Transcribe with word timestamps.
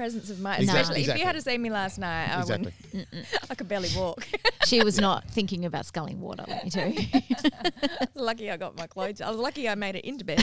presence 0.00 0.30
of 0.30 0.40
mind. 0.40 0.62
Exactly. 0.62 1.02
Especially 1.02 1.12
if 1.12 1.18
you 1.18 1.26
had 1.26 1.34
to 1.34 1.42
see 1.42 1.58
me 1.58 1.68
last 1.68 1.98
night, 1.98 2.34
I 2.34 2.40
Exactly. 2.40 2.72
I 3.50 3.54
could 3.54 3.68
barely 3.68 3.90
walk. 3.94 4.26
She 4.64 4.82
was 4.82 4.98
not 4.98 5.28
thinking 5.28 5.64
about 5.66 5.84
sculling 5.84 6.20
water, 6.20 6.44
let 6.46 6.64
me 6.64 6.70
tell 6.70 6.88
you. 6.88 7.06
I 7.12 8.06
lucky 8.14 8.50
I 8.50 8.56
got 8.56 8.78
my 8.78 8.86
clothes. 8.86 9.20
I 9.20 9.28
was 9.28 9.36
lucky 9.38 9.68
I 9.68 9.74
made 9.74 9.96
it 9.96 10.04
into 10.06 10.24
bed. 10.24 10.42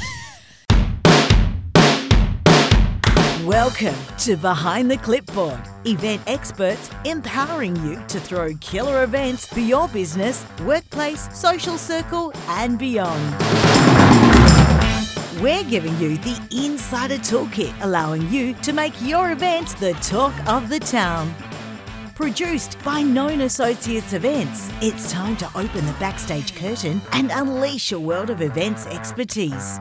Welcome 3.45 3.95
to 4.19 4.35
Behind 4.35 4.91
the 4.91 4.97
Clipboard, 4.97 5.61
event 5.85 6.21
experts 6.27 6.91
empowering 7.05 7.75
you 7.77 8.03
to 8.09 8.19
throw 8.19 8.53
killer 8.55 9.03
events 9.03 9.47
for 9.47 9.61
your 9.61 9.87
business, 9.87 10.45
workplace, 10.63 11.29
social 11.35 11.77
circle, 11.79 12.31
and 12.49 12.77
beyond. 12.77 14.26
We're 15.41 15.63
giving 15.65 15.95
you 15.99 16.17
the 16.17 16.65
insider 16.65 17.17
toolkit, 17.17 17.71
allowing 17.81 18.27
you 18.31 18.55
to 18.55 18.73
make 18.73 18.99
your 18.99 19.33
event 19.33 19.67
the 19.77 19.93
talk 20.01 20.33
of 20.47 20.67
the 20.67 20.79
town. 20.79 21.31
Produced 22.15 22.83
by 22.83 23.03
Known 23.03 23.41
Associates 23.41 24.13
Events, 24.13 24.71
it's 24.81 25.11
time 25.11 25.37
to 25.37 25.45
open 25.55 25.85
the 25.85 25.95
backstage 25.99 26.55
curtain 26.55 26.99
and 27.11 27.29
unleash 27.31 27.91
a 27.91 27.99
world 27.99 28.31
of 28.31 28.41
events 28.41 28.87
expertise. 28.87 29.79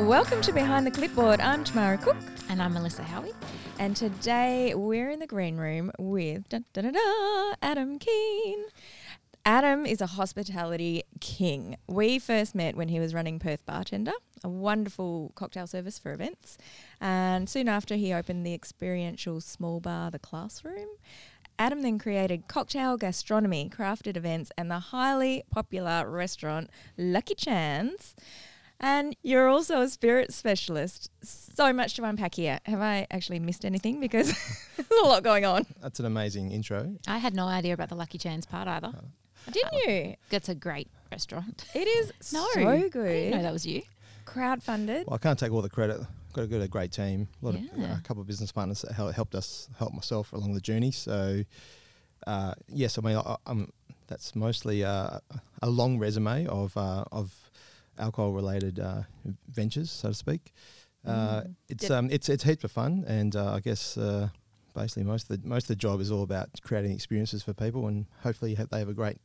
Welcome 0.00 0.40
to 0.40 0.50
Behind 0.50 0.86
the 0.86 0.90
Clipboard. 0.90 1.38
I'm 1.42 1.64
Tamara 1.64 1.98
Cook, 1.98 2.16
and 2.48 2.62
I'm 2.62 2.72
Melissa 2.72 3.02
Howie. 3.02 3.34
and 3.78 3.94
today 3.94 4.74
we're 4.74 5.10
in 5.10 5.18
the 5.18 5.26
green 5.26 5.58
room 5.58 5.90
with 5.98 6.48
da, 6.48 6.60
da, 6.72 6.80
da, 6.80 6.90
da, 6.92 7.54
Adam 7.60 7.98
Keane. 7.98 8.64
Adam 9.50 9.84
is 9.84 10.00
a 10.00 10.06
hospitality 10.06 11.02
king. 11.18 11.76
We 11.88 12.20
first 12.20 12.54
met 12.54 12.76
when 12.76 12.86
he 12.86 13.00
was 13.00 13.12
running 13.12 13.40
Perth 13.40 13.66
Bartender, 13.66 14.12
a 14.44 14.48
wonderful 14.48 15.32
cocktail 15.34 15.66
service 15.66 15.98
for 15.98 16.12
events. 16.12 16.56
And 17.00 17.50
soon 17.50 17.68
after, 17.68 17.96
he 17.96 18.14
opened 18.14 18.46
the 18.46 18.54
experiential 18.54 19.40
small 19.40 19.80
bar, 19.80 20.12
The 20.12 20.20
Classroom. 20.20 20.86
Adam 21.58 21.82
then 21.82 21.98
created 21.98 22.46
cocktail 22.46 22.96
gastronomy, 22.96 23.68
crafted 23.68 24.16
events, 24.16 24.52
and 24.56 24.70
the 24.70 24.78
highly 24.78 25.42
popular 25.50 26.08
restaurant 26.08 26.70
Lucky 26.96 27.34
Chan's. 27.34 28.14
And 28.78 29.16
you're 29.24 29.48
also 29.48 29.80
a 29.80 29.88
spirit 29.88 30.32
specialist. 30.32 31.10
So 31.24 31.72
much 31.72 31.94
to 31.94 32.04
unpack 32.04 32.36
here. 32.36 32.60
Have 32.66 32.80
I 32.80 33.08
actually 33.10 33.40
missed 33.40 33.64
anything? 33.64 33.98
Because 33.98 34.28
there's 34.76 35.02
a 35.02 35.06
lot 35.06 35.24
going 35.24 35.44
on. 35.44 35.66
That's 35.82 35.98
an 35.98 36.06
amazing 36.06 36.52
intro. 36.52 36.94
I 37.08 37.18
had 37.18 37.34
no 37.34 37.48
idea 37.48 37.74
about 37.74 37.88
the 37.88 37.96
Lucky 37.96 38.16
Chan's 38.16 38.46
part 38.46 38.68
either. 38.68 38.92
Uh, 38.96 39.00
Didn't 39.50 39.72
you? 39.86 40.14
That's 40.30 40.48
a 40.48 40.54
great 40.54 40.88
restaurant. 41.10 41.64
It 41.74 41.86
is 41.88 42.12
No, 42.32 42.46
so 42.54 42.68
I 42.68 42.76
didn't 42.78 42.92
good. 42.92 43.30
know 43.32 43.42
that 43.42 43.52
was 43.52 43.66
you. 43.66 43.82
Crowdfunded. 44.26 45.06
Well, 45.06 45.14
I 45.14 45.18
can't 45.18 45.38
take 45.38 45.52
all 45.52 45.62
the 45.62 45.70
credit. 45.70 46.00
Got 46.32 46.42
a 46.42 46.46
good, 46.46 46.62
a 46.62 46.68
great 46.68 46.92
team. 46.92 47.26
A 47.42 47.46
lot 47.46 47.54
of 47.56 47.60
Yeah. 47.76 47.98
a 47.98 48.00
couple 48.02 48.20
of 48.20 48.26
business 48.28 48.52
partners 48.52 48.82
that 48.82 48.92
hel- 48.92 49.10
helped 49.10 49.34
us 49.34 49.68
help 49.78 49.92
myself 49.92 50.32
along 50.32 50.54
the 50.54 50.60
journey. 50.60 50.92
So, 50.92 51.42
uh, 52.26 52.54
yes, 52.68 52.96
I 52.98 53.00
mean, 53.00 53.16
I, 53.16 53.36
I'm, 53.46 53.72
that's 54.06 54.36
mostly 54.36 54.84
uh, 54.84 55.18
a 55.62 55.68
long 55.68 55.98
resume 55.98 56.46
of 56.46 56.76
uh, 56.76 57.04
of 57.10 57.34
alcohol 57.98 58.32
related 58.32 58.78
uh, 58.78 59.02
ventures, 59.48 59.90
so 59.90 60.08
to 60.08 60.14
speak. 60.14 60.52
Uh, 61.04 61.40
Mm. 61.42 61.54
it's 61.68 61.82
Did- 61.88 61.90
um, 61.92 62.10
it's 62.10 62.28
it's 62.28 62.44
heaps 62.44 62.62
of 62.62 62.70
fun, 62.70 63.04
and 63.08 63.34
uh, 63.34 63.54
I 63.54 63.60
guess 63.60 63.96
uh, 63.96 64.28
basically 64.74 65.04
most 65.04 65.30
of 65.30 65.42
the 65.42 65.48
most 65.48 65.64
of 65.64 65.68
the 65.68 65.76
job 65.76 66.00
is 66.00 66.10
all 66.10 66.22
about 66.22 66.48
creating 66.62 66.92
experiences 66.92 67.42
for 67.42 67.52
people, 67.54 67.86
and 67.86 68.06
hopefully 68.22 68.54
ha- 68.54 68.66
they 68.70 68.78
have 68.78 68.88
a 68.88 68.94
great. 68.94 69.18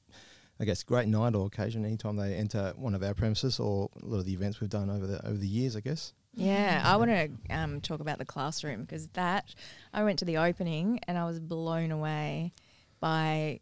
I 0.57 0.63
guess 0.63 0.83
great 0.83 1.09
night 1.09 1.35
or 1.35 1.47
occasion 1.47 1.83
anytime 1.83 2.15
they 2.15 2.33
enter 2.33 2.71
one 2.77 2.95
of 2.95 3.03
our 3.03 3.13
premises 3.13 3.59
or 3.59 3.89
a 4.01 4.05
lot 4.05 4.19
of 4.19 4.25
the 4.25 4.31
events 4.31 4.61
we've 4.61 4.69
done 4.69 4.89
over 4.89 5.05
the 5.05 5.27
over 5.27 5.35
the 5.35 5.47
years, 5.47 5.75
I 5.75 5.81
guess. 5.81 6.13
Yeah, 6.35 6.81
I 6.83 6.97
want 6.97 7.11
to 7.11 7.29
um, 7.49 7.81
talk 7.81 8.01
about 8.01 8.19
the 8.19 8.25
classroom 8.25 8.81
because 8.81 9.07
that 9.09 9.55
I 9.93 10.03
went 10.03 10.19
to 10.19 10.25
the 10.25 10.37
opening 10.37 10.99
and 11.07 11.17
I 11.17 11.25
was 11.25 11.39
blown 11.39 11.91
away 11.91 12.53
by 12.99 13.61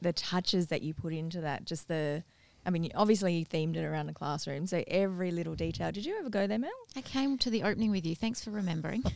the 0.00 0.12
touches 0.12 0.68
that 0.68 0.82
you 0.82 0.94
put 0.94 1.12
into 1.12 1.40
that. 1.42 1.64
Just 1.64 1.86
the, 1.86 2.24
I 2.66 2.70
mean, 2.70 2.90
obviously 2.94 3.34
you 3.34 3.46
themed 3.46 3.76
it 3.76 3.84
around 3.84 4.06
the 4.06 4.14
classroom, 4.14 4.66
so 4.66 4.82
every 4.88 5.30
little 5.30 5.54
detail. 5.54 5.92
Did 5.92 6.04
you 6.04 6.18
ever 6.18 6.28
go 6.28 6.46
there, 6.48 6.58
Mel? 6.58 6.70
I 6.96 7.02
came 7.02 7.38
to 7.38 7.50
the 7.50 7.62
opening 7.62 7.92
with 7.92 8.04
you. 8.04 8.16
Thanks 8.16 8.42
for 8.42 8.50
remembering. 8.50 9.04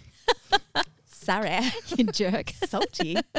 Sorry, 1.23 1.59
you 1.97 2.05
jerk. 2.07 2.51
salty. 2.67 3.17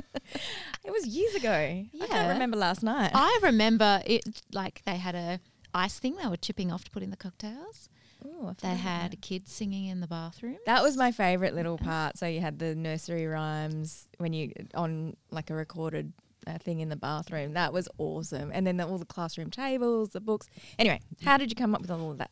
it 0.84 0.92
was 0.92 1.06
years 1.06 1.36
ago. 1.36 1.52
I 1.52 1.90
Yeah. 1.92 2.06
can't 2.08 2.30
remember 2.34 2.58
last 2.58 2.84
night. 2.84 3.12
I 3.14 3.40
remember 3.44 4.02
it 4.06 4.24
like 4.54 4.82
they 4.86 4.98
had 4.98 5.16
a 5.16 5.40
ice 5.74 6.00
thing 6.00 6.16
they 6.22 6.28
were 6.28 6.38
chipping 6.38 6.72
off 6.72 6.84
to 6.86 6.92
put 6.92 7.04
in 7.04 7.10
the 7.10 7.18
cocktails. 7.18 7.90
Ooh, 8.26 8.56
They 8.62 8.70
had 8.76 9.12
that. 9.12 9.22
kids 9.22 9.52
singing 9.52 9.86
in 9.88 10.00
the 10.00 10.08
bathroom. 10.08 10.58
That 10.66 10.82
was 10.82 10.96
my 10.96 11.12
favourite 11.12 11.54
little 11.54 11.78
part. 11.78 12.18
So 12.18 12.26
you 12.26 12.40
had 12.40 12.58
the 12.60 12.74
nursery 12.74 13.26
rhymes 13.28 14.06
when 14.18 14.32
you 14.32 14.54
on 14.76 15.18
like 15.30 15.50
a 15.50 15.54
recorded 15.54 16.14
uh, 16.48 16.58
thing 16.58 16.80
in 16.80 16.88
the 16.88 16.96
bathroom. 16.96 17.54
That 17.54 17.74
was 17.74 17.90
awesome. 17.98 18.50
And 18.54 18.66
then 18.66 18.78
the, 18.78 18.88
all 18.88 18.98
the 18.98 19.04
classroom 19.06 19.50
tables, 19.50 20.10
the 20.12 20.22
books. 20.22 20.48
Anyway, 20.80 21.02
how 21.26 21.36
did 21.38 21.50
you 21.52 21.56
come 21.56 21.76
up 21.76 21.82
with 21.82 21.92
all 21.92 22.12
of 22.12 22.18
that? 22.20 22.32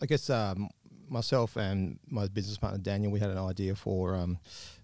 I 0.00 0.06
guess 0.06 0.30
um, 0.30 0.68
myself 1.12 1.56
and 1.56 1.98
my 2.08 2.26
business 2.26 2.58
partner 2.58 2.78
Daniel, 2.78 3.12
we 3.12 3.20
had 3.20 3.30
an 3.30 3.38
idea 3.38 3.74
for, 3.74 4.16
um, 4.16 4.38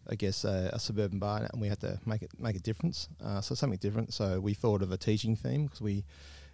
I 0.08 0.14
guess, 0.14 0.44
a, 0.44 0.70
a 0.72 0.78
suburban 0.78 1.18
bar, 1.18 1.48
and 1.50 1.60
we 1.60 1.68
had 1.68 1.80
to 1.80 1.98
make 2.06 2.22
it 2.22 2.30
make 2.38 2.56
a 2.56 2.60
difference. 2.60 3.08
Uh, 3.24 3.40
so 3.40 3.54
something 3.54 3.78
different. 3.78 4.12
So 4.12 4.40
we 4.40 4.54
thought 4.54 4.82
of 4.82 4.92
a 4.92 4.96
teaching 4.96 5.34
theme 5.36 5.64
because 5.64 5.80
we, 5.80 6.04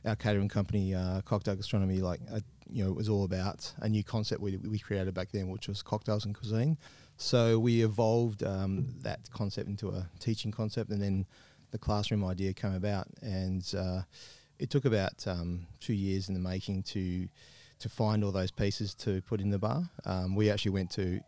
our 0.04 0.16
catering 0.16 0.48
company, 0.48 0.94
uh, 0.94 1.20
Cocktail 1.22 1.56
Gastronomy, 1.56 2.00
like 2.00 2.20
uh, 2.32 2.40
you 2.70 2.84
know, 2.84 2.90
it 2.90 2.96
was 2.96 3.08
all 3.08 3.24
about 3.24 3.72
a 3.78 3.88
new 3.88 4.04
concept 4.04 4.40
we, 4.40 4.56
we 4.56 4.78
created 4.78 5.12
back 5.14 5.30
then, 5.32 5.48
which 5.48 5.68
was 5.68 5.82
cocktails 5.82 6.24
and 6.24 6.34
cuisine. 6.34 6.78
So 7.16 7.58
we 7.58 7.84
evolved 7.84 8.42
um, 8.42 8.94
that 9.02 9.30
concept 9.30 9.68
into 9.68 9.88
a 9.90 10.08
teaching 10.18 10.50
concept, 10.50 10.90
and 10.90 11.00
then 11.00 11.26
the 11.70 11.78
classroom 11.78 12.24
idea 12.24 12.52
came 12.52 12.74
about, 12.74 13.06
and 13.22 13.62
uh, 13.76 14.02
it 14.58 14.70
took 14.70 14.84
about 14.84 15.26
um, 15.26 15.66
two 15.80 15.92
years 15.92 16.28
in 16.28 16.34
the 16.34 16.40
making 16.40 16.82
to 16.84 17.28
to 17.84 17.88
find 17.90 18.24
all 18.24 18.32
those 18.32 18.50
pieces 18.50 18.94
to 18.94 19.20
put 19.22 19.40
in 19.42 19.50
the 19.50 19.58
bar. 19.58 19.82
Um, 20.06 20.34
we 20.34 20.50
actually 20.50 20.70
went 20.72 20.90
to 20.92 21.20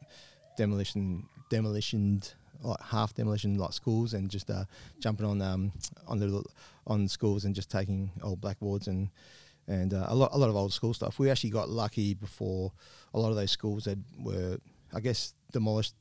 demolition, 0.57 1.27
demolitioned, 1.51 2.33
like 2.63 2.81
half 2.81 3.13
demolition, 3.15 3.59
like 3.59 3.75
schools, 3.75 4.15
and 4.15 4.31
just 4.31 4.51
uh, 4.51 4.65
jumping 4.99 5.27
on 5.27 5.43
um, 5.43 5.73
on 6.09 6.19
the 6.19 6.43
on 6.87 7.09
schools 7.09 7.45
and 7.45 7.55
just 7.55 7.71
taking 7.71 8.11
old 8.23 8.41
blackboards 8.41 8.89
and 8.89 9.11
and 9.69 9.93
uh, 9.93 10.07
a 10.09 10.15
lot 10.15 10.31
a 10.33 10.39
lot 10.39 10.49
of 10.49 10.57
old 10.57 10.73
school 10.73 10.95
stuff. 10.95 11.19
We 11.19 11.31
actually 11.31 11.51
got 11.51 11.69
lucky 11.69 12.15
before 12.15 12.73
a 13.13 13.19
lot 13.19 13.29
of 13.31 13.37
those 13.37 13.51
schools 13.51 13.85
had 13.85 14.03
were, 14.19 14.57
I 14.95 15.01
guess, 15.01 15.35
demolished 15.53 15.95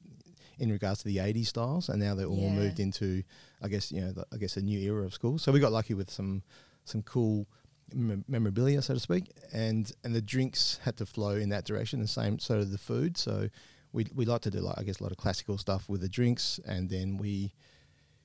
in 0.58 0.72
regards 0.72 1.00
to 1.00 1.06
the 1.10 1.18
80s 1.18 1.48
styles, 1.48 1.90
and 1.90 2.00
now 2.02 2.16
they're 2.16 2.28
all 2.28 2.38
Yeah. 2.48 2.62
moved 2.64 2.80
into, 2.80 3.24
I 3.62 3.68
guess, 3.68 3.92
you 3.92 4.00
know, 4.00 4.14
the, 4.14 4.26
I 4.32 4.38
guess 4.38 4.56
a 4.56 4.62
new 4.62 4.80
era 4.80 5.04
of 5.04 5.14
schools. 5.14 5.44
So 5.44 5.52
we 5.52 5.60
got 5.60 5.74
lucky 5.74 5.94
with 5.94 6.10
some 6.10 6.44
some 6.86 7.02
cool 7.02 7.46
memorabilia, 7.94 8.82
so 8.82 8.94
to 8.94 9.00
speak, 9.00 9.32
and 9.54 9.92
and 10.04 10.16
the 10.16 10.22
drinks 10.22 10.80
had 10.84 10.98
to 10.98 11.06
flow 11.06 11.36
in 11.36 11.50
that 11.50 11.66
direction. 11.66 12.02
The 12.02 12.08
same, 12.08 12.40
so 12.40 12.60
did 12.60 12.72
the 12.72 12.78
food. 12.78 13.18
So 13.18 13.50
we 13.94 14.08
we 14.14 14.26
like 14.26 14.42
to 14.42 14.52
do 14.52 14.60
like 14.60 14.78
I 14.78 14.84
guess 14.84 15.00
a 15.00 15.04
lot 15.04 15.12
of 15.12 15.18
classical 15.18 15.58
stuff 15.58 15.88
with 15.90 16.02
the 16.02 16.10
drinks, 16.10 16.60
and 16.66 16.90
then 16.90 17.18
we, 17.18 17.54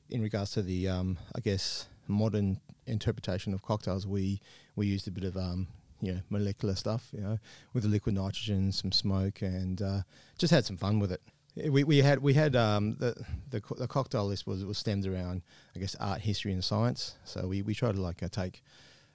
in 0.09 0.23
regards 0.23 0.53
to 0.53 0.63
the 0.63 0.89
um, 0.89 1.19
I 1.35 1.41
guess 1.41 1.87
modern 2.09 2.61
interpretation 2.87 3.55
of 3.55 3.63
cocktails, 3.63 4.07
we 4.07 4.41
we 4.77 4.87
used 4.87 5.07
a 5.09 5.11
bit 5.11 5.25
of 5.25 5.37
um, 5.37 5.69
you 6.01 6.13
know 6.13 6.21
molecular 6.31 6.75
stuff, 6.75 7.09
you 7.13 7.21
know, 7.21 7.39
with 7.73 7.85
the 7.85 7.89
liquid 7.89 8.15
nitrogen, 8.15 8.73
some 8.73 8.93
smoke, 8.93 9.43
and 9.43 9.81
uh, 9.83 10.01
just 10.39 10.53
had 10.53 10.65
some 10.65 10.77
fun 10.77 10.99
with 10.99 11.13
it. 11.13 11.23
We, 11.57 11.85
we 11.85 11.99
had 11.99 12.21
we 12.21 12.35
had 12.35 12.57
um, 12.57 12.97
the, 12.99 13.15
the 13.51 13.63
the 13.77 13.89
cocktail 13.89 14.27
list 14.27 14.47
was 14.47 14.65
was 14.65 14.79
stemmed 14.79 15.07
around 15.07 15.43
I 15.75 15.81
guess 15.81 15.95
art, 15.97 16.21
history, 16.21 16.53
and 16.53 16.65
science. 16.65 17.17
So 17.25 17.47
we, 17.47 17.63
we 17.63 17.75
tried 17.75 17.97
to 17.97 18.01
like 18.01 18.23
uh, 18.23 18.29
take 18.29 18.63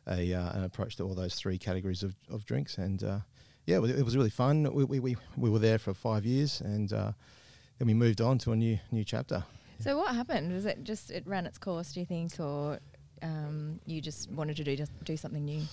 a 0.07 0.33
uh, 0.33 0.51
an 0.53 0.63
approach 0.63 0.95
to 0.97 1.03
all 1.03 1.15
those 1.15 1.35
three 1.35 1.57
categories 1.57 2.03
of, 2.03 2.15
of 2.29 2.45
drinks, 2.45 2.77
and 2.77 3.03
uh, 3.03 3.19
yeah, 3.65 3.77
it 3.77 4.03
was, 4.03 4.15
really 4.15 4.29
fun. 4.29 4.71
We, 4.73 4.83
we, 4.83 4.99
we, 4.99 5.17
we 5.37 5.49
were 5.49 5.59
there 5.59 5.79
for 5.79 5.93
five 5.93 6.25
years, 6.25 6.61
and 6.61 6.91
uh, 6.93 7.11
then 7.79 7.87
we 7.87 7.93
moved 7.93 8.21
on 8.21 8.37
to 8.39 8.51
a 8.51 8.55
new 8.55 8.79
new 8.91 9.03
chapter. 9.03 9.43
So 9.79 9.97
what 9.97 10.15
happened? 10.15 10.53
Was 10.53 10.65
it 10.65 10.83
just 10.83 11.11
it 11.11 11.25
ran 11.25 11.45
its 11.45 11.57
course? 11.57 11.93
Do 11.93 11.99
you 11.99 12.05
think, 12.05 12.39
or 12.39 12.79
um, 13.21 13.79
you 13.85 14.01
just 14.01 14.31
wanted 14.31 14.57
to 14.57 14.63
do 14.63 14.75
just 14.75 14.91
do 15.03 15.17
something 15.17 15.43
new? 15.43 15.63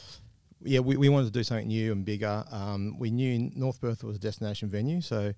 yeah, 0.65 0.81
we, 0.81 0.97
we 0.97 1.09
wanted 1.09 1.27
to 1.27 1.33
do 1.33 1.43
something 1.43 1.69
new 1.69 1.93
and 1.93 2.05
bigger. 2.05 2.45
Um, 2.51 2.99
we 2.99 3.11
knew 3.11 3.51
North 3.55 3.81
Perth 3.81 4.05
was 4.05 4.17
a 4.17 4.21
destination 4.21 4.69
venue, 4.69 5.01
so 5.01 5.33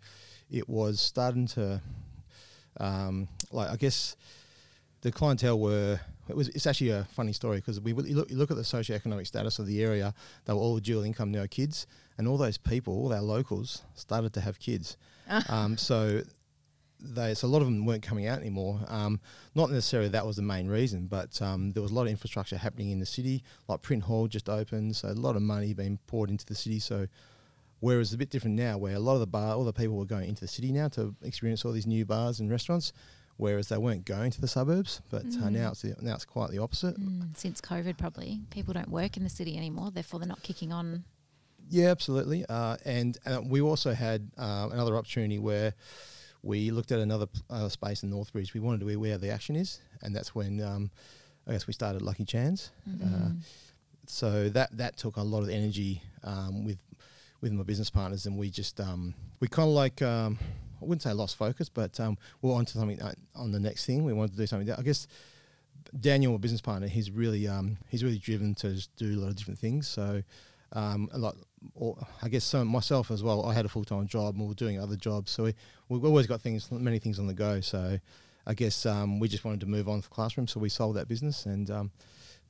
it 0.50 0.68
was 0.68 1.00
starting 1.00 1.46
to, 1.48 1.80
um, 2.78 3.28
like 3.50 3.70
I 3.70 3.76
guess, 3.76 4.16
the 5.04 5.12
clientele 5.12 5.60
were. 5.60 6.00
It 6.28 6.34
was. 6.34 6.48
It's 6.48 6.66
actually 6.66 6.90
a 6.90 7.04
funny 7.04 7.34
story 7.34 7.58
because 7.58 7.80
we 7.80 7.92
you 7.92 8.16
look, 8.16 8.30
you 8.30 8.36
look 8.36 8.50
at 8.50 8.56
the 8.56 8.62
socioeconomic 8.62 9.26
status 9.26 9.58
of 9.58 9.66
the 9.66 9.84
area. 9.84 10.14
They 10.46 10.54
were 10.54 10.58
all 10.58 10.78
dual 10.78 11.04
income, 11.04 11.30
no 11.30 11.46
kids, 11.46 11.86
and 12.16 12.26
all 12.26 12.38
those 12.38 12.56
people, 12.56 12.94
all 12.94 13.12
our 13.12 13.20
locals, 13.20 13.82
started 13.94 14.32
to 14.32 14.40
have 14.40 14.58
kids. 14.58 14.96
um, 15.50 15.76
so 15.76 16.22
they, 16.98 17.34
so 17.34 17.46
a 17.46 17.48
lot 17.48 17.60
of 17.60 17.66
them 17.66 17.84
weren't 17.84 18.02
coming 18.02 18.26
out 18.26 18.38
anymore. 18.38 18.80
Um, 18.88 19.20
not 19.54 19.70
necessarily 19.70 20.08
that 20.08 20.26
was 20.26 20.36
the 20.36 20.42
main 20.42 20.68
reason, 20.68 21.06
but 21.06 21.40
um, 21.42 21.72
there 21.72 21.82
was 21.82 21.92
a 21.92 21.94
lot 21.94 22.02
of 22.02 22.08
infrastructure 22.08 22.56
happening 22.56 22.90
in 22.90 22.98
the 22.98 23.06
city. 23.06 23.44
Like 23.68 23.82
Print 23.82 24.04
Hall 24.04 24.26
just 24.26 24.48
opened, 24.48 24.96
so 24.96 25.08
a 25.08 25.12
lot 25.12 25.36
of 25.36 25.42
money 25.42 25.74
being 25.74 25.98
poured 26.06 26.30
into 26.30 26.46
the 26.46 26.54
city. 26.54 26.80
So 26.80 27.06
Whereas 27.84 28.08
it's 28.08 28.14
a 28.14 28.18
bit 28.18 28.30
different 28.30 28.56
now, 28.56 28.78
where 28.78 28.94
a 28.94 28.98
lot 28.98 29.12
of 29.12 29.20
the 29.20 29.26
bar, 29.26 29.54
all 29.54 29.64
the 29.64 29.70
people 29.70 29.96
were 29.96 30.06
going 30.06 30.26
into 30.26 30.40
the 30.40 30.48
city 30.48 30.72
now 30.72 30.88
to 30.88 31.14
experience 31.22 31.66
all 31.66 31.72
these 31.72 31.86
new 31.86 32.06
bars 32.06 32.40
and 32.40 32.50
restaurants, 32.50 32.94
whereas 33.36 33.68
they 33.68 33.76
weren't 33.76 34.04
going 34.04 34.30
to 34.30 34.40
the 34.40 34.48
suburbs. 34.48 35.00
But 35.10 35.24
uh, 35.42 35.50
now 35.50 35.70
it's 35.70 35.82
the, 35.82 35.96
now 36.00 36.14
it's 36.14 36.24
quite 36.24 36.50
the 36.50 36.58
opposite. 36.58 36.98
Mm, 36.98 37.36
since 37.36 37.60
COVID, 37.60 37.98
probably 37.98 38.40
people 38.50 38.74
don't 38.74 38.90
work 38.90 39.16
in 39.16 39.24
the 39.24 39.30
city 39.30 39.56
anymore. 39.56 39.90
Therefore, 39.90 40.20
they're 40.20 40.28
not 40.28 40.42
kicking 40.42 40.72
on. 40.72 41.04
Yeah, 41.68 41.88
absolutely. 41.90 42.44
Uh, 42.48 42.76
and 42.84 43.16
uh, 43.26 43.40
we 43.44 43.60
also 43.60 43.92
had 43.92 44.30
uh, 44.36 44.68
another 44.70 44.96
opportunity 44.96 45.38
where 45.38 45.74
we 46.42 46.70
looked 46.70 46.92
at 46.92 47.00
another 47.00 47.26
uh, 47.48 47.68
space 47.68 48.02
in 48.02 48.10
Northbridge. 48.10 48.52
We 48.52 48.60
wanted 48.60 48.80
to 48.80 48.86
be 48.86 48.96
where 48.96 49.16
the 49.18 49.30
action 49.30 49.56
is, 49.56 49.80
and 50.02 50.14
that's 50.14 50.34
when 50.34 50.60
um, 50.60 50.90
I 51.46 51.52
guess 51.52 51.66
we 51.66 51.72
started 51.72 52.02
Lucky 52.02 52.24
Chan's. 52.24 52.70
Uh, 53.02 53.30
so 54.06 54.50
that 54.50 54.76
that 54.76 54.98
took 54.98 55.16
a 55.16 55.22
lot 55.22 55.42
of 55.42 55.48
energy 55.48 56.02
um, 56.22 56.64
with 56.64 56.78
with 57.40 57.52
my 57.52 57.62
business 57.62 57.90
partners, 57.90 58.26
and 58.26 58.36
we 58.36 58.50
just 58.50 58.80
um, 58.80 59.14
we 59.40 59.48
kind 59.48 59.68
of 59.68 59.74
like 59.74 60.02
um, 60.02 60.38
I 60.80 60.84
wouldn't 60.84 61.02
say 61.02 61.12
lost 61.12 61.36
focus, 61.36 61.68
but 61.68 61.98
um, 62.00 62.18
we 62.42 62.50
we're 62.50 62.56
on 62.56 62.64
to 62.66 62.78
something 62.78 63.00
uh, 63.00 63.14
on 63.34 63.52
the 63.52 63.60
next 63.60 63.86
thing. 63.86 64.04
We 64.04 64.12
wanted 64.12 64.32
to 64.32 64.36
do 64.38 64.46
something. 64.46 64.66
That, 64.68 64.78
I 64.78 64.82
guess 64.82 65.06
Daniel, 65.98 66.32
my 66.32 66.38
business 66.38 66.60
partner, 66.60 66.86
he's 66.86 67.10
really 67.10 67.46
um, 67.48 67.78
he's 67.88 68.02
really 68.02 68.18
driven 68.18 68.54
to 68.56 68.86
do 68.96 69.18
a 69.18 69.20
lot 69.20 69.28
of 69.28 69.36
different 69.36 69.58
things. 69.58 69.88
So 69.88 70.22
um, 70.72 71.08
a 71.12 71.18
lot, 71.18 71.36
I 72.22 72.28
guess 72.28 72.44
so 72.44 72.64
myself 72.64 73.10
as 73.10 73.22
well. 73.22 73.46
I 73.46 73.54
had 73.54 73.64
a 73.64 73.68
full 73.68 73.84
time 73.84 74.06
job, 74.06 74.34
and 74.34 74.42
we 74.42 74.48
were 74.48 74.54
doing 74.54 74.80
other 74.80 74.96
jobs, 74.96 75.30
so 75.30 75.44
we 75.44 75.54
we've 75.88 76.04
always 76.04 76.26
got 76.26 76.40
things, 76.40 76.70
many 76.70 76.98
things 76.98 77.18
on 77.18 77.26
the 77.26 77.34
go. 77.34 77.60
So 77.60 77.98
I 78.46 78.54
guess 78.54 78.86
um, 78.86 79.20
we 79.20 79.28
just 79.28 79.44
wanted 79.44 79.60
to 79.60 79.66
move 79.66 79.88
on 79.88 80.02
for 80.02 80.08
classroom, 80.10 80.48
so 80.48 80.60
we 80.60 80.68
sold 80.68 80.96
that 80.96 81.08
business 81.08 81.46
and 81.46 81.70
um, 81.70 81.90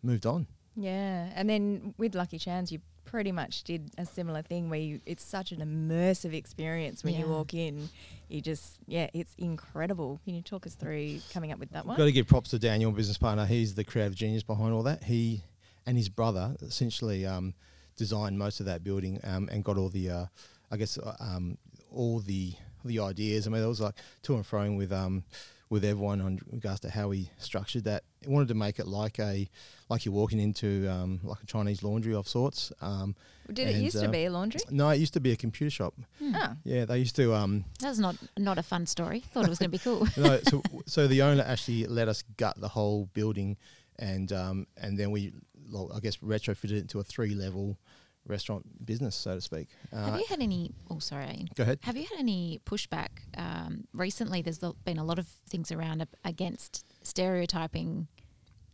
moved 0.02 0.26
on. 0.26 0.46
Yeah, 0.76 1.28
and 1.34 1.48
then 1.48 1.94
with 1.98 2.14
Lucky 2.14 2.38
Chan's, 2.38 2.72
you 2.72 2.80
pretty 3.04 3.32
much 3.32 3.62
did 3.62 3.90
a 3.98 4.06
similar 4.06 4.42
thing 4.42 4.70
where 4.70 4.80
you, 4.80 5.00
it's 5.06 5.24
such 5.24 5.52
an 5.52 5.60
immersive 5.60 6.34
experience 6.34 7.04
when 7.04 7.14
you 7.14 7.26
walk 7.26 7.54
in. 7.54 7.88
You 8.28 8.40
just, 8.40 8.78
yeah, 8.86 9.08
it's 9.12 9.34
incredible. 9.38 10.20
Can 10.24 10.34
you 10.34 10.42
talk 10.42 10.66
us 10.66 10.74
through 10.74 11.20
coming 11.32 11.52
up 11.52 11.58
with 11.58 11.70
that 11.70 11.86
one? 11.86 11.96
Got 11.96 12.04
to 12.04 12.12
give 12.12 12.26
props 12.26 12.50
to 12.50 12.58
Daniel, 12.58 12.90
business 12.90 13.18
partner. 13.18 13.46
He's 13.46 13.74
the 13.74 13.84
creative 13.84 14.14
genius 14.14 14.42
behind 14.42 14.72
all 14.72 14.82
that. 14.84 15.04
He 15.04 15.42
and 15.86 15.96
his 15.96 16.08
brother 16.08 16.56
essentially 16.62 17.26
um, 17.26 17.54
designed 17.96 18.38
most 18.38 18.60
of 18.60 18.66
that 18.66 18.82
building 18.82 19.20
um, 19.24 19.48
and 19.52 19.62
got 19.62 19.76
all 19.76 19.90
the, 19.90 20.10
uh, 20.10 20.26
I 20.70 20.76
guess, 20.76 20.98
uh, 20.98 21.14
um, 21.20 21.58
all 21.92 22.20
the 22.20 22.54
the 22.84 23.00
ideas. 23.00 23.46
I 23.46 23.50
mean, 23.50 23.60
there 23.60 23.68
was 23.68 23.80
like 23.80 23.94
to 24.24 24.34
and 24.34 24.44
froing 24.44 24.76
with 24.76 24.92
um, 24.92 25.24
with 25.70 25.84
everyone 25.84 26.20
on 26.20 26.38
regards 26.50 26.80
to 26.80 26.90
how 26.90 27.08
we 27.08 27.30
structured 27.38 27.84
that. 27.84 28.04
He 28.20 28.28
wanted 28.30 28.48
to 28.48 28.54
make 28.54 28.78
it 28.78 28.86
like 28.86 29.18
a 29.18 29.48
like 29.88 30.04
you're 30.04 30.14
walking 30.14 30.38
into 30.38 30.88
um, 30.88 31.20
like 31.22 31.42
a 31.42 31.46
Chinese 31.46 31.82
laundry 31.82 32.14
of 32.14 32.28
sorts. 32.28 32.72
Um, 32.80 33.14
Did 33.52 33.68
it 33.68 33.74
and, 33.74 33.84
used 33.84 33.98
to 33.98 34.08
uh, 34.08 34.10
be 34.10 34.24
a 34.24 34.30
laundry? 34.30 34.60
no, 34.70 34.88
it 34.90 34.98
used 34.98 35.14
to 35.14 35.20
be 35.20 35.32
a 35.32 35.36
computer 35.36 35.70
shop. 35.70 35.94
Ah, 36.34 36.56
Yeah, 36.64 36.84
they 36.84 36.98
used 36.98 37.16
to. 37.16 37.34
Um, 37.34 37.64
That's 37.80 37.98
not 37.98 38.16
not 38.38 38.58
a 38.58 38.62
fun 38.62 38.86
story. 38.86 39.20
Thought 39.20 39.46
it 39.46 39.50
was 39.50 39.58
going 39.58 39.70
to 39.70 39.78
be 39.78 39.82
cool. 39.82 40.06
no, 40.16 40.38
so 40.48 40.62
so 40.86 41.06
the 41.06 41.22
owner 41.22 41.44
actually 41.46 41.86
let 41.86 42.08
us 42.08 42.22
gut 42.36 42.60
the 42.60 42.68
whole 42.68 43.06
building, 43.12 43.56
and 43.98 44.32
um, 44.32 44.66
and 44.76 44.98
then 44.98 45.10
we, 45.10 45.32
well, 45.72 45.90
I 45.94 46.00
guess, 46.00 46.18
retrofitted 46.18 46.72
it 46.72 46.78
into 46.82 47.00
a 47.00 47.04
three 47.04 47.34
level 47.34 47.78
restaurant 48.26 48.64
business, 48.86 49.14
so 49.14 49.34
to 49.34 49.40
speak. 49.40 49.68
Have 49.92 50.14
Uh, 50.14 50.18
you 50.18 50.24
had 50.28 50.40
any? 50.40 50.72
Oh, 50.90 50.98
sorry. 50.98 51.46
Go 51.54 51.62
ahead. 51.62 51.78
Have 51.82 51.96
you 51.96 52.04
had 52.04 52.18
any 52.18 52.60
pushback 52.64 53.08
um, 53.36 53.86
recently? 53.92 54.42
There's 54.42 54.58
been 54.84 54.98
a 54.98 55.04
lot 55.04 55.18
of 55.18 55.26
things 55.48 55.70
around 55.70 56.06
against 56.24 56.84
stereotyping 57.02 58.08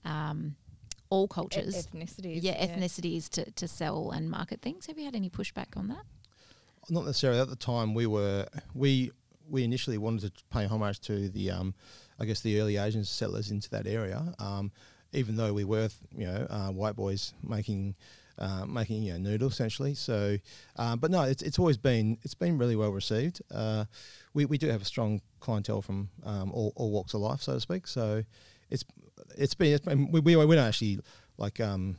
um, 0.04 0.56
all 1.10 1.24
e- 1.24 1.28
cultures, 1.30 1.86
ethnicities. 1.86 2.38
yeah, 2.42 2.64
ethnicities 2.64 3.28
to, 3.30 3.50
to 3.52 3.66
sell 3.68 4.10
and 4.12 4.30
market 4.30 4.62
things. 4.62 4.86
Have 4.86 4.98
you 4.98 5.04
had 5.04 5.16
any 5.16 5.28
pushback 5.30 5.76
on 5.76 5.88
that? 5.88 6.02
Not 6.88 7.04
necessarily. 7.04 7.40
At 7.40 7.48
the 7.48 7.56
time, 7.56 7.94
we 7.94 8.06
were 8.06 8.46
we 8.74 9.10
we 9.48 9.64
initially 9.64 9.98
wanted 9.98 10.36
to 10.36 10.44
pay 10.50 10.66
homage 10.66 11.00
to 11.00 11.28
the, 11.28 11.50
um, 11.50 11.74
I 12.20 12.24
guess, 12.24 12.40
the 12.40 12.60
early 12.60 12.76
Asian 12.76 13.04
settlers 13.04 13.50
into 13.50 13.68
that 13.70 13.86
area. 13.86 14.32
Um, 14.38 14.70
even 15.12 15.34
though 15.36 15.52
we 15.52 15.64
were, 15.64 15.88
you 16.16 16.24
know, 16.26 16.46
uh, 16.48 16.68
white 16.70 16.94
boys 16.96 17.34
making. 17.42 17.96
Uh, 18.40 18.64
making 18.66 19.02
you 19.02 19.12
know 19.12 19.18
noodles 19.18 19.52
essentially, 19.52 19.94
so 19.94 20.38
uh, 20.76 20.96
but 20.96 21.10
no, 21.10 21.22
it's 21.24 21.42
it's 21.42 21.58
always 21.58 21.76
been 21.76 22.16
it's 22.22 22.32
been 22.32 22.56
really 22.56 22.74
well 22.74 22.90
received. 22.90 23.42
Uh, 23.50 23.84
we 24.32 24.46
we 24.46 24.56
do 24.56 24.66
have 24.68 24.80
a 24.80 24.84
strong 24.86 25.20
clientele 25.40 25.82
from 25.82 26.08
um, 26.24 26.50
all, 26.52 26.72
all 26.74 26.90
walks 26.90 27.12
of 27.12 27.20
life, 27.20 27.42
so 27.42 27.52
to 27.52 27.60
speak. 27.60 27.86
So 27.86 28.24
it's 28.70 28.82
it's 29.36 29.52
been, 29.52 29.74
it's 29.74 29.84
been 29.84 30.10
we, 30.10 30.20
we 30.20 30.36
we 30.36 30.54
don't 30.56 30.66
actually 30.66 31.00
like 31.36 31.60
um, 31.60 31.96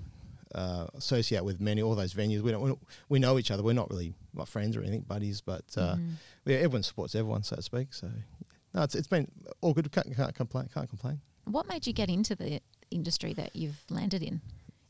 uh, 0.56 0.88
associate 0.96 1.46
with 1.46 1.62
many 1.62 1.84
all 1.84 1.94
those 1.94 2.14
venues. 2.16 2.42
We 2.42 2.50
don't, 2.52 2.62
we 2.64 2.70
don't 2.70 2.84
we 3.08 3.20
know 3.20 3.38
each 3.38 3.52
other. 3.52 3.62
We're 3.62 3.74
not 3.74 3.92
really 3.92 4.16
like 4.34 4.48
friends 4.48 4.76
or 4.76 4.82
anything, 4.82 5.02
buddies, 5.02 5.42
but 5.42 5.66
uh, 5.78 5.96
Mhm. 5.96 6.14
yeah, 6.46 6.58
everyone 6.58 6.82
supports 6.82 7.14
everyone, 7.14 7.44
so 7.44 7.58
to 7.58 7.62
speak. 7.62 7.94
So 7.94 8.10
no, 8.74 8.82
it's 8.82 8.96
it's 8.96 9.08
been 9.08 9.28
all 9.62 9.76
good. 9.76 9.92
Can't, 9.92 10.16
can't 10.16 10.34
complain. 10.34 10.70
Can't 10.74 10.90
complain. 10.90 11.22
What 11.46 11.68
made 11.68 11.86
you 11.86 11.94
get 11.94 12.10
into 12.10 12.36
the 12.36 12.62
industry 12.90 13.34
that 13.34 13.56
you've 13.56 13.82
landed 13.90 14.24
in? 14.24 14.42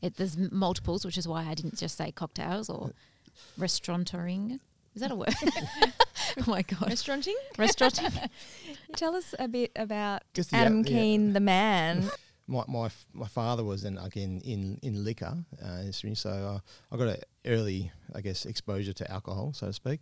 It, 0.02 0.16
there's 0.16 0.36
multiples, 0.36 1.04
which 1.06 1.16
is 1.16 1.26
why 1.28 1.46
I 1.46 1.54
didn't 1.54 1.78
just 1.78 1.96
say 1.96 2.10
cocktails 2.12 2.68
or 2.68 2.90
restauranting. 3.58 4.58
Is 4.94 5.00
that 5.00 5.10
a 5.10 5.14
word? 5.14 5.34
oh 5.44 6.44
my 6.46 6.62
god, 6.62 6.90
Restauranting? 6.90 7.34
restauranting. 7.56 8.28
Tell 8.96 9.14
us 9.14 9.34
a 9.38 9.48
bit 9.48 9.72
about 9.76 10.22
Just 10.34 10.50
the 10.50 10.56
Adam 10.58 10.80
out- 10.80 10.90
yeah. 10.90 10.98
Keane, 10.98 11.32
the 11.32 11.40
man. 11.40 12.10
my 12.46 12.64
my 12.68 12.90
my 13.14 13.26
father 13.28 13.64
was 13.64 13.84
in 13.84 13.96
again 13.96 14.42
in 14.44 14.78
in 14.82 15.02
liquor 15.04 15.34
uh, 15.64 15.78
industry, 15.80 16.14
so 16.14 16.28
uh, 16.30 16.58
I 16.94 16.98
got 16.98 17.08
an 17.08 17.16
early, 17.46 17.90
I 18.14 18.20
guess, 18.20 18.44
exposure 18.44 18.92
to 18.92 19.10
alcohol, 19.10 19.52
so 19.54 19.68
to 19.68 19.72
speak. 19.72 20.00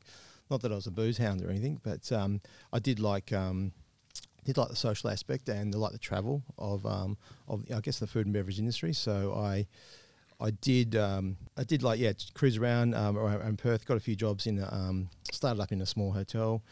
Not 0.50 0.62
that 0.62 0.72
I 0.72 0.74
was 0.74 0.88
a 0.88 0.90
booze 0.90 1.18
hound 1.18 1.44
or 1.44 1.50
anything, 1.50 1.78
but 1.84 2.10
um, 2.10 2.40
I 2.72 2.80
did 2.80 2.98
like 2.98 3.32
um, 3.32 3.70
did 4.44 4.56
like 4.56 4.68
the 4.68 4.76
social 4.76 5.10
aspect 5.10 5.48
and 5.48 5.74
like 5.74 5.92
the 5.92 5.98
travel 5.98 6.42
of 6.58 6.84
um, 6.86 7.16
of 7.48 7.64
I 7.74 7.80
guess 7.80 7.98
the 7.98 8.06
food 8.06 8.26
and 8.26 8.32
beverage 8.32 8.58
industry. 8.58 8.92
So 8.92 9.34
I. 9.34 9.66
I 10.42 10.52
did. 10.52 10.96
Um, 10.96 11.36
I 11.58 11.64
did 11.64 11.82
like 11.82 12.00
yeah, 12.00 12.12
cruise 12.32 12.56
around 12.56 12.94
um, 12.94 13.18
around 13.18 13.58
Perth. 13.58 13.84
Got 13.84 13.98
a 13.98 14.00
few 14.00 14.16
jobs 14.16 14.46
in. 14.46 14.58
Um, 14.70 15.10
started 15.30 15.60
up 15.60 15.70
in 15.70 15.82
a 15.82 15.86
small 15.86 16.12
hotel, 16.12 16.62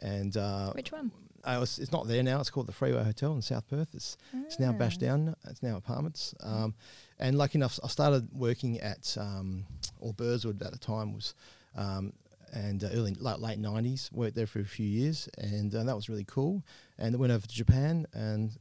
and 0.00 0.34
uh, 0.34 0.72
Which 0.72 0.92
one? 0.92 1.10
I 1.44 1.58
was, 1.58 1.78
it's 1.78 1.92
not 1.92 2.08
there 2.08 2.22
now. 2.22 2.40
It's 2.40 2.48
called 2.48 2.68
the 2.68 2.72
Freeway 2.72 3.04
Hotel 3.04 3.34
in 3.34 3.42
South 3.42 3.68
Perth. 3.68 3.90
It's 3.92 4.16
it's 4.46 4.58
now 4.58 4.72
bashed 4.72 5.02
Ah. 5.02 5.06
down. 5.08 5.36
It's 5.46 5.62
now 5.62 5.76
apartments. 5.76 6.34
Um, 6.40 6.74
and 7.18 7.36
lucky 7.36 7.58
enough, 7.58 7.78
I 7.84 7.88
started 7.88 8.28
working 8.32 8.80
at 8.80 9.14
um, 9.20 9.66
or 10.00 10.14
Burswood 10.14 10.64
at 10.64 10.72
the 10.72 10.78
time 10.78 11.12
was, 11.12 11.34
um, 11.76 12.14
and 12.52 12.82
uh, 12.84 12.88
early 12.92 13.14
late 13.14 13.38
late 13.40 13.58
nineties. 13.58 14.10
Worked 14.12 14.36
there 14.36 14.46
for 14.46 14.60
a 14.60 14.64
few 14.64 14.86
years, 14.86 15.28
and 15.38 15.74
uh, 15.74 15.84
that 15.84 15.94
was 15.96 16.08
really 16.08 16.24
cool. 16.24 16.62
And 16.98 17.14
I 17.14 17.18
went 17.18 17.32
over 17.32 17.46
to 17.46 17.54
Japan 17.54 18.06
and 18.12 18.56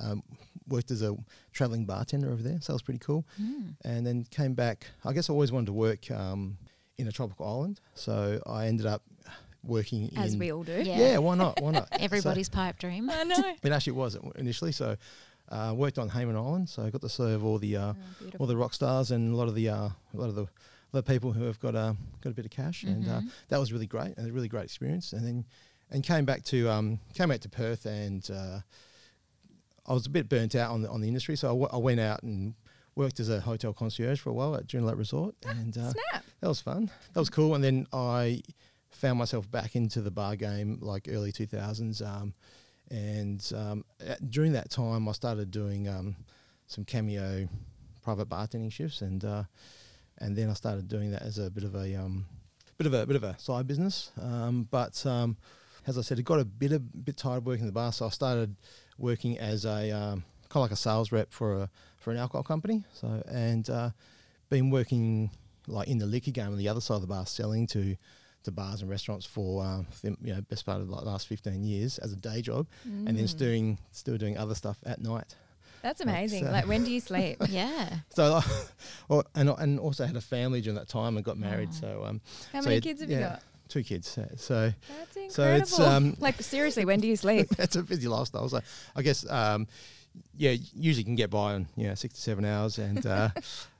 um, 0.00 0.22
worked 0.68 0.90
as 0.90 1.02
a 1.02 1.16
traveling 1.52 1.84
bartender 1.84 2.30
over 2.30 2.42
there. 2.42 2.58
So 2.60 2.72
that 2.72 2.74
was 2.74 2.82
pretty 2.82 3.00
cool. 3.00 3.24
Mm. 3.40 3.74
And 3.84 4.06
then 4.06 4.24
came 4.30 4.54
back. 4.54 4.86
I 5.04 5.12
guess 5.12 5.30
I 5.30 5.32
always 5.32 5.52
wanted 5.52 5.66
to 5.66 5.72
work 5.72 6.10
um, 6.10 6.58
in 6.98 7.08
a 7.08 7.12
tropical 7.12 7.46
island, 7.46 7.80
so 7.94 8.40
I 8.46 8.66
ended 8.66 8.86
up 8.86 9.02
working 9.62 10.12
As 10.16 10.34
in. 10.34 10.38
we 10.38 10.52
all 10.52 10.62
do. 10.62 10.80
Yeah. 10.82 10.98
yeah, 10.98 11.18
why 11.18 11.34
not? 11.34 11.60
Why 11.60 11.72
not? 11.72 11.88
So- 11.92 11.98
Everybody's 12.00 12.48
pipe 12.48 12.78
dream. 12.78 13.10
I 13.10 13.24
know. 13.24 13.54
it 13.62 13.72
actually 13.72 13.94
was 13.94 14.16
initially. 14.36 14.72
So, 14.72 14.96
uh, 15.48 15.72
worked 15.76 15.98
on 15.98 16.08
Hayman 16.08 16.36
Island. 16.36 16.68
So 16.68 16.82
I 16.82 16.90
got 16.90 17.00
to 17.02 17.08
serve 17.08 17.44
all 17.44 17.58
the 17.58 17.76
uh, 17.76 17.92
all 18.38 18.46
the 18.46 18.56
rock 18.56 18.74
stars 18.74 19.10
and 19.10 19.32
a 19.32 19.36
lot 19.36 19.48
of 19.48 19.54
the 19.54 19.68
uh, 19.68 19.74
a 19.76 19.94
lot 20.14 20.28
of 20.28 20.34
the 20.34 20.46
a 20.96 21.02
people 21.02 21.32
who 21.32 21.44
have 21.44 21.60
got 21.60 21.74
uh, 21.74 21.94
got 22.20 22.30
a 22.30 22.34
bit 22.34 22.44
of 22.44 22.50
cash, 22.50 22.82
and 22.84 23.06
uh, 23.08 23.20
Mhm. 23.20 23.30
that 23.48 23.58
was 23.60 23.72
really 23.72 23.86
great 23.86 24.16
and 24.16 24.28
a 24.28 24.32
really 24.32 24.48
great 24.48 24.64
experience. 24.64 25.12
And 25.12 25.24
then 25.24 25.44
and 25.90 26.02
came 26.02 26.24
back 26.24 26.42
to 26.44 26.68
um, 26.68 26.98
came 27.14 27.28
back 27.28 27.40
to 27.40 27.48
Perth, 27.48 27.86
and 27.86 28.28
uh, 28.30 28.60
I 29.86 29.92
was 29.92 30.06
a 30.06 30.10
bit 30.10 30.28
burnt 30.28 30.54
out 30.54 30.72
on 30.72 30.82
the 30.82 30.90
on 30.90 31.00
the 31.00 31.08
industry. 31.08 31.36
So 31.36 31.48
I, 31.48 31.50
w- 31.52 31.68
I 31.72 31.76
went 31.76 32.00
out 32.00 32.22
and 32.22 32.54
worked 32.96 33.20
as 33.20 33.28
a 33.28 33.40
hotel 33.40 33.72
concierge 33.72 34.18
for 34.20 34.30
a 34.30 34.32
while 34.32 34.56
at 34.56 34.66
Joondalup 34.66 34.98
Resort, 34.98 35.34
and 35.46 35.76
uh, 35.76 35.90
Snap. 35.92 36.24
that 36.40 36.48
was 36.48 36.60
fun. 36.60 36.90
That 37.12 37.20
was 37.20 37.30
cool. 37.30 37.54
And 37.54 37.62
then 37.62 37.86
I 37.92 38.42
found 38.90 39.18
myself 39.18 39.50
back 39.50 39.76
into 39.76 40.00
the 40.00 40.10
bar 40.10 40.34
game 40.36 40.78
like 40.80 41.06
early 41.10 41.30
2000s. 41.30 42.00
Um, 42.04 42.32
and 42.90 43.52
um, 43.54 43.84
at, 44.00 44.30
during 44.30 44.52
that 44.52 44.70
time, 44.70 45.08
I 45.08 45.12
started 45.12 45.50
doing 45.50 45.86
um, 45.88 46.16
some 46.66 46.84
cameo 46.84 47.48
private 48.02 48.28
bartending 48.28 48.72
shifts, 48.72 49.02
and 49.02 49.24
uh, 49.24 49.42
and 50.18 50.36
then 50.36 50.50
I 50.50 50.54
started 50.54 50.88
doing 50.88 51.10
that 51.12 51.22
as 51.22 51.38
a 51.38 51.50
bit 51.50 51.64
of 51.64 51.74
a 51.74 51.94
um, 51.96 52.26
bit 52.78 52.86
of 52.86 52.94
a 52.94 53.06
bit 53.06 53.16
of 53.16 53.22
a 53.24 53.38
side 53.38 53.66
business. 53.66 54.10
Um, 54.20 54.68
but 54.70 55.04
um, 55.06 55.36
as 55.86 55.96
I 55.98 56.02
said, 56.02 56.18
it 56.18 56.24
got 56.24 56.40
a 56.40 56.44
bit 56.44 56.72
a 56.72 56.78
bit 56.80 57.16
tired 57.16 57.38
of 57.38 57.46
working 57.46 57.62
in 57.62 57.66
the 57.66 57.72
bar, 57.72 57.92
so 57.92 58.06
I 58.06 58.10
started 58.10 58.56
working 58.98 59.38
as 59.38 59.64
a 59.64 59.90
um, 59.92 60.24
kind 60.48 60.56
of 60.56 60.62
like 60.62 60.70
a 60.72 60.76
sales 60.76 61.12
rep 61.12 61.32
for 61.32 61.62
a 61.62 61.70
for 61.98 62.10
an 62.12 62.16
alcohol 62.18 62.42
company. 62.42 62.84
So 62.92 63.22
and 63.28 63.68
uh, 63.70 63.90
been 64.48 64.70
working 64.70 65.30
like 65.66 65.88
in 65.88 65.98
the 65.98 66.06
liquor 66.06 66.30
game 66.30 66.46
on 66.52 66.58
the 66.58 66.68
other 66.68 66.80
side 66.80 66.96
of 66.96 67.00
the 67.02 67.06
bar, 67.08 67.26
selling 67.26 67.66
to 67.68 67.96
to 68.44 68.52
bars 68.52 68.80
and 68.80 68.88
restaurants 68.88 69.26
for 69.26 69.64
uh, 69.64 69.82
the, 70.02 70.16
you 70.22 70.32
know 70.34 70.40
best 70.42 70.64
part 70.64 70.80
of 70.80 70.86
the 70.88 70.94
last 70.94 71.26
fifteen 71.26 71.64
years 71.64 71.98
as 71.98 72.12
a 72.12 72.16
day 72.16 72.40
job, 72.42 72.66
and 72.84 73.08
then 73.08 73.24
Mm. 73.26 73.36
doing 73.38 73.78
still 73.90 74.16
doing 74.16 74.38
other 74.38 74.54
stuff 74.54 74.78
at 74.86 75.00
night. 75.00 75.34
That's 75.86 76.00
amazing. 76.00 76.46
uh, 76.48 76.50
like, 76.50 76.66
when 76.66 76.82
do 76.82 76.90
you 76.90 77.00
sleep? 77.00 77.36
Yeah. 77.48 77.88
So, 78.08 78.40
well, 79.08 79.24
and 79.36 79.48
and 79.50 79.78
also 79.78 80.04
had 80.04 80.16
a 80.16 80.20
family 80.20 80.60
during 80.60 80.74
that 80.76 80.88
time 80.88 81.16
and 81.16 81.24
got 81.24 81.38
married. 81.38 81.68
Oh. 81.74 81.80
So 81.80 82.04
um, 82.04 82.20
How 82.52 82.60
So 82.60 82.64
many 82.66 82.78
it- 82.78 82.82
kids 82.82 83.00
have 83.02 83.10
yeah. 83.10 83.18
you 83.18 83.24
got? 83.24 83.42
two 83.68 83.82
kids. 83.84 84.18
uh, 84.18 84.26
So 84.36 84.72
That's 84.98 85.16
incredible. 85.16 85.30
So 85.30 85.54
it's, 85.54 85.78
um, 85.80 86.16
like, 86.26 86.42
seriously, 86.42 86.84
when 86.84 86.98
do 87.00 87.06
you 87.06 87.16
sleep? 87.16 87.48
that's 87.56 87.76
a 87.76 87.82
busy 87.82 88.08
lifestyle. 88.08 88.48
So 88.48 88.60
I 88.96 89.02
guess 89.02 89.24
um, 89.30 89.68
yeah, 90.36 90.56
usually 90.74 91.04
can 91.04 91.14
get 91.14 91.30
by 91.30 91.54
on 91.54 91.68
yeah 91.76 91.94
six 91.94 92.14
to 92.14 92.20
seven 92.20 92.44
hours, 92.44 92.78
and 92.78 93.06
uh, 93.06 93.28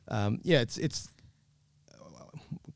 um, 0.08 0.38
yeah, 0.44 0.60
it's 0.60 0.78
it's 0.78 1.08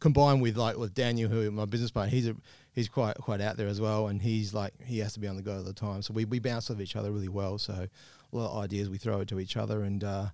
combined 0.00 0.42
with 0.42 0.57
like 0.57 0.76
with 0.76 0.95
Daniel, 0.95 1.30
who 1.30 1.50
my 1.50 1.66
business 1.66 1.90
partner, 1.90 2.11
he's 2.11 2.28
a 2.28 2.35
he's 2.73 2.88
quite 2.88 3.16
quite 3.16 3.40
out 3.40 3.57
there 3.57 3.69
as 3.69 3.80
well, 3.80 4.09
and 4.09 4.21
he's 4.21 4.52
like 4.52 4.75
he 4.85 4.99
has 4.99 5.12
to 5.14 5.21
be 5.21 5.28
on 5.28 5.37
the 5.37 5.42
go 5.42 5.57
all 5.57 5.62
the 5.62 5.73
time. 5.73 6.02
So 6.02 6.12
we 6.12 6.25
we 6.25 6.38
bounce 6.38 6.71
off 6.71 6.80
each 6.80 6.97
other 6.97 7.12
really 7.12 7.28
well. 7.28 7.59
So 7.59 7.87
a 8.33 8.37
lot 8.37 8.52
of 8.52 8.64
ideas 8.64 8.88
we 8.88 8.99
throw 8.99 9.21
it 9.21 9.28
to 9.28 9.38
each 9.38 9.57
other, 9.57 9.83
and 9.83 10.02
uh, 10.02 10.26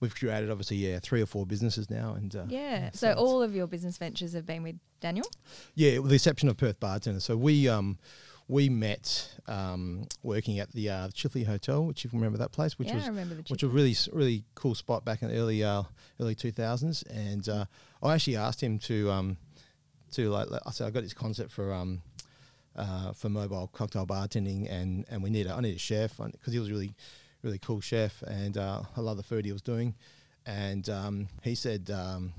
we've 0.00 0.14
created 0.14 0.50
obviously 0.50 0.76
yeah 0.76 0.98
three 1.00 1.20
or 1.20 1.26
four 1.26 1.44
businesses 1.44 1.90
now, 1.90 2.14
and 2.14 2.34
uh, 2.34 2.44
yeah. 2.48 2.90
so 2.92 3.12
So, 3.12 3.14
all 3.14 3.42
of 3.42 3.54
your 3.54 3.66
business 3.66 3.98
ventures 3.98 4.32
have 4.32 4.46
been 4.46 4.62
with 4.62 4.76
Daniel? 5.00 5.26
Yeah, 5.74 5.98
with 5.98 6.10
the 6.10 6.16
exception 6.16 6.48
of 6.48 6.56
Perth 6.56 6.80
Bartender. 6.80 7.20
So 7.20 7.36
we 7.36 7.68
um 7.68 7.98
we 8.52 8.68
met 8.68 9.30
um 9.48 10.06
working 10.22 10.58
at 10.58 10.70
the 10.72 10.90
uh, 10.90 11.08
Chifley 11.08 11.46
Hotel, 11.46 11.84
which 11.84 12.04
you 12.04 12.10
remember 12.12 12.36
that 12.38 12.52
place, 12.52 12.78
which 12.78 12.88
yeah, 12.88 12.96
was 12.96 13.04
I 13.04 13.08
remember 13.08 13.34
the 13.34 13.42
which 13.48 13.62
was 13.62 13.72
really 13.72 13.96
really 14.12 14.44
cool 14.54 14.74
spot 14.74 15.04
back 15.04 15.22
in 15.22 15.28
the 15.28 15.36
early 15.36 15.64
uh, 15.64 15.84
early 16.20 16.34
two 16.34 16.52
thousands. 16.52 17.02
And 17.04 17.48
uh, 17.48 17.64
I 18.02 18.14
actually 18.14 18.36
asked 18.36 18.62
him 18.62 18.78
to 18.80 19.10
um 19.10 19.36
to 20.12 20.28
like 20.28 20.48
I 20.66 20.70
said 20.70 20.86
I 20.86 20.90
got 20.90 21.02
this 21.02 21.14
concept 21.14 21.50
for 21.50 21.72
um 21.72 22.02
uh, 22.76 23.12
for 23.12 23.30
mobile 23.30 23.70
cocktail 23.72 24.06
bartending, 24.06 24.70
and 24.70 25.06
and 25.10 25.22
we 25.22 25.30
need 25.30 25.46
a, 25.46 25.54
I 25.54 25.60
need 25.60 25.74
a 25.74 25.78
chef 25.78 26.18
because 26.18 26.52
he 26.52 26.58
was 26.58 26.70
really 26.70 26.94
really 27.42 27.58
cool 27.58 27.80
chef, 27.80 28.22
and 28.22 28.58
uh, 28.58 28.82
I 28.96 29.00
love 29.00 29.16
the 29.16 29.22
food 29.22 29.46
he 29.46 29.52
was 29.52 29.62
doing. 29.62 29.94
And 30.44 30.88
um, 30.88 31.28
he 31.42 31.54
said 31.54 31.90
um, 31.90 32.32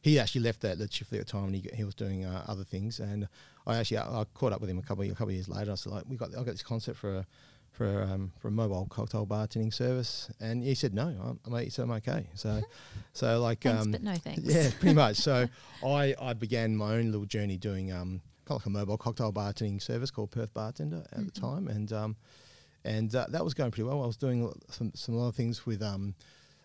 he 0.00 0.18
actually 0.18 0.42
left 0.42 0.64
at 0.64 0.78
the 0.78 0.86
Chifley 0.86 1.18
at 1.18 1.26
the 1.26 1.32
time, 1.32 1.44
and 1.44 1.54
he, 1.54 1.68
he 1.74 1.84
was 1.84 1.94
doing 1.94 2.24
uh, 2.24 2.44
other 2.46 2.64
things. 2.64 3.00
And 3.00 3.28
I 3.66 3.76
actually 3.78 3.98
I, 3.98 4.20
I 4.20 4.24
caught 4.34 4.52
up 4.52 4.60
with 4.60 4.70
him 4.70 4.78
a 4.78 4.82
couple 4.82 5.04
of, 5.04 5.10
a 5.10 5.14
couple 5.14 5.28
of 5.28 5.34
years 5.34 5.48
later. 5.48 5.72
I 5.72 5.74
said 5.76 5.92
like 5.92 6.04
we 6.08 6.16
got 6.16 6.30
I 6.30 6.38
got 6.38 6.46
this 6.46 6.62
concept 6.62 6.98
for 6.98 7.18
a 7.18 7.26
for 7.70 8.02
um, 8.02 8.32
for 8.38 8.48
a 8.48 8.50
mobile 8.50 8.86
cocktail 8.90 9.26
bartending 9.26 9.72
service, 9.72 10.30
and 10.40 10.62
he 10.62 10.74
said 10.74 10.92
no, 10.94 11.06
I'm, 11.22 11.40
I'm, 11.54 11.62
he 11.64 11.70
said 11.70 11.84
I'm 11.84 11.90
okay. 11.92 12.26
So 12.34 12.60
so 13.12 13.40
like 13.40 13.62
Thanks, 13.62 13.82
um, 13.84 13.92
but 13.92 14.02
no 14.02 14.14
thanks. 14.14 14.42
yeah, 14.44 14.70
pretty 14.78 14.94
much. 14.94 15.16
So 15.16 15.48
I, 15.86 16.14
I 16.20 16.32
began 16.34 16.76
my 16.76 16.94
own 16.94 17.06
little 17.12 17.24
journey 17.26 17.56
doing 17.56 17.90
um, 17.92 18.20
kind 18.44 18.56
of 18.56 18.56
like 18.56 18.66
a 18.66 18.70
mobile 18.70 18.98
cocktail 18.98 19.32
bartending 19.32 19.80
service 19.80 20.10
called 20.10 20.30
Perth 20.32 20.52
Bartender 20.52 21.04
at 21.12 21.24
the 21.24 21.30
Mhm. 21.32 21.40
time, 21.40 21.68
and 21.68 21.92
um, 21.94 22.16
and 22.84 23.14
uh, 23.14 23.26
that 23.30 23.42
was 23.44 23.54
going 23.54 23.70
pretty 23.70 23.84
well. 23.88 24.02
I 24.02 24.06
was 24.06 24.16
doing 24.18 24.52
some 24.68 24.92
some 24.94 25.18
other 25.18 25.32
things 25.32 25.64
with 25.64 25.82
um, 25.82 26.14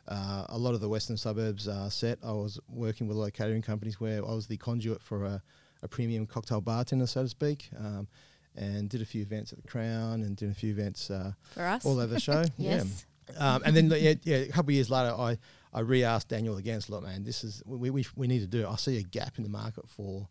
uh, 0.10 0.46
a 0.50 0.58
lot 0.58 0.74
of 0.74 0.82
the 0.82 0.90
western 0.90 1.16
suburbs 1.16 1.68
uh, 1.70 1.90
set. 1.90 2.20
I 2.24 2.32
was 2.34 2.60
working 2.68 3.08
with 3.08 3.16
a 3.16 3.20
lot 3.20 3.28
of 3.28 3.34
catering 3.34 3.62
companies 3.62 4.00
where 4.00 4.18
I 4.26 4.34
was 4.34 4.48
the 4.48 4.58
conduit 4.58 5.02
for 5.02 5.24
a, 5.26 5.42
a 5.88 5.96
premium 5.96 6.26
cocktail 6.26 6.62
bartender, 6.62 7.08
so 7.08 7.24
to 7.24 7.30
speak. 7.30 7.70
Um, 7.78 8.08
and 8.56 8.90
did 8.90 9.02
a 9.02 9.06
few 9.06 9.22
events 9.22 9.54
at 9.54 9.62
the 9.62 9.68
Crown 9.68 10.24
and 10.24 10.36
did 10.36 10.50
a 10.50 10.54
few 10.54 10.72
events 10.72 11.10
uh, 11.12 11.34
For 11.52 11.64
us? 11.64 11.86
all 11.86 12.00
over 12.00 12.14
the 12.14 12.20
show. 12.20 12.44
Yeah. 12.58 12.78
Yes. 12.78 13.06
Um, 13.38 13.62
and 13.66 13.76
then 13.76 13.92
yeah, 13.92 14.14
yeah, 14.24 14.38
a 14.38 14.48
couple 14.48 14.70
of 14.70 14.76
years 14.76 14.90
later, 14.90 15.14
I, 15.14 15.38
I 15.74 15.82
re-asked 15.82 16.30
Daniel 16.30 16.56
again. 16.58 16.80
Look, 16.88 17.04
man, 17.04 17.24
this 17.24 17.44
is 17.44 17.62
we, 17.66 17.90
we, 17.90 18.06
we 18.16 18.26
need 18.26 18.40
to 18.40 18.48
do. 18.48 18.62
it. 18.62 18.68
I 18.68 18.76
see 18.78 18.98
a 18.98 19.04
gap 19.04 19.38
in 19.38 19.44
the 19.44 19.50
market 19.50 19.88
for 19.90 20.28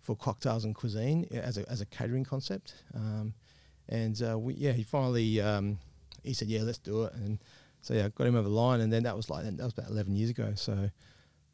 for 0.00 0.14
cocktails 0.14 0.64
and 0.64 0.74
cuisine 0.74 1.26
as 1.32 1.56
a 1.56 1.68
as 1.70 1.80
a 1.80 1.86
catering 1.86 2.24
concept. 2.24 2.74
Um, 2.94 3.32
and 3.88 4.20
uh, 4.22 4.38
we, 4.38 4.54
yeah, 4.54 4.72
he 4.72 4.82
finally 4.82 5.40
um, 5.40 5.78
he 6.22 6.34
said, 6.34 6.48
yeah, 6.48 6.62
let's 6.62 6.78
do 6.78 7.04
it. 7.04 7.14
And 7.14 7.38
so 7.80 7.94
yeah, 7.94 8.08
got 8.10 8.26
him 8.26 8.36
over 8.36 8.48
the 8.48 8.54
line. 8.54 8.80
And 8.80 8.92
then 8.92 9.04
that 9.04 9.16
was 9.16 9.30
like 9.30 9.44
that 9.44 9.64
was 9.64 9.72
about 9.72 9.90
eleven 9.90 10.14
years 10.14 10.28
ago. 10.30 10.52
So 10.54 10.90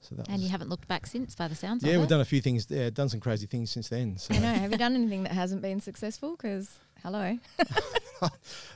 so 0.05 0.15
that 0.17 0.29
And 0.29 0.43
you 0.43 0.49
haven't 0.49 0.69
looked 0.69 0.87
back 0.89 1.07
since, 1.07 1.35
by 1.35 1.49
the 1.49 1.55
sounds 1.55 1.83
yeah, 1.83 1.95
of 1.95 1.97
we've 2.01 2.07
it. 2.07 2.11
done 2.11 2.21
a 2.21 2.25
few 2.25 2.41
things. 2.41 2.67
Yeah, 2.69 2.91
done 2.91 3.09
some 3.09 3.21
crazy 3.21 3.47
things 3.47 3.71
since 3.71 3.89
then. 3.89 4.19
So 4.19 4.35
I 4.35 4.39
know. 4.39 4.53
Have 4.55 4.73
you 4.73 4.79
done 4.87 4.95
anything 4.95 5.23
that 5.25 5.33
hasn't 5.33 5.63
been 5.63 5.81
successful? 5.81 6.37
Because, 6.37 6.79
hello. 7.03 7.39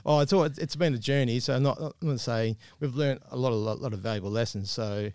Oh, 0.05 0.21
it's 0.21 0.33
all, 0.33 0.45
it's 0.45 0.77
been 0.77 0.95
a 0.95 0.99
journey. 0.99 1.41
So 1.41 1.55
I'm 1.55 1.63
not, 1.63 1.79
I'm 1.79 1.93
going 2.03 2.17
to 2.17 2.23
say 2.23 2.57
we've 2.81 2.95
learned 2.95 3.21
a 3.31 3.37
lot 3.37 3.53
of 3.53 3.59
lot, 3.59 3.81
lot 3.81 3.93
of 3.93 4.01
valuable 4.01 4.31
lessons. 4.31 4.71
So, 4.71 5.11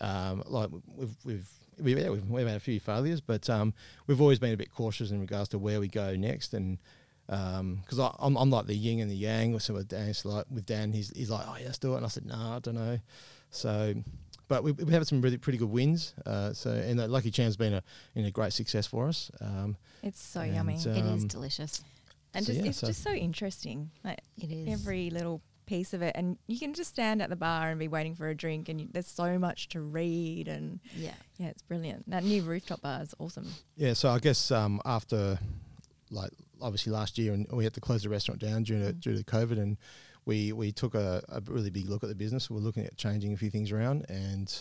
um, 0.00 0.42
like 0.46 0.68
we've 0.96 1.16
we've 1.24 1.48
we've, 1.80 1.98
yeah, 1.98 2.10
we've 2.10 2.28
we've 2.28 2.46
had 2.46 2.56
a 2.56 2.60
few 2.60 2.80
failures, 2.80 3.20
but 3.20 3.48
um, 3.48 3.72
we've 4.06 4.20
always 4.20 4.38
been 4.38 4.52
a 4.52 4.56
bit 4.56 4.72
cautious 4.72 5.10
in 5.10 5.20
regards 5.20 5.48
to 5.50 5.58
where 5.58 5.80
we 5.80 5.88
go 5.88 6.14
next. 6.16 6.52
And 6.52 6.78
because 7.30 7.98
I 8.00 8.14
I'm, 8.18 8.36
I'm 8.36 8.50
like 8.50 8.66
the 8.66 8.74
yin 8.74 8.98
and 9.00 9.10
the 9.10 9.14
yang, 9.16 9.54
or 9.54 9.60
so 9.60 9.74
with 9.74 9.88
Dan. 9.88 10.12
So 10.14 10.30
like 10.30 10.46
with 10.50 10.66
Dan, 10.66 10.92
he's 10.92 11.10
he's 11.16 11.30
like, 11.30 11.46
oh 11.46 11.56
yeah, 11.58 11.66
let's 11.66 11.78
do 11.78 11.94
it. 11.94 11.98
And 11.98 12.04
I 12.04 12.08
said, 12.08 12.26
nah, 12.26 12.56
I 12.56 12.58
don't 12.58 12.74
know. 12.74 12.98
So. 13.50 13.94
But 14.48 14.64
we, 14.64 14.72
we 14.72 14.92
have 14.94 15.06
some 15.06 15.20
really 15.22 15.36
pretty 15.38 15.58
good 15.58 15.70
wins. 15.70 16.12
Uh, 16.26 16.52
so 16.52 16.72
and 16.72 16.98
Lucky 17.08 17.30
Chan's 17.30 17.56
been 17.56 17.72
a, 17.72 17.84
in 18.16 18.24
a 18.24 18.32
great 18.32 18.52
success 18.52 18.84
for 18.84 19.06
us. 19.06 19.30
Um, 19.40 19.76
It's 20.02 20.20
so 20.20 20.40
And, 20.40 20.54
yummy. 20.56 20.74
uh, 20.74 20.90
it 20.90 21.04
is 21.04 21.22
um, 21.22 21.28
delicious. 21.28 21.84
and 22.34 22.44
so 22.44 22.52
just 22.52 22.64
yeah, 22.64 22.70
it's 22.70 22.78
so- 22.78 22.86
just 22.88 23.02
so 23.04 23.12
interesting. 23.12 23.92
Like, 24.02 24.20
It 24.38 24.50
is. 24.50 24.68
every 24.72 25.08
little 25.10 25.40
piece 25.66 25.94
of 25.94 26.02
it. 26.02 26.16
And 26.16 26.36
you 26.48 26.58
can 26.58 26.74
just 26.74 26.90
stand 26.90 27.22
at 27.22 27.30
the 27.30 27.36
bar 27.36 27.70
and 27.70 27.78
be 27.78 27.86
waiting 27.86 28.16
for 28.16 28.28
a 28.28 28.34
drink, 28.34 28.68
and 28.68 28.80
you, 28.80 28.88
there's 28.90 29.06
so 29.06 29.38
much 29.38 29.68
to 29.68 29.80
read. 29.80 30.48
And 30.48 30.80
yeah. 30.96 31.14
yeah, 31.38 31.46
it's 31.50 31.62
brilliant. 31.62 32.10
That 32.10 32.24
new 32.24 32.42
rooftop 32.42 32.82
bar 32.82 33.02
is 33.02 33.14
awesome. 33.20 33.46
Yeah, 33.76 33.92
so 33.92 34.08
I 34.10 34.18
guess 34.18 34.50
um, 34.50 34.80
after, 34.84 35.38
like, 36.10 36.30
obviously 36.60 36.92
last 36.92 37.18
year, 37.18 37.32
and 37.32 37.46
we 37.52 37.64
had 37.64 37.74
to 37.74 37.80
close 37.80 38.02
the 38.02 38.08
restaurant 38.08 38.40
down 38.40 38.62
due 38.64 38.78
to 38.84 38.92
Mm. 38.92 39.00
due 39.00 39.16
to 39.16 39.24
COVID, 39.24 39.58
and 39.58 39.76
we 40.24 40.52
we 40.52 40.72
took 40.72 40.94
a, 40.94 41.22
a 41.28 41.40
really 41.46 41.70
big 41.70 41.88
look 41.88 42.02
at 42.02 42.08
the 42.08 42.14
business. 42.14 42.50
We're 42.50 42.58
looking 42.60 42.84
at 42.84 42.96
changing 42.96 43.32
a 43.32 43.36
few 43.36 43.50
things 43.50 43.72
around, 43.72 44.06
and 44.08 44.52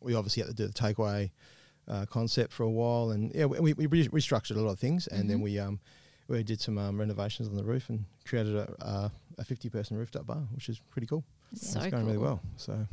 we 0.00 0.14
obviously 0.14 0.42
had 0.42 0.48
to 0.50 0.54
do 0.54 0.66
the 0.66 0.72
takeaway 0.72 1.30
uh, 1.88 2.06
concept 2.06 2.52
for 2.52 2.62
a 2.62 2.70
while, 2.70 3.10
and 3.10 3.32
yeah, 3.34 3.44
we, 3.46 3.72
we 3.74 3.86
re- 3.86 4.08
restructured 4.08 4.56
a 4.56 4.60
lot 4.60 4.70
of 4.72 4.78
things, 4.78 5.06
and 5.08 5.28
then 5.28 5.38
Mhm. 5.38 5.42
we 5.42 5.58
um 5.58 5.80
we 6.28 6.42
did 6.42 6.60
some 6.60 6.78
um, 6.78 6.98
renovations 6.98 7.48
on 7.48 7.56
the 7.56 7.64
roof 7.64 7.90
and 7.90 8.04
created 8.24 8.54
a 8.56 8.74
uh, 8.84 9.08
a 9.38 9.44
fifty 9.44 9.68
person 9.68 9.96
rooftop 9.98 10.26
bar, 10.26 10.42
which 10.54 10.68
is 10.68 10.78
pretty 10.90 11.06
cool. 11.06 11.24
It's 11.52 11.70
so 11.70 11.80
it's 11.80 11.90
going 11.90 12.06
really 12.06 12.18
well. 12.18 12.40
So 12.56 12.86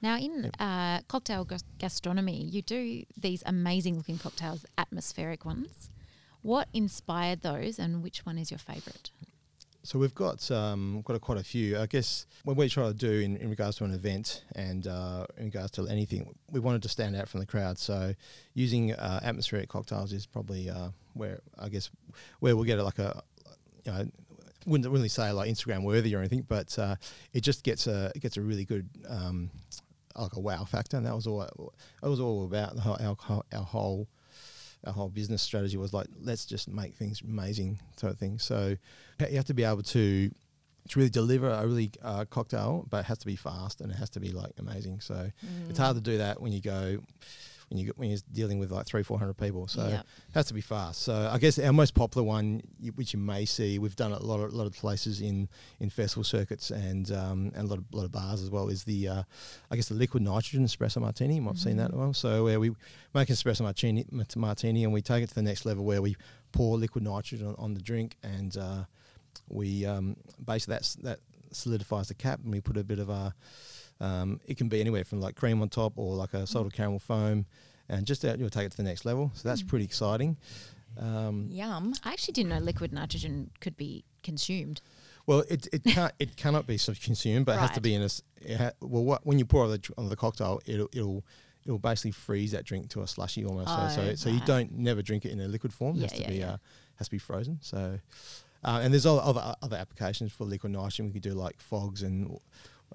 Now, 0.00 0.16
in 0.16 0.44
Yep. 0.44 0.54
uh, 0.60 1.00
cocktail 1.08 1.44
gastronomy, 1.78 2.44
you 2.44 2.62
do 2.62 3.04
these 3.20 3.42
amazing 3.46 3.96
looking 3.96 4.16
cocktails, 4.18 4.64
atmospheric 4.78 5.44
ones. 5.44 5.90
What 6.42 6.68
inspired 6.72 7.42
those, 7.42 7.78
and 7.78 8.02
which 8.02 8.24
one 8.24 8.38
is 8.38 8.50
your 8.50 8.58
favourite? 8.58 9.10
So 9.82 9.98
we've 9.98 10.14
got 10.14 10.50
um, 10.50 11.02
got 11.04 11.16
a, 11.16 11.18
quite 11.18 11.38
a 11.38 11.44
few. 11.44 11.78
I 11.78 11.86
guess 11.86 12.26
what 12.44 12.56
we 12.56 12.68
try 12.68 12.86
to 12.88 12.94
do 12.94 13.10
in, 13.10 13.36
in 13.36 13.48
regards 13.48 13.78
to 13.78 13.84
an 13.84 13.94
event 13.94 14.44
and 14.54 14.86
uh, 14.86 15.24
in 15.38 15.46
regards 15.46 15.70
to 15.72 15.86
anything, 15.86 16.34
we 16.52 16.60
wanted 16.60 16.82
to 16.82 16.88
stand 16.88 17.16
out 17.16 17.28
from 17.28 17.40
the 17.40 17.46
crowd. 17.46 17.78
So 17.78 18.14
using 18.54 18.92
uh, 18.92 19.20
atmospheric 19.22 19.68
cocktails 19.68 20.12
is 20.12 20.26
probably 20.26 20.68
uh, 20.68 20.90
where 21.14 21.40
I 21.58 21.68
guess 21.68 21.90
where 22.40 22.54
we'll 22.54 22.66
get 22.66 22.78
like 22.80 22.98
a 22.98 23.22
you 23.84 23.92
know 23.92 24.08
wouldn't 24.66 24.92
really 24.92 25.08
say 25.08 25.32
like 25.32 25.48
Instagram 25.48 25.82
worthy 25.84 26.14
or 26.14 26.18
anything, 26.18 26.44
but 26.46 26.78
uh, 26.78 26.96
it 27.32 27.40
just 27.40 27.64
gets 27.64 27.86
a 27.86 28.12
it 28.14 28.20
gets 28.20 28.36
a 28.36 28.42
really 28.42 28.64
good 28.64 28.88
um, 29.08 29.50
like 30.16 30.34
a 30.34 30.40
wow 30.40 30.64
factor, 30.64 30.96
and 30.96 31.06
that 31.06 31.14
was 31.14 31.26
all 31.26 31.38
that 31.38 32.08
was 32.08 32.20
all 32.20 32.44
about 32.44 32.74
our, 32.84 33.42
our 33.52 33.64
whole 33.64 34.08
our 34.84 34.92
whole 34.92 35.08
business 35.08 35.42
strategy 35.42 35.76
was 35.76 35.92
like 35.92 36.06
let's 36.22 36.44
just 36.44 36.68
make 36.68 36.94
things 36.94 37.20
amazing 37.22 37.78
sort 37.96 38.12
of 38.12 38.18
thing. 38.18 38.38
So 38.38 38.76
you 39.30 39.36
have 39.36 39.46
to 39.46 39.54
be 39.54 39.64
able 39.64 39.82
to 39.82 40.30
to 40.88 40.98
really 40.98 41.10
deliver 41.10 41.50
a 41.50 41.66
really 41.66 41.90
uh, 42.02 42.24
cocktail, 42.24 42.86
but 42.88 42.98
it 43.00 43.04
has 43.06 43.18
to 43.18 43.26
be 43.26 43.36
fast 43.36 43.80
and 43.82 43.90
it 43.92 43.96
has 43.96 44.08
to 44.10 44.20
be 44.20 44.30
like 44.30 44.52
amazing. 44.58 45.00
So 45.00 45.30
it's 45.68 45.78
hard 45.78 45.96
to 45.96 46.02
do 46.02 46.18
that 46.18 46.40
when 46.40 46.52
you 46.52 46.62
go 46.62 46.98
when 47.68 47.78
you 47.78 47.92
when 47.96 48.10
you're 48.10 48.18
dealing 48.32 48.58
with 48.58 48.70
like 48.72 48.86
three 48.86 49.02
four 49.02 49.18
hundred 49.18 49.36
people. 49.36 49.66
So 49.68 49.86
Yep. 49.86 50.00
it 50.00 50.34
has 50.34 50.46
to 50.46 50.54
be 50.54 50.60
fast. 50.60 51.02
So 51.02 51.28
I 51.32 51.38
guess 51.38 51.58
our 51.58 51.72
most 51.72 51.94
popular 51.94 52.26
one, 52.26 52.62
which 52.94 53.12
you 53.12 53.18
may 53.18 53.44
see, 53.44 53.78
we've 53.78 53.96
done 53.96 54.12
it 54.12 54.20
a 54.20 54.24
lot 54.24 54.40
of 54.40 54.52
a 54.52 54.56
lot 54.56 54.66
of 54.66 54.74
places 54.74 55.20
in 55.20 55.48
in 55.80 55.90
festival 55.90 56.24
circuits 56.24 56.70
and 56.70 57.10
um, 57.12 57.52
and 57.54 57.66
a 57.66 57.70
lot 57.70 57.78
of 57.78 57.84
lot 57.92 58.04
of 58.04 58.12
bars 58.12 58.42
as 58.42 58.50
well. 58.50 58.68
Is 58.68 58.84
the 58.84 59.08
uh, 59.08 59.22
I 59.70 59.76
guess 59.76 59.88
the 59.88 59.94
liquid 59.94 60.22
nitrogen 60.22 60.64
espresso 60.64 61.00
martini. 61.00 61.36
You 61.36 61.42
might 61.42 61.50
have 61.50 61.58
seen 61.58 61.76
that 61.76 61.90
as 61.90 61.96
well. 61.96 62.14
So 62.14 62.44
where 62.44 62.58
we 62.60 62.70
make 63.14 63.28
an 63.28 63.34
espresso 63.34 63.62
martini, 63.62 64.06
martini 64.36 64.84
and 64.84 64.92
we 64.92 65.02
take 65.02 65.22
it 65.22 65.28
to 65.28 65.34
the 65.34 65.42
next 65.42 65.64
level 65.66 65.84
where 65.84 66.00
we 66.02 66.16
pour 66.52 66.78
liquid 66.78 67.04
nitrogen 67.04 67.48
on, 67.48 67.54
on 67.58 67.74
the 67.74 67.80
drink 67.80 68.16
and 68.22 68.56
uh, 68.56 68.84
we 69.48 69.84
um, 69.86 70.16
basically 70.44 70.74
that's 70.74 70.94
that 70.96 71.18
solidifies 71.52 72.08
the 72.08 72.14
cap 72.14 72.40
and 72.42 72.52
we 72.52 72.60
put 72.60 72.76
a 72.76 72.84
bit 72.84 72.98
of 72.98 73.08
a 73.08 73.34
um, 74.00 74.40
it 74.46 74.56
can 74.56 74.68
be 74.68 74.80
anywhere 74.80 75.04
from 75.04 75.20
like 75.20 75.34
cream 75.34 75.60
on 75.62 75.68
top 75.68 75.94
or 75.96 76.14
like 76.14 76.34
a 76.34 76.46
salted 76.46 76.72
caramel 76.72 76.98
foam 76.98 77.46
and 77.88 78.06
just 78.06 78.24
out 78.24 78.38
you'll 78.38 78.50
take 78.50 78.66
it 78.66 78.70
to 78.70 78.76
the 78.76 78.82
next 78.82 79.04
level. 79.04 79.30
So 79.34 79.48
that's 79.48 79.62
Mm. 79.62 79.68
pretty 79.68 79.84
exciting. 79.86 80.36
Um, 80.96 81.48
Yum. 81.50 81.94
I 82.04 82.12
actually 82.12 82.32
didn't 82.32 82.50
know 82.50 82.58
liquid 82.58 82.92
nitrogen 82.92 83.50
could 83.60 83.76
be 83.76 84.04
consumed. 84.22 84.80
well 85.26 85.44
it, 85.48 85.68
it 85.72 85.84
can't 85.84 86.12
it 86.18 86.36
cannot 86.36 86.66
be 86.66 86.78
consumed 86.78 87.46
but 87.46 87.56
it 87.56 87.58
has 87.60 87.70
to 87.72 87.80
be 87.80 87.94
in 87.94 88.02
a 88.02 88.56
ha- 88.56 88.70
well 88.80 89.04
what, 89.04 89.26
when 89.26 89.38
you 89.38 89.44
pour 89.44 89.64
on 89.64 89.70
the, 89.70 89.92
on 89.98 90.08
the 90.08 90.16
cocktail 90.16 90.60
it'll, 90.66 90.88
it'll 90.92 91.24
it'll 91.64 91.78
basically 91.78 92.10
freeze 92.10 92.52
that 92.52 92.64
drink 92.64 92.88
to 92.88 93.02
a 93.02 93.06
slushy 93.06 93.44
almost. 93.44 93.68
So, 93.68 93.88
so, 93.88 94.02
Oh, 94.10 94.14
so 94.14 94.30
you 94.30 94.40
don't 94.46 94.72
never 94.72 95.02
drink 95.02 95.24
it 95.26 95.32
in 95.32 95.40
a 95.40 95.48
liquid 95.48 95.72
form. 95.72 95.96
It 95.96 96.00
Yeah, 96.00 96.02
has 96.08 96.12
to 96.12 96.22
yeah, 96.22 96.28
be 96.30 96.36
yeah. 96.36 96.50
uh, 96.52 96.56
has 96.96 97.08
to 97.08 97.10
be 97.10 97.18
frozen. 97.18 97.58
So 97.60 97.98
uh, 98.64 98.80
and 98.82 98.92
there's 98.92 99.06
other, 99.06 99.20
other 99.22 99.54
other 99.62 99.76
applications 99.76 100.32
for 100.32 100.44
liquid 100.44 100.72
nitrogen. 100.72 101.06
We 101.06 101.12
could 101.12 101.22
do 101.22 101.34
like 101.34 101.60
fogs 101.60 102.02
and 102.02 102.38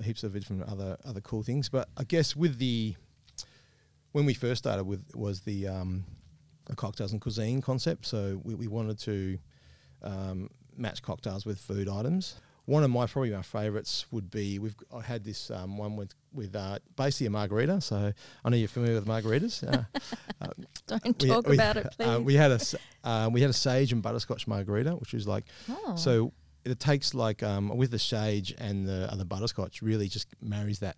heaps 0.02 0.24
of 0.24 0.34
different 0.34 0.64
other 0.64 0.98
other 1.06 1.22
cool 1.22 1.44
things. 1.44 1.70
But 1.70 1.90
I 1.98 2.04
guess 2.04 2.36
with 2.36 2.58
the 2.58 2.96
when 4.12 4.26
we 4.26 4.34
first 4.34 4.60
started 4.60 4.84
with 4.86 5.16
was 5.16 5.42
the 5.42 5.68
um, 5.68 6.06
a 6.70 6.76
cocktails 6.76 7.12
and 7.12 7.22
cuisine 7.22 7.62
concept. 7.62 8.06
So 8.06 8.40
we, 8.44 8.56
we 8.56 8.68
wanted 8.68 9.00
to 9.00 9.38
um, 10.02 10.50
match 10.76 11.02
cocktails 11.02 11.46
with 11.46 11.60
food 11.60 11.90
items. 11.90 12.36
One 12.66 12.84
of 12.86 12.90
my 12.92 13.08
probably 13.08 13.32
my 13.32 13.42
favourites 13.42 14.06
would 14.12 14.32
be 14.32 14.58
we've 14.58 14.76
I 14.96 15.02
had 15.02 15.26
this 15.26 15.52
um, 15.52 15.78
one 15.78 15.98
with 15.98 16.14
with 16.32 16.56
uh, 16.56 16.80
basically 16.96 17.28
a 17.28 17.30
margarita. 17.30 17.82
So 17.82 18.14
I 18.46 18.50
know 18.50 18.56
you're 18.56 18.70
familiar 18.70 18.96
with 18.96 19.06
margaritas. 19.06 19.64
Uh, 19.68 19.84
uh, 20.42 20.48
Don't 20.88 21.22
we- 21.22 21.28
talk 21.30 21.48
we- 21.48 21.56
about 21.56 21.76
it, 21.78 21.88
please. 21.98 22.08
uh, 22.08 22.22
we 22.22 22.36
had 22.36 22.52
a 22.52 22.60
uh, 23.04 23.30
we 23.30 23.42
had 23.42 23.50
a 23.50 23.54
sage 23.54 23.92
and 23.92 24.02
butterscotch 24.02 24.48
margarita, 24.48 24.92
which 24.92 25.14
is 25.14 25.28
like 25.28 25.44
Oh. 25.70 25.96
so 25.98 26.32
it 26.66 26.80
takes 26.80 27.14
like 27.14 27.44
um, 27.44 27.70
with 27.76 27.92
the 27.92 28.00
sage 28.00 28.54
and 28.58 28.88
the 28.88 29.10
and 29.12 29.20
the 29.20 29.26
butterscotch 29.26 29.82
really 29.82 30.08
just 30.08 30.28
marries 30.42 30.80
that 30.80 30.98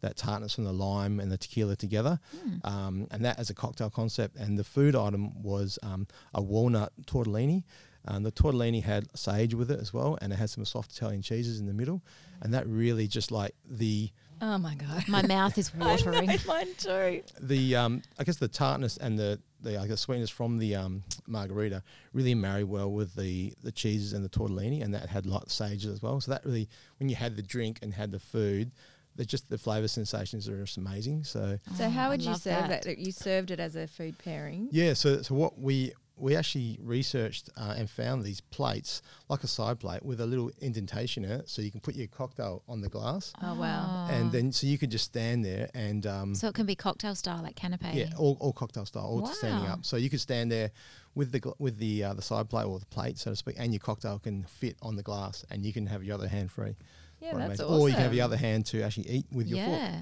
that 0.00 0.16
tartness 0.16 0.54
from 0.54 0.64
the 0.64 0.72
lime 0.72 1.18
and 1.18 1.32
the 1.32 1.38
tequila 1.38 1.76
together, 1.76 2.20
Hmm. 2.42 2.56
um, 2.64 3.06
and 3.10 3.24
that 3.24 3.38
as 3.38 3.48
a 3.48 3.54
cocktail 3.54 3.88
concept. 3.90 4.36
And 4.36 4.58
the 4.58 4.64
food 4.64 4.94
item 4.94 5.42
was 5.42 5.78
um, 5.82 6.06
a 6.34 6.42
walnut 6.42 6.92
tortellini. 7.06 7.64
Um, 8.06 8.22
the 8.22 8.32
tortellini 8.32 8.82
had 8.82 9.06
sage 9.16 9.54
with 9.54 9.70
it 9.70 9.80
as 9.80 9.94
well, 9.94 10.18
and 10.20 10.30
it 10.30 10.36
had 10.36 10.50
some 10.50 10.66
soft 10.66 10.92
Italian 10.92 11.22
cheeses 11.22 11.58
in 11.58 11.64
the 11.64 11.72
middle, 11.72 12.02
and 12.42 12.52
that 12.52 12.66
really 12.66 13.06
just 13.08 13.30
like 13.30 13.54
the 13.64 14.10
oh 14.42 14.58
my 14.58 14.74
god, 14.74 15.08
My 15.08 15.22
mouth 15.22 15.56
is 15.56 15.74
watering. 15.74 16.28
I 16.28 16.34
know, 16.36 16.42
mine 16.46 16.66
too. 16.76 17.22
the 17.40 17.74
um, 17.76 18.02
I 18.18 18.24
guess 18.24 18.36
the 18.36 18.48
tartness 18.48 18.98
and 18.98 19.18
the 19.18 19.40
the 19.64 19.80
I 19.80 19.86
guess 19.88 20.00
sweetness 20.02 20.30
from 20.30 20.58
the 20.58 20.76
um, 20.76 21.02
margarita 21.26 21.82
really 22.12 22.34
marry 22.34 22.64
well 22.64 22.90
with 22.92 23.14
the 23.16 23.52
the 23.62 23.72
cheeses 23.72 24.12
and 24.12 24.24
the 24.24 24.28
tortellini, 24.28 24.82
and 24.82 24.94
that 24.94 25.08
had 25.08 25.26
lot 25.26 25.50
sages 25.50 25.86
as 25.86 26.02
well. 26.02 26.20
So 26.20 26.30
that 26.32 26.44
really, 26.44 26.68
when 26.98 27.08
you 27.08 27.16
had 27.16 27.36
the 27.36 27.42
drink 27.42 27.78
and 27.82 27.92
had 27.94 28.12
the 28.12 28.18
food, 28.20 28.70
the 29.16 29.24
just 29.24 29.48
the 29.48 29.58
flavour 29.58 29.88
sensations 29.88 30.48
are 30.48 30.60
just 30.60 30.76
amazing. 30.76 31.24
So 31.24 31.58
So 31.76 31.84
Oh, 31.86 31.88
how 31.90 32.06
I 32.06 32.08
would 32.10 32.22
you 32.22 32.30
love 32.30 32.42
serve 32.42 32.68
that? 32.68 32.98
You 32.98 33.12
served 33.12 33.50
it 33.50 33.60
as 33.60 33.74
a 33.76 33.86
food 33.86 34.18
pairing. 34.18 34.68
yeah, 34.70 34.92
so 34.94 35.22
so 35.22 35.34
what 35.34 35.58
we 35.58 35.92
we 36.16 36.36
actually 36.36 36.78
researched 36.80 37.50
uh, 37.56 37.74
and 37.76 37.90
found 37.90 38.22
these 38.22 38.40
plates 38.40 39.02
like 39.28 39.42
a 39.42 39.48
side 39.48 39.80
plate 39.80 40.04
with 40.04 40.20
a 40.20 40.26
little 40.26 40.50
indentation 40.60 41.24
in 41.24 41.30
it, 41.32 41.48
so 41.48 41.60
you 41.60 41.70
can 41.70 41.80
put 41.80 41.94
your 41.96 42.06
cocktail 42.06 42.62
on 42.68 42.80
the 42.80 42.88
glass, 42.88 43.32
Oh, 43.42 43.54
wow. 43.58 44.06
and 44.10 44.30
then 44.30 44.52
so 44.52 44.66
you 44.66 44.78
could 44.78 44.90
just 44.90 45.04
stand 45.06 45.44
there 45.44 45.68
and 45.74 46.06
um, 46.06 46.34
So 46.34 46.48
it 46.48 46.54
can 46.54 46.66
be 46.66 46.76
cocktail 46.76 47.14
style, 47.16 47.42
like 47.42 47.56
canapé. 47.56 47.94
Yeah, 47.94 48.10
all, 48.16 48.36
all 48.40 48.52
cocktail 48.52 48.86
style, 48.86 49.02
all 49.04 49.26
standing 49.26 49.68
up. 49.68 49.84
So 49.84 49.96
you 49.96 50.08
could 50.08 50.20
stand 50.20 50.52
there 50.52 50.70
with 51.16 51.32
the 51.32 51.40
gl- 51.40 51.54
with 51.58 51.78
the 51.78 52.04
uh, 52.04 52.14
the 52.14 52.22
side 52.22 52.48
plate 52.48 52.64
or 52.66 52.78
the 52.78 52.86
plate, 52.86 53.18
so 53.18 53.30
to 53.30 53.36
speak, 53.36 53.56
and 53.58 53.72
your 53.72 53.80
cocktail 53.80 54.18
can 54.20 54.44
fit 54.44 54.76
on 54.82 54.96
the 54.96 55.02
glass, 55.02 55.44
and 55.50 55.64
you 55.64 55.72
can 55.72 55.86
have 55.86 56.04
your 56.04 56.14
other 56.14 56.28
hand 56.28 56.50
free. 56.52 56.76
Yeah, 57.20 57.32
that's 57.34 57.44
amazing. 57.46 57.66
awesome. 57.66 57.80
Or 57.80 57.88
you 57.88 57.94
can 57.94 58.04
have 58.04 58.14
your 58.14 58.24
other 58.24 58.36
hand 58.36 58.66
to 58.66 58.82
actually 58.82 59.08
eat 59.08 59.26
with 59.32 59.46
your 59.48 59.64
fork. 59.64 59.80
yeah. 59.80 60.00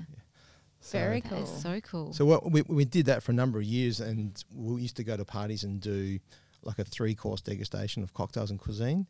So- 0.85 0.99
Very 0.99 1.21
cool. 1.21 1.43
is 1.45 1.63
so 1.63 1.81
cool. 1.81 2.13
So 2.13 2.25
what 2.25 2.51
we 2.51 2.63
we 2.63 2.85
did 2.85 3.07
that 3.07 3.23
for 3.23 3.31
a 3.31 3.35
number 3.35 3.59
of 3.59 3.65
years, 3.65 4.01
and 4.01 4.43
we 4.55 4.83
used 4.83 4.97
to 4.97 5.05
go 5.05 5.17
to 5.17 5.25
parties 5.25 5.63
and 5.65 5.81
do 5.81 6.19
like 6.65 6.79
a 6.79 6.85
three 6.85 7.15
course 7.15 7.41
degustation 7.41 8.03
of 8.03 8.13
cocktails 8.15 8.51
and 8.51 8.59
cuisine, 8.59 9.07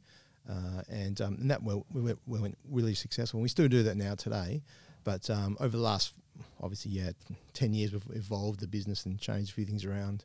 uh, 0.49 0.83
and 0.91 1.21
um, 1.21 1.39
and 1.41 1.51
that 1.51 1.63
went, 1.63 1.85
we 1.93 2.03
went, 2.03 2.19
we 2.27 2.39
went 2.41 2.59
really 2.71 2.95
successful. 2.95 3.39
And 3.39 3.43
we 3.43 3.49
still 3.49 3.69
do 3.69 3.83
that 3.85 3.97
now 3.97 4.15
today, 4.15 4.63
but 5.03 5.29
um, 5.31 5.57
over 5.61 5.77
the 5.77 5.83
last 5.83 6.15
obviously 6.63 6.91
yeah 6.93 7.11
ten 7.53 7.73
years 7.75 7.93
we've 7.93 8.17
evolved 8.17 8.61
the 8.61 8.67
business 8.67 9.05
and 9.07 9.19
changed 9.19 9.51
a 9.51 9.55
few 9.55 9.65
things 9.65 9.85
around. 9.85 10.25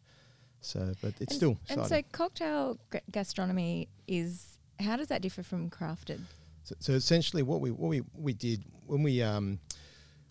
So, 0.62 0.94
but 1.02 1.14
it's 1.22 1.32
and, 1.32 1.32
still 1.32 1.58
and 1.70 1.80
exciting. 1.82 2.06
so 2.06 2.18
cocktail 2.18 2.78
g- 2.92 3.00
gastronomy 3.12 3.88
is 4.08 4.58
how 4.80 4.98
does 4.98 5.08
that 5.08 5.22
differ 5.22 5.44
from 5.44 5.70
crafted? 5.70 6.20
So, 6.64 6.76
so 6.80 6.94
essentially, 6.94 7.42
what 7.44 7.62
we 7.62 7.72
what 7.72 7.88
we, 7.90 8.02
we 8.18 8.34
did 8.34 8.64
when 8.86 9.02
we 9.02 9.22
um 9.22 9.60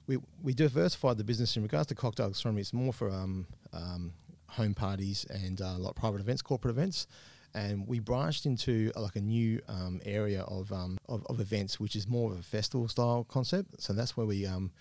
we 0.07 0.19
we 0.43 0.55
diversified 0.55 1.19
the 1.19 1.25
business 1.25 1.57
in 1.57 1.63
regards 1.63 1.89
to 1.89 1.95
cocktail 1.95 2.29
gastronomy. 2.29 2.61
It's 2.61 2.73
more 2.73 2.93
for 2.93 3.11
um, 3.11 3.47
um 3.73 4.13
home 4.49 4.75
parties 4.75 5.27
and 5.29 5.61
uh, 5.61 5.77
like 5.79 5.95
private 5.95 6.21
events, 6.21 6.43
corporate 6.43 6.75
events. 6.75 7.07
And 7.55 7.87
we 7.89 8.01
branched 8.01 8.45
into 8.45 8.93
uh, 8.95 9.01
like 9.01 9.17
a 9.17 9.21
new 9.21 9.61
um, 9.69 10.01
area 10.05 10.43
of, 10.43 10.71
um, 10.73 10.99
of 11.09 11.25
of 11.27 11.41
events, 11.41 11.81
which 11.81 11.97
is 11.97 12.07
more 12.07 12.33
of 12.33 12.39
a 12.39 12.43
festival 12.43 12.87
style 12.89 13.25
concept. 13.29 13.81
So 13.81 13.93
that's 13.93 14.17
where 14.17 14.27
we 14.27 14.47
um, 14.47 14.73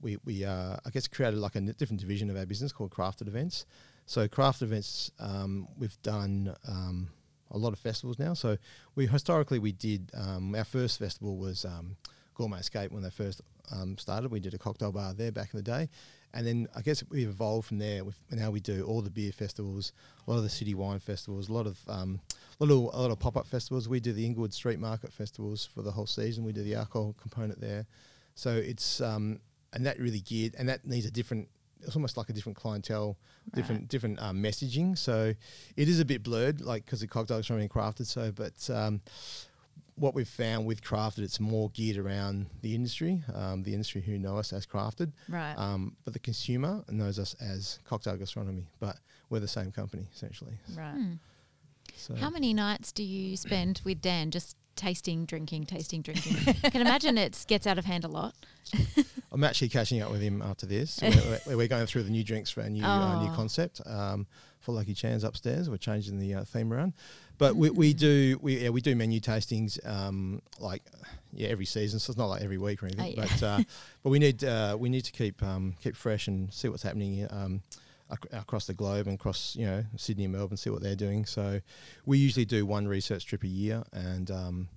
we 0.00 0.18
we 0.24 0.44
uh, 0.44 0.76
I 0.84 0.90
guess 0.90 1.08
created 1.08 1.40
like 1.40 1.56
a 1.56 1.60
different 1.60 2.00
division 2.00 2.30
of 2.30 2.36
our 2.36 2.46
business 2.46 2.72
called 2.72 2.90
crafted 2.90 3.28
events. 3.28 3.66
So 4.08 4.26
Crafted 4.26 4.62
events, 4.62 5.10
um, 5.18 5.68
we've 5.76 6.00
done 6.02 6.56
um, 6.66 7.10
a 7.50 7.58
lot 7.58 7.74
of 7.74 7.78
festivals 7.78 8.18
now. 8.18 8.32
So 8.32 8.56
we 8.94 9.06
historically 9.06 9.58
we 9.58 9.72
did 9.72 10.10
um, 10.14 10.54
our 10.54 10.64
first 10.64 10.98
festival 10.98 11.36
was 11.36 11.66
um, 11.66 11.96
Gourmet 12.34 12.58
Escape 12.58 12.90
when 12.90 13.02
they 13.02 13.10
first 13.10 13.42
um, 13.72 13.98
started. 13.98 14.30
We 14.30 14.40
did 14.40 14.54
a 14.54 14.58
cocktail 14.58 14.92
bar 14.92 15.14
there 15.14 15.32
back 15.32 15.50
in 15.52 15.58
the 15.58 15.62
day, 15.62 15.88
and 16.34 16.46
then 16.46 16.68
I 16.76 16.82
guess 16.82 17.02
we've 17.10 17.28
evolved 17.28 17.68
from 17.68 17.78
there. 17.78 18.04
With 18.04 18.20
now 18.30 18.50
we 18.50 18.60
do 18.60 18.84
all 18.84 19.00
the 19.00 19.10
beer 19.10 19.32
festivals, 19.32 19.92
a 20.26 20.30
lot 20.30 20.36
of 20.36 20.42
the 20.42 20.50
city 20.50 20.74
wine 20.74 20.98
festivals, 20.98 21.48
a 21.48 21.52
lot 21.52 21.66
of 21.66 21.78
um, 21.88 22.20
a 22.60 22.64
lot 22.64 22.74
of, 22.74 22.94
a 22.94 23.00
lot 23.02 23.10
of 23.10 23.18
pop 23.18 23.36
up 23.36 23.46
festivals. 23.46 23.88
We 23.88 24.00
do 24.00 24.12
the 24.12 24.24
Inglewood 24.24 24.52
Street 24.52 24.78
Market 24.78 25.12
festivals 25.12 25.66
for 25.66 25.82
the 25.82 25.90
whole 25.90 26.06
season. 26.06 26.44
We 26.44 26.52
do 26.52 26.62
the 26.62 26.74
alcohol 26.74 27.14
component 27.20 27.60
there, 27.60 27.86
so 28.34 28.50
it's 28.50 29.00
um, 29.00 29.40
and 29.72 29.86
that 29.86 29.98
really 29.98 30.20
geared 30.20 30.54
and 30.58 30.68
that 30.68 30.86
needs 30.86 31.06
a 31.06 31.10
different. 31.10 31.48
It's 31.80 31.94
almost 31.94 32.16
like 32.16 32.28
a 32.28 32.32
different 32.32 32.58
clientele, 32.58 33.16
different 33.54 33.88
different 33.88 34.20
um, 34.20 34.42
messaging. 34.42 34.98
So 34.98 35.32
it 35.76 35.88
is 35.88 36.00
a 36.00 36.04
bit 36.04 36.24
blurred, 36.24 36.60
like 36.60 36.84
because 36.84 37.00
the 37.00 37.06
cocktails 37.06 37.48
are 37.50 37.56
being 37.56 37.68
crafted. 37.68 38.06
So, 38.06 38.32
but 38.32 38.68
um, 38.68 39.00
what 39.98 40.14
we've 40.14 40.28
found 40.28 40.66
with 40.66 40.82
crafted, 40.82 41.18
it's 41.20 41.40
more 41.40 41.70
geared 41.70 41.96
around 41.98 42.46
the 42.62 42.74
industry, 42.74 43.22
um, 43.34 43.62
the 43.62 43.72
industry 43.72 44.00
who 44.00 44.18
know 44.18 44.36
us 44.38 44.52
as 44.52 44.66
crafted, 44.66 45.12
Right. 45.28 45.54
um, 45.56 45.96
but 46.04 46.12
the 46.12 46.18
consumer 46.20 46.84
knows 46.90 47.18
us 47.18 47.34
as 47.40 47.78
cocktail 47.84 48.16
gastronomy. 48.16 48.66
But 48.80 48.96
we're 49.30 49.40
the 49.40 49.48
same 49.48 49.72
company 49.72 50.06
essentially. 50.14 50.58
right. 50.76 50.92
Hmm. 50.92 51.12
So 51.96 52.14
How 52.14 52.30
many 52.30 52.54
nights 52.54 52.92
do 52.92 53.02
you 53.02 53.36
spend 53.36 53.80
with 53.84 54.00
Dan 54.00 54.30
just 54.30 54.56
tasting, 54.76 55.24
drinking, 55.26 55.66
tasting, 55.66 56.00
drinking? 56.02 56.36
I 56.62 56.70
Can 56.70 56.80
imagine 56.80 57.18
it 57.18 57.44
gets 57.48 57.66
out 57.66 57.78
of 57.78 57.84
hand 57.84 58.04
a 58.04 58.08
lot. 58.08 58.34
I'm 59.32 59.42
actually 59.42 59.68
catching 59.70 60.00
up 60.00 60.10
with 60.10 60.20
him 60.20 60.40
after 60.40 60.64
this. 60.66 61.00
we're, 61.02 61.10
we're- 61.10 61.56
we're 61.56 61.66
going 61.68 61.86
through 61.86 62.04
the 62.04 62.10
new 62.10 62.22
drinks 62.24 62.50
for 62.50 62.62
our 62.62 62.68
new 62.70 62.84
uh, 62.84 63.22
new 63.24 63.30
Oh. 63.30 63.34
concept 63.34 63.80
um, 63.86 64.26
for 64.68 64.72
Lucky 64.74 64.92
Chan's 64.92 65.24
upstairs. 65.24 65.70
We're 65.70 65.78
changing 65.78 66.18
the 66.18 66.34
uh, 66.34 66.44
theme 66.44 66.70
around, 66.70 66.92
but 67.38 67.56
we, 67.56 67.70
we 67.70 67.94
do 67.94 68.38
we 68.42 68.58
yeah, 68.58 68.68
we 68.68 68.82
do 68.82 68.94
menu 68.94 69.18
tastings 69.18 69.78
um, 69.88 70.42
like 70.60 70.82
yeah 71.32 71.48
every 71.48 71.64
season. 71.64 71.98
So 71.98 72.10
it's 72.10 72.18
not 72.18 72.26
like 72.26 72.42
every 72.42 72.58
week 72.58 72.82
or 72.82 72.86
anything, 72.86 73.14
Oh, 73.16 73.22
yeah. 73.22 73.26
but 73.32 73.42
uh, 73.42 73.62
but 74.02 74.10
we 74.10 74.18
need 74.18 74.44
uh, 74.44 74.76
we 74.78 74.90
need 74.90 75.04
to 75.06 75.12
keep 75.12 75.42
um, 75.42 75.74
keep 75.82 75.96
fresh 75.96 76.28
and 76.28 76.52
see 76.52 76.68
what's 76.68 76.82
happening. 76.82 77.26
Um, 77.30 77.62
ac- 78.12 78.28
across 78.30 78.66
the 78.66 78.74
globe 78.74 79.06
and 79.06 79.14
across 79.14 79.56
you 79.56 79.64
know 79.64 79.84
Sydney 79.96 80.24
and 80.24 80.34
Melbourne, 80.34 80.58
see 80.58 80.68
what 80.68 80.82
they're 80.82 80.94
doing. 80.94 81.24
So 81.24 81.62
we 82.04 82.18
usually 82.18 82.44
do 82.44 82.66
one 82.66 82.86
research 82.86 83.24
trip 83.24 83.42
a 83.44 83.48
year, 83.48 83.84
and 83.94 84.30
um, 84.30 84.68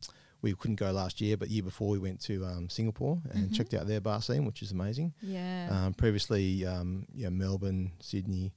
we 0.41 0.53
couldn't 0.53 0.77
go 0.77 0.89
last 0.91 1.19
year, 1.19 1.35
but 1.35 1.49
year 1.49 1.63
before 1.63 1.89
we 1.89 1.99
went 1.99 2.21
to 2.21 2.45
um, 2.45 2.69
Singapore 2.69 3.19
and 3.31 3.49
Mhm. 3.49 3.53
checked 3.53 3.73
out 3.73 3.87
their 3.87 3.99
bar 3.99 4.21
scene, 4.21 4.45
which 4.45 4.63
is 4.63 4.71
amazing. 4.71 5.13
Yeah. 5.21 5.67
Um, 5.69 5.93
previously, 5.95 6.65
um, 6.65 7.07
yeah, 7.13 7.27
Melbourne, 7.29 7.91
Sydney, 7.99 8.53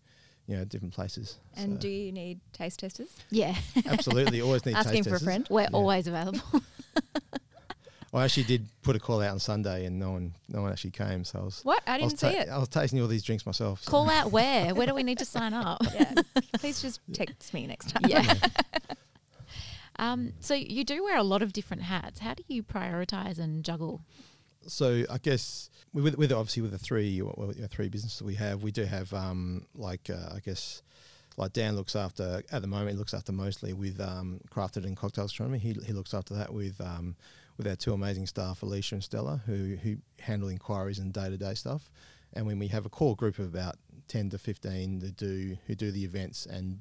you 0.46 0.56
know, 0.56 0.64
different 0.64 0.92
places. 0.94 1.38
and 1.56 1.74
So 1.74 1.78
do 1.80 1.88
you 1.88 2.12
need 2.12 2.40
taste 2.52 2.80
testers? 2.80 3.08
Yeah. 3.30 3.54
absolutely 3.86 4.40
always 4.42 4.64
need 4.66 4.74
Asking 4.76 5.04
taste 5.04 5.08
for 5.08 5.16
a 5.16 5.20
friend. 5.20 5.46
We're 5.50 5.62
Yeah. 5.62 5.68
always 5.72 6.06
available. 6.06 6.40
I 8.12 8.22
actually 8.22 8.44
did 8.44 8.68
put 8.82 8.94
a 8.94 9.00
call 9.00 9.20
out 9.22 9.32
on 9.32 9.40
Sunday, 9.40 9.86
and 9.86 9.98
no 9.98 10.12
one, 10.12 10.34
no 10.48 10.62
one 10.62 10.70
actually 10.70 10.92
came. 10.92 11.24
So 11.24 11.40
I 11.40 11.42
was, 11.42 11.60
What? 11.64 11.82
I 11.84 11.94
I 11.96 11.98
was, 12.04 12.12
didn't 12.14 12.32
see 12.32 12.38
it. 12.38 12.48
I 12.48 12.58
was 12.58 12.68
tasting 12.68 13.00
all 13.00 13.08
these 13.08 13.24
drinks 13.24 13.44
myself. 13.44 13.82
so- 13.82 13.90
Call 13.90 14.08
out 14.08 14.30
where? 14.30 14.72
Where 14.72 14.86
do 14.86 14.94
we 14.94 15.02
need 15.02 15.18
to 15.18 15.24
sign 15.24 15.52
up? 15.52 15.80
yeah. 15.92 16.14
Please 16.60 16.80
just 16.80 17.00
text 17.12 17.52
me 17.52 17.66
next 17.66 17.88
time. 17.90 18.02
Yeah. 18.06 18.34
um, 19.96 20.32
so 20.38 20.54
you 20.54 20.84
do 20.84 21.02
wear 21.02 21.16
a 21.16 21.24
lot 21.24 21.42
of 21.42 21.52
different 21.52 21.82
hats. 21.82 22.20
How 22.20 22.34
do 22.34 22.44
you 22.46 22.62
prioritize 22.62 23.40
and 23.40 23.64
juggle? 23.64 24.02
So 24.66 25.04
I 25.10 25.18
guess 25.18 25.70
with, 25.92 26.16
with 26.16 26.32
obviously 26.32 26.62
with 26.62 26.72
the 26.72 26.78
three 26.78 27.20
well, 27.22 27.52
three 27.70 27.88
businesses 27.88 28.22
we 28.22 28.34
have, 28.34 28.62
we 28.62 28.72
do 28.72 28.84
have 28.84 29.12
um, 29.12 29.66
like 29.74 30.10
uh, 30.10 30.34
I 30.34 30.40
guess 30.40 30.82
like 31.36 31.52
Dan 31.52 31.76
looks 31.76 31.96
after 31.96 32.42
at 32.50 32.62
the 32.62 32.68
moment 32.68 32.90
he 32.90 32.96
looks 32.96 33.14
after 33.14 33.32
mostly 33.32 33.72
with 33.72 34.00
um, 34.00 34.40
crafted 34.50 34.84
and 34.84 34.96
cocktail 34.96 35.24
gastronomy. 35.24 35.58
He, 35.58 35.72
he 35.84 35.92
looks 35.92 36.14
after 36.14 36.34
that 36.34 36.52
with 36.52 36.80
um, 36.80 37.16
with 37.56 37.66
our 37.66 37.76
two 37.76 37.92
amazing 37.92 38.26
staff, 38.26 38.62
Alicia 38.62 38.96
and 38.96 39.04
Stella, 39.04 39.42
who 39.46 39.76
who 39.82 39.96
handle 40.20 40.48
inquiries 40.48 40.98
and 40.98 41.12
day 41.12 41.28
to 41.30 41.36
day 41.36 41.54
stuff. 41.54 41.90
And 42.32 42.46
when 42.46 42.58
we 42.58 42.68
have 42.68 42.86
a 42.86 42.88
core 42.88 43.16
group 43.16 43.38
of 43.38 43.46
about 43.46 43.76
ten 44.08 44.30
to 44.30 44.38
fifteen 44.38 44.98
that 45.00 45.16
do 45.16 45.56
who 45.66 45.74
do 45.74 45.90
the 45.90 46.04
events 46.04 46.46
and 46.46 46.80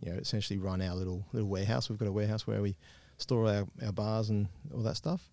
you 0.00 0.10
know 0.10 0.18
essentially 0.18 0.58
run 0.58 0.82
our 0.82 0.94
little 0.94 1.26
little 1.32 1.48
warehouse. 1.48 1.88
We've 1.88 1.98
got 1.98 2.08
a 2.08 2.12
warehouse 2.12 2.46
where 2.46 2.62
we 2.62 2.76
store 3.16 3.46
our, 3.46 3.66
our 3.84 3.92
bars 3.92 4.30
and 4.30 4.48
all 4.74 4.82
that 4.82 4.96
stuff. 4.96 5.30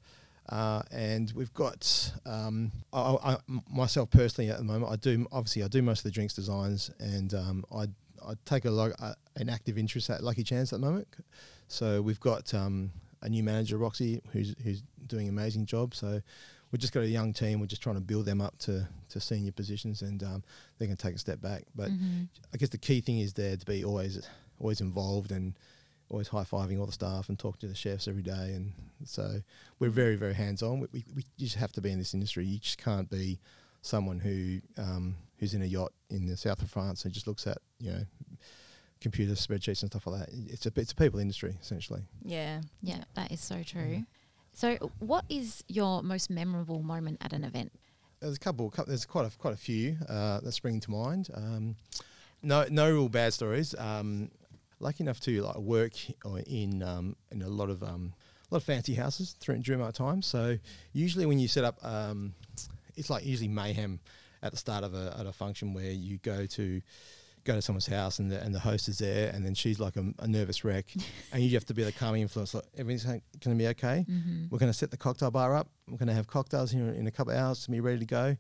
Uh, 0.52 0.82
and 0.92 1.32
we've 1.32 1.54
got 1.54 2.12
um, 2.26 2.72
I, 2.92 3.16
I, 3.24 3.38
myself 3.72 4.10
personally 4.10 4.52
at 4.52 4.58
the 4.58 4.64
moment. 4.66 4.92
I 4.92 4.98
do 4.98 5.26
obviously 5.32 5.64
I 5.64 5.68
do 5.70 5.82
most 5.82 6.00
of 6.00 6.04
the 6.04 6.12
drinks 6.12 6.34
designs, 6.34 6.92
and 7.00 7.34
um, 7.34 7.66
I 7.74 7.84
I 8.24 8.34
take 8.46 8.66
a 8.66 8.72
uh, 8.72 9.14
an 9.38 9.50
active 9.50 9.78
interest 9.78 10.10
at 10.10 10.22
Lucky 10.24 10.44
Chan's 10.44 10.74
at 10.74 10.82
the 10.82 10.86
moment. 10.86 11.08
So 11.70 12.02
we've 12.02 12.20
got 12.20 12.54
um, 12.54 12.92
a 13.22 13.30
new 13.30 13.44
manager, 13.44 13.78
Roxy, 13.78 14.22
who's 14.34 14.54
who's 14.64 14.84
doing 15.08 15.28
an 15.30 15.34
amazing 15.34 15.66
job. 15.68 15.96
So 15.96 16.22
we've 16.72 16.82
just 16.82 16.92
got 16.94 17.04
a 17.04 17.08
young 17.08 17.32
team. 17.32 17.62
We're 17.62 17.68
just 17.68 17.82
trying 17.82 17.96
to 17.96 18.02
build 18.02 18.26
them 18.26 18.42
up 18.42 18.58
to, 18.60 18.88
to 19.10 19.20
senior 19.22 19.54
positions, 19.54 20.02
and 20.02 20.22
um, 20.22 20.44
they 20.80 20.88
can 20.88 20.98
take 20.98 21.16
a 21.16 21.18
step 21.18 21.42
back. 21.42 21.64
But 21.76 21.92
Mhm. 21.92 22.28
I 22.54 22.58
guess 22.58 22.70
the 22.70 22.78
key 22.78 23.00
thing 23.00 23.20
is 23.20 23.34
there 23.34 23.56
to 23.56 23.66
be 23.66 23.86
always 23.86 24.22
always 24.60 24.82
involved 24.82 25.32
and 25.32 25.54
always 26.12 26.28
high 26.28 26.44
fiving 26.44 26.80
all 26.80 26.86
the 26.86 26.92
staff 26.92 27.30
and 27.30 27.40
talking 27.40 27.62
to 27.62 27.68
the 27.68 27.76
chefs 27.76 28.08
every 28.08 28.22
day. 28.22 28.54
And 28.54 28.74
so 29.06 29.42
we're 29.80 29.90
very 29.90 30.16
very 30.16 30.34
hands 30.36 30.62
on. 30.62 30.80
We, 30.82 30.88
we, 30.94 31.06
we 31.16 31.26
just 31.40 31.56
have 31.56 31.72
to 31.74 31.82
be 31.82 31.92
in 31.92 31.98
this 32.00 32.14
industry. 32.14 32.46
You 32.46 32.60
just 32.60 32.78
can't 32.78 33.10
be 33.10 33.40
someone 33.82 34.20
who 34.20 34.60
um, 34.78 35.16
who's 35.38 35.54
in 35.54 35.62
a 35.62 35.66
yacht 35.66 35.92
in 36.10 36.28
the 36.28 36.38
south 36.38 36.62
of 36.62 36.70
France 36.70 37.06
and 37.06 37.14
just 37.14 37.26
looks 37.28 37.48
at 37.48 37.58
you 37.80 37.92
know 37.92 38.04
computer 39.00 39.34
spreadsheets 39.34 39.82
and 39.82 39.92
stuff 39.92 40.06
like 40.06 40.20
that. 40.20 40.30
It's 40.48 40.66
a 40.66 40.72
it's 40.76 40.92
a 40.92 40.96
people 40.96 41.20
industry 41.20 41.58
essentially. 41.62 42.02
Yeah. 42.24 42.62
Yeah, 42.82 43.04
that 43.16 43.32
is 43.32 43.40
so 43.42 43.64
true. 43.64 44.06
So, 44.54 44.76
what 45.00 45.24
is 45.30 45.64
your 45.70 46.04
most 46.04 46.30
memorable 46.30 46.84
moment 46.84 47.20
at 47.22 47.32
an 47.32 47.44
event? 47.46 47.72
There's 48.20 48.36
a 48.36 48.40
couple. 48.40 48.70
cou- 48.70 48.84
There's 48.86 49.06
quite 49.06 49.26
a 49.34 49.38
quite 49.38 49.54
a 49.54 49.58
few 49.58 49.96
uh, 50.10 50.42
that 50.42 50.52
spring 50.52 50.80
to 50.82 50.92
mind. 50.92 51.30
Um, 51.34 51.78
no, 52.44 52.66
no 52.70 52.92
real 52.92 53.08
bad 53.10 53.34
stories. 53.34 53.74
Um, 53.76 54.30
lucky 54.82 55.04
enough 55.04 55.20
to 55.22 55.42
like 55.42 55.58
work 55.58 55.94
in 56.48 56.84
um, 56.84 57.16
in 57.32 57.42
a 57.42 57.50
lot 57.50 57.70
of 57.70 57.84
um, 57.84 58.14
a 58.50 58.56
lot 58.56 58.58
of 58.58 58.64
fancy 58.64 58.96
houses 58.96 59.36
through, 59.40 59.60
during 59.60 59.82
my 59.82 59.92
time. 59.92 60.22
So 60.22 60.58
usually 60.94 61.26
when 61.26 61.40
you 61.40 61.48
set 61.48 61.64
up, 61.64 61.78
um, 61.86 62.34
it's 62.96 63.10
like 63.10 63.26
usually 63.26 63.48
mayhem 63.48 64.00
at 64.44 64.52
the 64.52 64.58
start 64.58 64.84
of 64.84 64.94
a 64.94 65.16
at 65.20 65.26
a 65.26 65.32
function 65.32 65.74
where 65.74 65.92
you 65.92 66.18
go 66.18 66.46
to 66.46 66.82
go 67.44 67.56
to 67.56 67.62
someone's 67.62 67.88
house 67.88 68.20
and 68.20 68.30
the, 68.32 68.40
and 68.44 68.54
the 68.54 68.60
host 68.60 68.88
is 68.88 69.00
there 69.00 69.32
and 69.34 69.44
then 69.44 69.56
she's 69.56 69.80
like 69.80 69.96
a, 69.96 70.06
a 70.20 70.28
nervous 70.28 70.64
wreck 70.64 70.86
and 71.34 71.42
you 71.42 71.50
have 71.52 71.66
to 71.66 71.74
be 71.74 71.84
the 71.84 71.92
calming 71.92 72.22
influence 72.22 72.54
like 72.54 72.64
everything's 72.78 73.04
going 73.04 73.22
to 73.40 73.56
be 73.56 73.66
okay 73.70 74.06
Mm-hmm. 74.08 74.44
we're 74.52 74.60
going 74.60 74.72
to 74.72 74.78
set 74.78 74.92
the 74.92 74.98
cocktail 74.98 75.32
bar 75.32 75.56
up. 75.56 75.68
We're 75.90 75.98
going 75.98 76.08
to 76.10 76.14
have 76.14 76.28
cocktails 76.28 76.70
here 76.70 76.90
in 76.90 77.08
a 77.08 77.12
couple 77.12 77.34
of 77.34 77.40
hours 77.40 77.64
to 77.64 77.72
be 77.72 77.80
ready 77.80 77.98
to 77.98 78.06
go. 78.06 78.38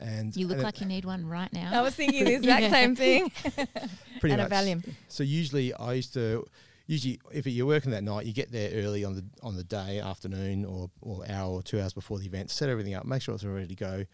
And 0.00 0.34
You 0.34 0.46
look 0.46 0.54
and 0.54 0.62
it- 0.62 0.64
like 0.64 0.80
you 0.80 0.86
need 0.86 1.04
one 1.04 1.26
right 1.26 1.52
now. 1.52 1.70
I 1.78 1.82
was 1.82 1.94
thinking 1.94 2.24
the 2.24 2.34
exact 2.36 2.62
Yeah. 2.62 2.70
same 2.70 2.96
thing. 2.96 3.30
pretty 4.20 4.32
and 4.32 4.40
a 4.40 4.48
much. 4.48 4.50
Valium. 4.50 4.94
So 5.08 5.22
usually 5.22 5.74
I 5.74 5.92
used 5.94 6.14
to 6.14 6.46
usually 6.86 7.20
if 7.32 7.46
you're 7.46 7.66
working 7.66 7.90
that 7.92 8.02
night, 8.02 8.26
you 8.26 8.32
get 8.32 8.50
there 8.50 8.70
early 8.82 9.04
on 9.04 9.14
the 9.14 9.24
on 9.42 9.56
the 9.56 9.64
day, 9.64 10.00
afternoon, 10.00 10.64
or 10.64 10.90
or 11.02 11.24
hour 11.28 11.50
or 11.52 11.62
two 11.62 11.80
hours 11.80 11.92
before 11.92 12.18
the 12.18 12.26
event, 12.26 12.50
set 12.50 12.68
everything 12.68 12.94
up, 12.94 13.04
make 13.04 13.20
sure 13.22 13.34
it's 13.34 13.44
ready 13.44 13.66
to 13.68 13.74
go. 13.74 14.04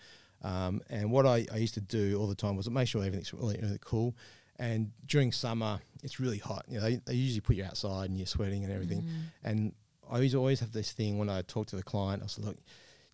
Um, 0.42 0.83
and 0.90 1.11
what 1.11 1.25
I, 1.27 1.46
I 1.53 1.57
used 1.57 1.75
to 1.75 1.81
do 1.81 2.18
all 2.20 2.27
the 2.27 2.35
time 2.35 2.57
was 2.57 2.68
make 2.68 2.88
sure 2.88 3.03
everything's 3.03 3.33
really, 3.33 3.59
really 3.62 3.79
cool. 3.81 4.14
And 4.59 4.92
during 5.07 5.33
summer, 5.33 5.81
it's 6.03 6.18
really 6.20 6.38
hot. 6.38 6.64
You 6.68 6.79
know, 6.79 6.83
they, 6.85 6.96
they 7.07 7.14
usually 7.14 7.40
put 7.40 7.57
you 7.57 7.64
outside 7.64 8.11
and 8.11 8.18
you're 8.18 8.27
sweating 8.27 8.64
and 8.64 8.72
everything. 8.72 9.03
Mm. 9.03 9.20
And 9.44 9.72
I 10.11 10.14
always 10.16 10.35
always 10.35 10.61
have 10.61 10.72
this 10.72 10.92
thing 10.92 11.18
when 11.18 11.29
I 11.29 11.42
talk 11.42 11.66
to 11.68 11.77
the 11.77 11.83
client. 11.83 12.22
I 12.22 12.27
said, 12.27 12.44
"Look, 12.44 12.57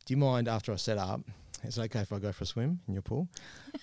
do 0.05 0.15
you 0.15 0.17
mind 0.19 0.49
after 0.49 0.73
I 0.73 0.77
set 0.77 0.99
up? 0.99 1.21
Is 1.65 1.79
it 1.79 1.83
okay 1.83 2.01
if 2.01 2.13
I 2.13 2.19
go 2.19 2.33
for 2.33 2.45
a 2.45 2.47
swim 2.47 2.81
in 2.89 2.95
your 2.95 3.03
pool?" 3.03 3.29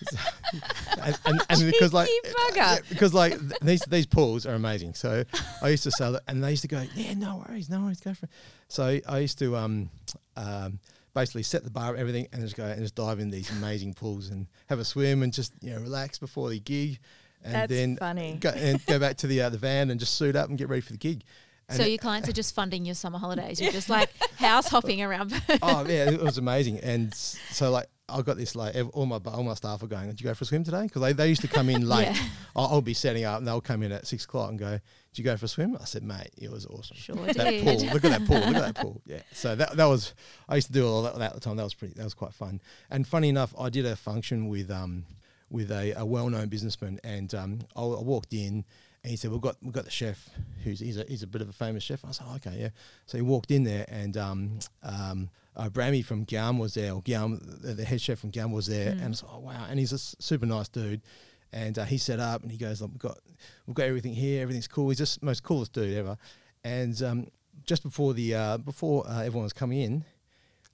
and, 1.02 1.18
and, 1.24 1.40
and 1.48 1.70
because 1.70 1.92
like 1.92 2.08
yeah, 2.54 2.78
because 2.88 3.14
like 3.14 3.38
th- 3.38 3.60
these 3.62 3.80
these 3.82 4.06
pools 4.06 4.46
are 4.46 4.54
amazing. 4.54 4.94
So 4.94 5.24
I 5.62 5.68
used 5.68 5.84
to 5.84 5.90
sell 5.90 6.16
it, 6.16 6.22
and 6.28 6.42
they 6.42 6.50
used 6.50 6.62
to 6.62 6.68
go, 6.68 6.84
"Yeah, 6.94 7.14
no 7.14 7.44
worries, 7.46 7.70
no 7.70 7.80
worries, 7.80 8.00
go 8.00 8.14
for 8.14 8.26
it." 8.26 8.30
So 8.68 9.00
I 9.08 9.18
used 9.18 9.38
to 9.38 9.56
um, 9.56 9.90
um, 10.36 10.78
basically 11.14 11.42
set 11.42 11.64
the 11.64 11.70
bar, 11.70 11.96
everything, 11.96 12.28
and 12.32 12.42
just 12.42 12.56
go 12.56 12.64
and 12.64 12.80
just 12.80 12.94
dive 12.94 13.20
in 13.20 13.30
these 13.30 13.50
amazing 13.50 13.94
pools 13.94 14.28
and 14.28 14.46
have 14.68 14.78
a 14.78 14.84
swim 14.84 15.22
and 15.22 15.32
just 15.32 15.52
you 15.60 15.72
know 15.74 15.80
relax 15.80 16.18
before 16.18 16.50
the 16.50 16.60
gig, 16.60 16.98
and 17.44 17.54
That's 17.54 17.72
then 17.72 17.96
funny. 17.96 18.36
go, 18.40 18.50
and 18.50 18.84
go 18.86 18.98
back 18.98 19.16
to 19.18 19.26
the 19.26 19.42
uh, 19.42 19.48
the 19.50 19.58
van 19.58 19.90
and 19.90 19.98
just 19.98 20.14
suit 20.14 20.36
up 20.36 20.48
and 20.48 20.58
get 20.58 20.68
ready 20.68 20.82
for 20.82 20.92
the 20.92 20.98
gig. 20.98 21.24
So 21.70 21.84
your 21.84 21.98
clients 21.98 22.28
are 22.28 22.32
just 22.32 22.54
funding 22.54 22.84
your 22.84 22.94
summer 22.94 23.18
holidays. 23.18 23.60
You're 23.60 23.72
just 23.72 23.88
like 23.88 24.10
house 24.36 24.68
hopping 24.68 25.02
around. 25.02 25.32
oh 25.62 25.84
yeah, 25.88 26.10
it 26.10 26.20
was 26.20 26.38
amazing. 26.38 26.78
And 26.80 27.14
so 27.14 27.70
like 27.70 27.86
I 28.08 28.22
got 28.22 28.36
this 28.36 28.56
like 28.56 28.74
all 28.92 29.06
my 29.06 29.16
all 29.26 29.42
my 29.44 29.54
staff 29.54 29.82
are 29.82 29.86
going. 29.86 30.08
Did 30.08 30.20
you 30.20 30.24
go 30.24 30.34
for 30.34 30.44
a 30.44 30.46
swim 30.46 30.64
today? 30.64 30.82
Because 30.82 31.02
they, 31.02 31.12
they 31.12 31.28
used 31.28 31.42
to 31.42 31.48
come 31.48 31.68
in 31.68 31.88
late. 31.88 32.08
Yeah. 32.08 32.22
I'll, 32.56 32.66
I'll 32.66 32.82
be 32.82 32.94
setting 32.94 33.24
up 33.24 33.38
and 33.38 33.46
they'll 33.46 33.60
come 33.60 33.82
in 33.82 33.92
at 33.92 34.06
six 34.06 34.24
o'clock 34.24 34.50
and 34.50 34.58
go. 34.58 34.70
Did 34.70 35.18
you 35.18 35.24
go 35.24 35.36
for 35.36 35.46
a 35.46 35.48
swim? 35.48 35.76
I 35.80 35.84
said, 35.84 36.02
mate, 36.02 36.30
it 36.36 36.50
was 36.50 36.66
awesome. 36.66 36.96
Sure 36.96 37.16
That 37.16 37.36
did. 37.36 37.64
pool, 37.64 37.92
look 37.92 38.04
at 38.04 38.10
that 38.10 38.26
pool, 38.26 38.38
look 38.38 38.56
at 38.56 38.74
that 38.74 38.82
pool. 38.82 39.02
Yeah. 39.06 39.22
So 39.32 39.54
that 39.56 39.76
that 39.76 39.86
was 39.86 40.14
I 40.48 40.56
used 40.56 40.68
to 40.68 40.72
do 40.72 40.86
all 40.86 41.02
that, 41.02 41.18
that 41.18 41.30
at 41.30 41.34
the 41.34 41.40
time. 41.40 41.56
That 41.56 41.64
was 41.64 41.74
pretty. 41.74 41.94
That 41.94 42.04
was 42.04 42.14
quite 42.14 42.34
fun. 42.34 42.60
And 42.90 43.06
funny 43.06 43.28
enough, 43.28 43.54
I 43.58 43.70
did 43.70 43.86
a 43.86 43.96
function 43.96 44.48
with 44.48 44.70
um 44.70 45.04
with 45.50 45.70
a, 45.70 45.92
a 45.96 46.04
well 46.04 46.28
known 46.28 46.48
businessman, 46.48 47.00
and 47.04 47.32
um 47.34 47.60
I, 47.76 47.82
I 47.82 48.02
walked 48.02 48.32
in. 48.32 48.64
And 49.02 49.10
he 49.10 49.16
said, 49.16 49.30
"We've 49.30 49.40
got 49.40 49.56
we've 49.62 49.72
got 49.72 49.84
the 49.84 49.90
chef, 49.90 50.28
who's 50.62 50.80
he's 50.80 50.98
a, 50.98 51.04
he's 51.08 51.22
a 51.22 51.26
bit 51.26 51.40
of 51.42 51.48
a 51.48 51.52
famous 51.52 51.82
chef." 51.82 52.04
I 52.04 52.08
was 52.08 52.20
like, 52.20 52.30
oh, 52.30 52.34
"Okay, 52.48 52.60
yeah." 52.60 52.68
So 53.06 53.16
he 53.16 53.22
walked 53.22 53.50
in 53.50 53.64
there, 53.64 53.86
and 53.88 54.16
um, 54.16 54.58
um, 54.82 55.30
uh, 55.56 55.68
Brahimi 55.68 56.04
from 56.04 56.24
Guillaume 56.24 56.58
was 56.58 56.74
there, 56.74 56.92
or 56.92 57.00
Guillaume, 57.02 57.40
the, 57.62 57.74
the 57.74 57.84
head 57.84 58.00
chef 58.00 58.18
from 58.18 58.30
Guillaume 58.30 58.52
was 58.52 58.66
there, 58.66 58.90
and 58.90 59.02
I 59.02 59.08
was 59.08 59.22
like, 59.22 59.32
"Oh 59.34 59.38
wow!" 59.38 59.66
And 59.70 59.78
he's 59.78 59.92
a 59.92 59.98
super 59.98 60.44
nice 60.46 60.68
dude, 60.68 61.00
and 61.52 61.78
uh, 61.78 61.84
he 61.84 61.96
set 61.96 62.20
up, 62.20 62.42
and 62.42 62.52
he 62.52 62.58
goes, 62.58 62.82
"Look, 62.82 62.90
"We've 62.92 63.00
got 63.00 63.18
we've 63.66 63.74
got 63.74 63.84
everything 63.86 64.14
here, 64.14 64.42
everything's 64.42 64.68
cool." 64.68 64.90
He's 64.90 64.98
just 64.98 65.20
the 65.20 65.26
most 65.26 65.42
coolest 65.42 65.72
dude 65.72 65.96
ever. 65.96 66.18
And 66.62 67.02
um, 67.02 67.26
just 67.64 67.82
before 67.82 68.12
the 68.14 68.34
uh, 68.34 68.58
before 68.58 69.06
uh, 69.08 69.20
everyone 69.20 69.44
was 69.44 69.52
coming 69.52 69.80
in, 69.80 70.04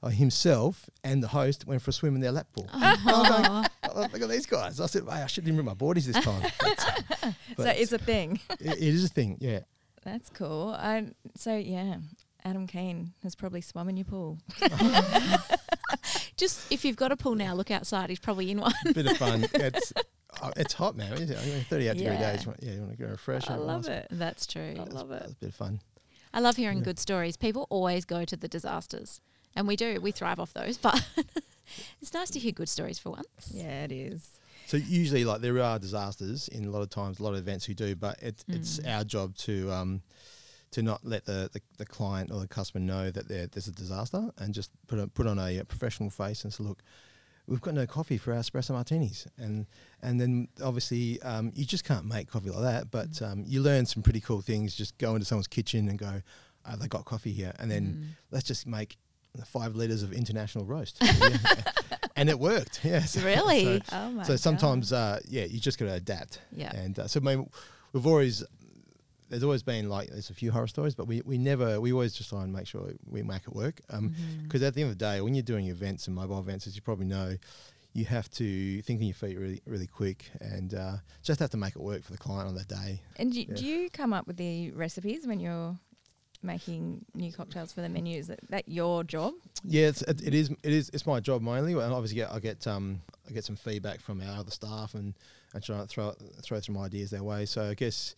uh, 0.02 0.08
himself 0.08 0.88
and 1.04 1.22
the 1.22 1.28
host 1.28 1.66
went 1.66 1.82
for 1.82 1.90
a 1.90 1.92
swim 1.92 2.14
in 2.14 2.20
their 2.20 2.32
lap 2.32 2.48
pool. 2.52 2.68
Like, 2.74 3.70
"Oh, 3.96 4.02
look 4.12 4.22
at 4.22 4.28
these 4.28 4.46
guys. 4.46 4.80
I 4.80 4.86
said, 4.86 5.02
hey, 5.04 5.22
I 5.22 5.26
shouldn't 5.26 5.48
even 5.52 5.64
bring 5.64 5.66
my 5.66 5.74
boardies 5.74 6.04
this 6.04 6.22
time. 6.24 6.42
So 7.56 7.64
it's 7.64 7.92
a 7.92 7.98
thing. 7.98 8.38
it, 8.60 8.74
it 8.76 8.78
is 8.82 9.04
a 9.04 9.08
thing, 9.08 9.38
yeah. 9.40 9.60
That's 10.04 10.28
cool. 10.30 10.74
I, 10.78 11.06
so 11.36 11.56
yeah, 11.56 11.96
Adam 12.44 12.66
Kane 12.68 13.14
has 13.24 13.34
probably 13.34 13.60
swum 13.62 13.88
in 13.88 13.96
your 13.96 14.04
pool. 14.04 14.38
Just 16.36 16.70
if 16.70 16.84
you've 16.84 16.96
got 16.96 17.12
a 17.12 17.16
pool 17.16 17.34
now, 17.34 17.54
look 17.54 17.70
outside. 17.70 18.10
He's 18.10 18.18
probably 18.20 18.50
in 18.50 18.60
one. 18.60 18.72
Bit 18.92 19.06
of 19.06 19.16
fun. 19.16 19.46
It's 19.54 19.92
uh, 20.42 20.50
it's 20.56 20.74
hot 20.74 20.96
now, 20.96 21.12
isn't 21.14 21.30
it? 21.30 21.38
I 21.38 21.44
mean, 21.46 21.64
38 21.64 21.96
degree 21.96 22.04
Yeah. 22.14 22.32
days. 22.32 22.42
you 22.44 22.48
want- 22.50 22.62
Yeah, 22.62 22.72
you 22.74 22.80
want 22.80 22.90
to 22.92 22.96
go 23.02 23.06
refresh. 23.10 23.48
I 23.48 23.56
love 23.56 23.86
it. 23.88 24.06
That's 24.10 24.46
true. 24.46 24.74
I 24.78 24.84
love 24.84 25.08
That's 25.08 25.30
it. 25.30 25.32
a 25.32 25.34
bit 25.36 25.48
of 25.48 25.54
fun. 25.54 25.80
I 26.34 26.40
love 26.40 26.56
hearing 26.56 26.78
Yeah. 26.78 26.84
good 26.84 26.98
stories. 26.98 27.36
People 27.38 27.66
always 27.70 28.04
go 28.04 28.24
to 28.26 28.36
the 28.36 28.48
disasters, 28.48 29.20
and 29.54 29.66
we 29.66 29.76
do. 29.76 29.98
We 30.00 30.10
thrive 30.12 30.38
off 30.38 30.52
those. 30.52 30.76
But 30.76 31.02
it's 32.00 32.12
nice 32.14 32.30
to 32.30 32.38
hear 32.38 32.52
good 32.52 32.68
stories 32.68 32.98
for 32.98 33.10
once. 33.10 33.50
Yeah, 33.52 33.84
it 33.84 33.92
is. 33.92 34.38
So 34.66 34.76
usually, 34.76 35.24
like 35.24 35.40
there 35.42 35.60
are 35.62 35.78
disasters 35.78 36.48
in 36.48 36.64
a 36.64 36.70
lot 36.70 36.82
of 36.82 36.90
times, 36.90 37.20
a 37.20 37.22
lot 37.22 37.34
of 37.34 37.38
events 37.38 37.68
we 37.68 37.74
do, 37.74 37.94
but 37.94 38.16
it's 38.22 38.44
it's 38.48 38.80
Mm. 38.80 38.96
our 38.96 39.04
job 39.04 39.36
to 39.38 39.70
um 39.72 40.02
to 40.72 40.82
not 40.82 41.04
let 41.04 41.24
the, 41.24 41.48
the, 41.52 41.60
the 41.78 41.86
client 41.86 42.30
or 42.32 42.40
the 42.40 42.48
customer 42.48 42.84
know 42.84 43.10
that 43.10 43.28
there's 43.28 43.68
a 43.68 43.72
disaster, 43.72 44.30
and 44.38 44.52
just 44.52 44.70
put 44.88 44.98
a, 44.98 45.06
put 45.06 45.26
on 45.26 45.38
a, 45.38 45.62
professional 45.64 46.10
face 46.10 46.44
and 46.44 46.52
say, 46.52 46.64
look. 46.64 46.82
We've 47.48 47.60
got 47.60 47.74
no 47.74 47.86
coffee 47.86 48.18
for 48.18 48.32
our 48.32 48.40
espresso 48.40 48.70
martinis, 48.70 49.28
and 49.38 49.66
and 50.02 50.20
then 50.20 50.48
obviously 50.60 51.22
um, 51.22 51.52
you 51.54 51.64
just 51.64 51.84
can't 51.84 52.04
make 52.04 52.26
coffee 52.26 52.50
like 52.50 52.62
that. 52.62 52.90
But 52.90 53.10
Mm. 53.12 53.30
um, 53.32 53.44
you 53.46 53.62
learn 53.62 53.86
some 53.86 54.02
pretty 54.02 54.18
cool 54.20 54.40
things. 54.40 54.74
Just 54.74 54.98
go 54.98 55.14
into 55.14 55.26
someone's 55.26 55.46
kitchen 55.46 55.88
and 55.88 55.96
go, 55.96 56.22
oh, 56.68 56.74
"They 56.76 56.88
got 56.88 57.04
coffee 57.04 57.32
here," 57.32 57.52
and 57.60 57.70
then 57.70 57.84
Mm. 57.94 58.16
let's 58.32 58.44
just 58.48 58.66
make 58.66 58.96
five 59.44 59.74
liters 59.76 60.02
of 60.02 60.12
international 60.12 60.64
roast, 60.64 61.02
and 62.16 62.28
it 62.28 62.38
worked. 62.38 62.80
Yes, 62.84 63.16
Really? 63.22 63.80
So, 63.80 63.96
Oh 63.96 64.10
my 64.12 64.22
so 64.22 64.36
sometimes, 64.36 64.92
uh, 64.92 65.20
yeah, 65.28 65.44
you 65.44 65.60
just 65.60 65.78
got 65.78 65.86
to 65.86 65.94
adapt. 65.94 66.40
Yeah. 66.52 66.74
And 66.74 66.98
uh, 66.98 67.06
so, 67.08 67.20
I 67.20 67.22
mean, 67.24 67.50
we've 67.92 68.06
always 68.06 68.44
there's 69.28 69.42
always 69.42 69.62
been 69.64 69.88
like 69.88 70.08
there's 70.08 70.30
a 70.30 70.34
few 70.34 70.52
horror 70.52 70.68
stories, 70.68 70.94
but 70.94 71.06
we, 71.08 71.20
we 71.24 71.36
never 71.36 71.80
we 71.80 71.92
always 71.92 72.14
just 72.14 72.30
try 72.30 72.44
and 72.44 72.52
make 72.52 72.66
sure 72.68 72.92
we 73.06 73.22
make 73.22 73.42
it 73.42 73.52
work. 73.54 73.80
Um, 73.90 74.10
Mm-hmm. 74.10 74.44
because 74.44 74.62
at 74.62 74.74
the 74.74 74.82
end 74.82 74.92
of 74.92 74.98
the 74.98 75.04
day, 75.04 75.20
when 75.20 75.34
you're 75.34 75.42
doing 75.42 75.66
events 75.66 76.06
and 76.06 76.14
mobile 76.14 76.38
events, 76.38 76.66
as 76.68 76.76
you 76.76 76.82
probably 76.82 77.06
know, 77.06 77.36
you 77.92 78.04
have 78.04 78.30
to 78.32 78.82
think 78.82 79.00
on 79.00 79.06
your 79.06 79.14
feet 79.14 79.36
really 79.38 79.60
really 79.66 79.86
quick 79.88 80.30
and 80.40 80.74
uh, 80.74 80.96
just 81.24 81.40
have 81.40 81.50
to 81.50 81.56
make 81.56 81.74
it 81.74 81.82
work 81.82 82.04
for 82.04 82.12
the 82.12 82.18
client 82.18 82.46
on 82.48 82.54
that 82.54 82.68
day. 82.68 83.00
And 83.16 83.32
do, 83.32 83.40
Yeah. 83.40 83.54
do 83.54 83.66
you 83.66 83.90
come 83.90 84.12
up 84.12 84.26
with 84.28 84.36
the 84.36 84.70
recipes 84.72 85.26
when 85.26 85.40
you're 85.40 85.76
making 86.42 87.04
new 87.14 87.32
cocktails 87.32 87.72
for 87.72 87.80
the 87.80 87.88
menus? 87.88 88.28
That 88.28 88.40
that 88.50 88.68
your 88.68 89.04
job? 89.04 89.34
Yeah, 89.64 89.88
it's, 89.88 90.02
it, 90.02 90.22
it 90.26 90.34
is. 90.34 90.50
It 90.62 90.72
is. 90.72 90.90
It's 90.92 91.06
my 91.06 91.20
job 91.20 91.42
mainly. 91.42 91.72
And 91.72 91.92
obviously, 91.92 92.24
I 92.24 92.38
get 92.38 92.66
um, 92.66 93.00
I 93.28 93.32
get 93.32 93.44
some 93.44 93.56
feedback 93.56 94.00
from 94.00 94.20
our 94.20 94.38
other 94.40 94.50
staff 94.50 94.94
and 94.94 95.14
and 95.54 95.62
try 95.62 95.78
to 95.78 95.86
throw 95.86 96.14
throw 96.42 96.60
some 96.60 96.78
ideas 96.78 97.10
their 97.10 97.24
way. 97.24 97.46
So 97.46 97.62
I 97.70 97.74
guess 97.74 98.14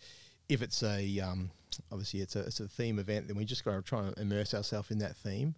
if 0.48 0.62
it's 0.62 0.83
a 0.83 1.20
um, 1.20 1.50
obviously 1.90 2.20
it's 2.20 2.37
a 2.37 2.40
it's 2.40 2.61
a 2.61 2.68
theme 2.68 2.98
event, 2.98 3.28
then 3.28 3.37
we 3.37 3.44
just 3.44 3.64
got 3.64 3.72
to 3.72 3.83
try 3.83 4.07
and 4.07 4.16
immerse 4.18 4.54
ourselves 4.54 4.90
in 4.90 4.98
that 4.98 5.16
theme. 5.16 5.54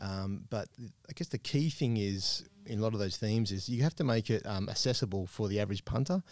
Um, 0.00 0.44
but 0.48 0.68
I 0.78 1.12
guess 1.14 1.28
the 1.28 1.38
key 1.38 1.70
thing 1.70 1.96
is 1.96 2.44
in 2.66 2.78
a 2.78 2.82
lot 2.82 2.94
of 2.94 3.00
those 3.00 3.16
themes 3.16 3.50
is 3.50 3.68
you 3.68 3.82
have 3.82 3.96
to 3.96 4.04
make 4.04 4.30
it 4.30 4.46
um, 4.46 4.68
accessible 4.68 5.26
for 5.26 5.48
the 5.48 5.60
average 5.60 5.84
punter. 5.84 6.22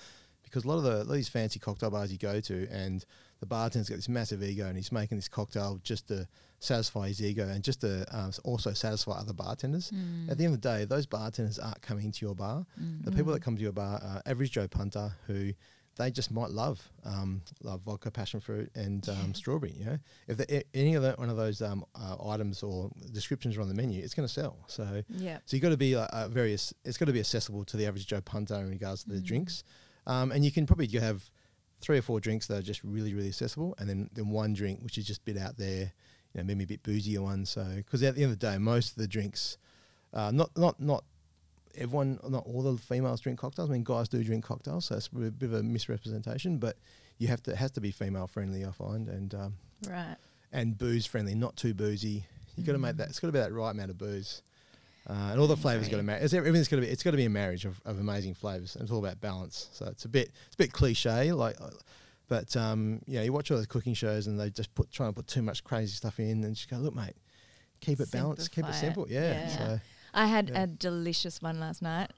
Because 0.43 0.65
a 0.65 0.69
lot 0.69 0.77
of 0.77 0.85
the 0.85 0.99
lot 0.99 1.01
of 1.01 1.13
these 1.15 1.29
fancy 1.29 1.59
cocktail 1.59 1.91
bars 1.91 2.13
you 2.13 2.19
go 2.19 2.41
to, 2.41 2.69
and 2.71 3.05
the 3.41 3.47
bartender's 3.47 3.89
got 3.89 3.97
this 3.97 4.09
massive 4.09 4.43
ego, 4.43 4.67
and 4.67 4.77
he's 4.77 4.93
making 4.93 5.19
this 5.19 5.29
cocktail 5.29 5.79
just 5.83 6.09
to 6.09 6.27
satisfy 6.59 7.09
his 7.09 7.23
ego 7.23 7.47
and 7.47 7.63
just 7.63 7.83
to 7.83 8.07
um, 8.17 8.31
also 8.45 8.73
satisfy 8.73 9.13
other 9.13 9.35
bartenders. 9.35 9.91
Mm. 9.91 10.31
At 10.31 10.39
the 10.39 10.45
end 10.45 10.55
of 10.55 10.61
the 10.63 10.69
day, 10.69 10.85
those 10.87 11.05
bartenders 11.07 11.59
aren't 11.59 11.83
coming 11.83 12.11
to 12.13 12.25
your 12.27 12.35
bar. 12.35 12.65
The 13.05 13.13
people 13.13 13.33
that 13.35 13.43
come 13.43 13.57
to 13.57 13.63
your 13.63 13.73
bar 13.73 14.01
are 14.03 14.23
average 14.25 14.53
Joe 14.53 14.67
punter 14.69 15.13
who 15.27 15.53
they 15.99 16.11
just 16.11 16.31
might 16.31 16.51
love 16.51 16.91
um, 17.05 17.41
love 17.63 17.81
vodka, 17.83 18.11
passion 18.11 18.41
fruit, 18.41 18.71
and 18.75 19.07
um, 19.09 19.33
strawberry. 19.35 19.73
You 19.79 19.85
know, 19.87 19.99
if 20.29 20.37
the, 20.39 20.65
any 20.75 20.95
of 20.95 21.03
that 21.03 21.19
one 21.19 21.31
of 21.31 21.37
those 21.37 21.61
um, 21.63 21.85
uh, 21.95 22.17
items 22.29 22.63
or 22.63 22.91
descriptions 23.13 23.57
are 23.57 23.63
on 23.63 23.69
the 23.69 23.75
menu, 23.75 24.03
it's 24.03 24.13
going 24.15 24.27
to 24.29 24.33
sell. 24.33 24.57
So 24.67 25.03
Yeah. 25.09 25.39
so 25.47 25.57
you 25.57 25.63
got 25.63 25.71
to 25.71 25.77
be 25.79 25.95
uh, 25.95 26.07
uh, 26.13 26.29
ass- 26.37 26.75
It's 26.85 26.97
got 26.99 27.07
to 27.07 27.13
be 27.13 27.21
accessible 27.21 27.65
to 27.67 27.77
the 27.79 27.87
average 27.87 28.07
Joe 28.07 28.21
punter 28.21 28.57
in 28.57 28.69
regards 28.71 29.05
to 29.05 29.11
the 29.11 29.21
drinks, 29.21 29.63
um, 30.07 30.33
and 30.33 30.45
you 30.45 30.51
can 30.53 30.67
probably 30.67 30.87
have 31.01 31.31
three 31.81 31.99
or 31.99 32.03
four 32.03 32.21
drinks 32.21 32.47
that 32.47 32.59
are 32.59 32.63
just 32.63 32.83
really 32.85 33.15
really 33.15 33.29
accessible, 33.29 33.75
and 33.79 33.89
then 33.89 34.11
then 34.15 34.29
one 34.31 34.53
drink 34.55 34.81
which 34.83 34.99
is 34.99 35.07
just 35.07 35.21
a 35.21 35.25
bit 35.25 35.39
out 35.39 35.57
there, 35.57 35.93
you 36.33 36.39
know, 36.41 36.45
maybe 36.45 36.65
a 36.65 36.67
bit 36.67 36.83
boozier 36.83 37.23
one. 37.23 37.45
So 37.47 37.65
because 37.77 38.03
at 38.03 38.15
the 38.15 38.23
end 38.23 38.33
of 38.33 38.39
the 38.39 38.47
day, 38.51 38.59
most 38.59 38.91
of 38.93 38.97
the 38.97 39.09
drinks, 39.09 39.59
uh, 40.15 40.31
not 40.31 40.57
not 40.57 40.81
not 40.81 41.05
everyone, 41.77 42.19
not 42.29 42.47
all 42.47 42.63
the 42.63 42.79
females 42.79 43.21
drink 43.21 43.39
cocktails. 43.39 43.69
I 43.69 43.75
mean, 43.75 43.85
guys 43.85 44.09
do 44.09 44.23
drink 44.25 44.45
cocktails, 44.45 44.87
so 44.87 44.97
it's 44.97 45.09
a 45.09 45.31
bit 45.31 45.47
of 45.51 45.55
a 45.55 45.63
misrepresentation. 45.63 46.59
But 46.59 46.77
you 47.19 47.29
have 47.29 47.43
to 47.45 47.51
it 47.53 47.57
has 47.57 47.71
to 47.73 47.81
be 47.81 47.91
female 47.91 48.27
friendly, 48.27 48.65
I 48.65 48.71
find, 48.71 49.09
and 49.09 49.35
um, 49.35 49.55
Right. 49.89 50.17
and 50.53 50.77
booze 50.79 51.05
friendly, 51.07 51.35
not 51.35 51.57
too 51.57 51.75
boozy. 51.75 52.25
You 52.57 52.65
got 52.65 52.73
to 52.73 52.79
make 52.79 52.97
that. 52.97 53.09
It's 53.11 53.21
got 53.21 53.29
to 53.29 53.33
be 53.33 53.39
that 53.41 53.53
right 53.53 53.71
amount 53.71 53.91
of 53.91 53.99
booze, 53.99 54.41
uh, 55.09 55.13
and 55.31 55.41
all 55.41 55.47
the 55.47 55.57
flavors 55.57 55.89
got 55.89 55.99
to 55.99 56.03
match. 56.03 56.33
Everything's 56.35 56.69
got 56.69 56.77
to 56.77 56.83
be. 56.83 56.89
It's 56.89 57.03
got 57.03 57.13
to 57.13 57.17
be 57.17 57.25
a 57.27 57.31
marriage 57.31 57.65
of, 57.65 57.81
of 57.85 57.99
amazing 58.01 58.35
flavors. 58.35 58.75
And 58.75 58.83
it's 58.83 58.93
all 58.93 58.99
about 58.99 59.21
balance. 59.21 59.69
So 59.73 59.87
it's 59.87 60.05
a 60.05 60.09
bit. 60.09 60.31
It's 60.47 60.55
a 60.55 60.59
bit 60.59 60.73
cliche, 60.73 61.33
like, 61.33 61.61
uh, 61.61 61.71
but 62.29 62.57
um, 62.57 63.01
you 63.07 63.19
know, 63.19 63.23
you 63.23 63.33
watch 63.33 63.51
all 63.51 63.57
those 63.57 63.67
cooking 63.67 63.95
shows 63.95 64.27
and 64.27 64.39
they 64.39 64.51
just 64.51 64.75
put 64.75 64.91
try 64.91 65.07
and 65.07 65.15
put 65.15 65.27
too 65.29 65.43
much 65.43 65.63
crazy 65.65 65.93
stuff 65.95 66.19
in, 66.19 66.43
and 66.45 66.55
just 66.57 66.69
go, 66.69 66.77
look, 66.77 66.95
mate, 66.95 67.15
keep 67.81 68.01
it 68.01 68.11
balanced, 68.11 68.51
keep 68.51 68.65
it 68.65 68.75
Simplify 68.75 68.77
it. 68.77 68.81
simple. 68.81 69.07
Yeah. 69.09 69.31
Yeah. 69.33 69.49
So 69.57 69.81
I 70.15 70.27
had 70.27 70.49
Yeah. 70.49 70.63
a 70.63 70.67
delicious 70.67 71.41
one 71.41 71.61
last 71.61 71.83
night. 71.83 72.11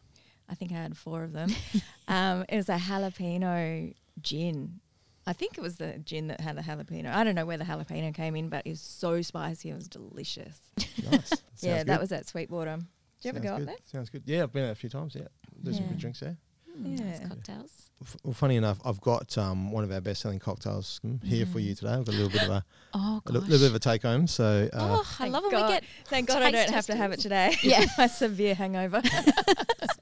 I 0.48 0.54
think 0.54 0.72
I 0.72 0.76
had 0.76 0.96
four 0.96 1.24
of 1.24 1.32
them. 1.34 1.50
um, 2.08 2.44
it 2.48 2.56
was 2.56 2.70
a 2.70 2.76
jalapeno 2.78 3.94
gin. 4.22 4.80
I 5.28 5.32
think 5.34 5.58
it 5.58 5.60
was 5.60 5.76
the 5.76 5.98
gin 6.04 6.28
that 6.28 6.40
had 6.40 6.56
the 6.56 6.62
jalapeno. 6.62 7.12
I 7.14 7.22
don't 7.22 7.34
know 7.34 7.44
where 7.44 7.58
the 7.58 7.64
jalapeno 7.64 8.14
came 8.14 8.34
in, 8.34 8.48
but 8.48 8.66
it 8.66 8.70
was 8.70 8.80
so 8.80 9.20
spicy. 9.22 9.68
And 9.68 9.76
it 9.76 9.78
was 9.80 9.88
delicious. 9.88 10.58
nice. 11.10 11.32
yeah, 11.60 11.76
Sounds 11.76 11.84
that 11.86 12.00
was 12.00 12.12
at 12.12 12.26
Sweetwater. 12.26 12.76
Did 12.76 12.84
you 13.24 13.28
ever 13.30 13.38
Sounds 13.38 13.44
go 13.46 13.52
up 13.52 13.58
good. 13.58 13.68
there? 13.68 13.76
Sounds 13.92 14.10
good. 14.10 14.22
Yeah, 14.26 14.44
I've 14.44 14.52
been 14.52 14.62
there 14.62 14.72
a 14.72 14.76
few 14.76 14.88
times. 14.88 15.14
Yeah, 15.14 15.28
there's 15.62 15.76
some 15.76 15.84
Yeah. 15.84 15.90
good 15.92 15.98
drinks 15.98 16.20
there. 16.20 16.36
Mm, 16.78 16.98
nice 17.00 17.20
Yeah. 17.20 17.28
cocktails. 17.28 17.70
F- 18.00 18.16
Well, 18.22 18.32
funny 18.32 18.54
enough, 18.56 18.78
I've 18.84 19.00
got 19.00 19.36
um, 19.36 19.72
one 19.72 19.82
of 19.84 19.90
our 19.90 20.00
best-selling 20.00 20.38
cocktails 20.38 21.00
mm, 21.04 21.22
here 21.24 21.44
for 21.46 21.58
you 21.58 21.74
today. 21.74 21.90
I've 21.94 22.04
got 22.04 22.14
a 22.14 22.18
little 22.18 22.30
bit 22.30 22.44
of 22.44 22.50
a, 22.50 22.64
Oh, 22.94 23.20
a 23.26 23.32
gosh. 23.32 23.34
li- 23.42 23.48
little 23.48 23.58
bit 23.58 23.70
of 23.70 23.74
a 23.74 23.78
take-home. 23.80 24.28
So 24.28 24.68
uh, 24.72 24.76
oh, 24.78 25.00
I 25.00 25.14
Thank 25.24 25.32
love 25.34 25.42
when 25.42 25.50
God. 25.52 25.66
we 25.68 25.74
get. 25.74 25.84
Thank 26.06 26.28
God 26.28 26.42
I 26.42 26.50
don't 26.52 26.62
taste 26.62 26.74
have 26.74 26.86
to 26.86 26.94
have 26.96 27.12
it 27.12 27.18
today. 27.20 27.54
Yeah. 27.62 27.84
My 27.98 28.06
severe 28.06 28.54
hangover. 28.54 29.02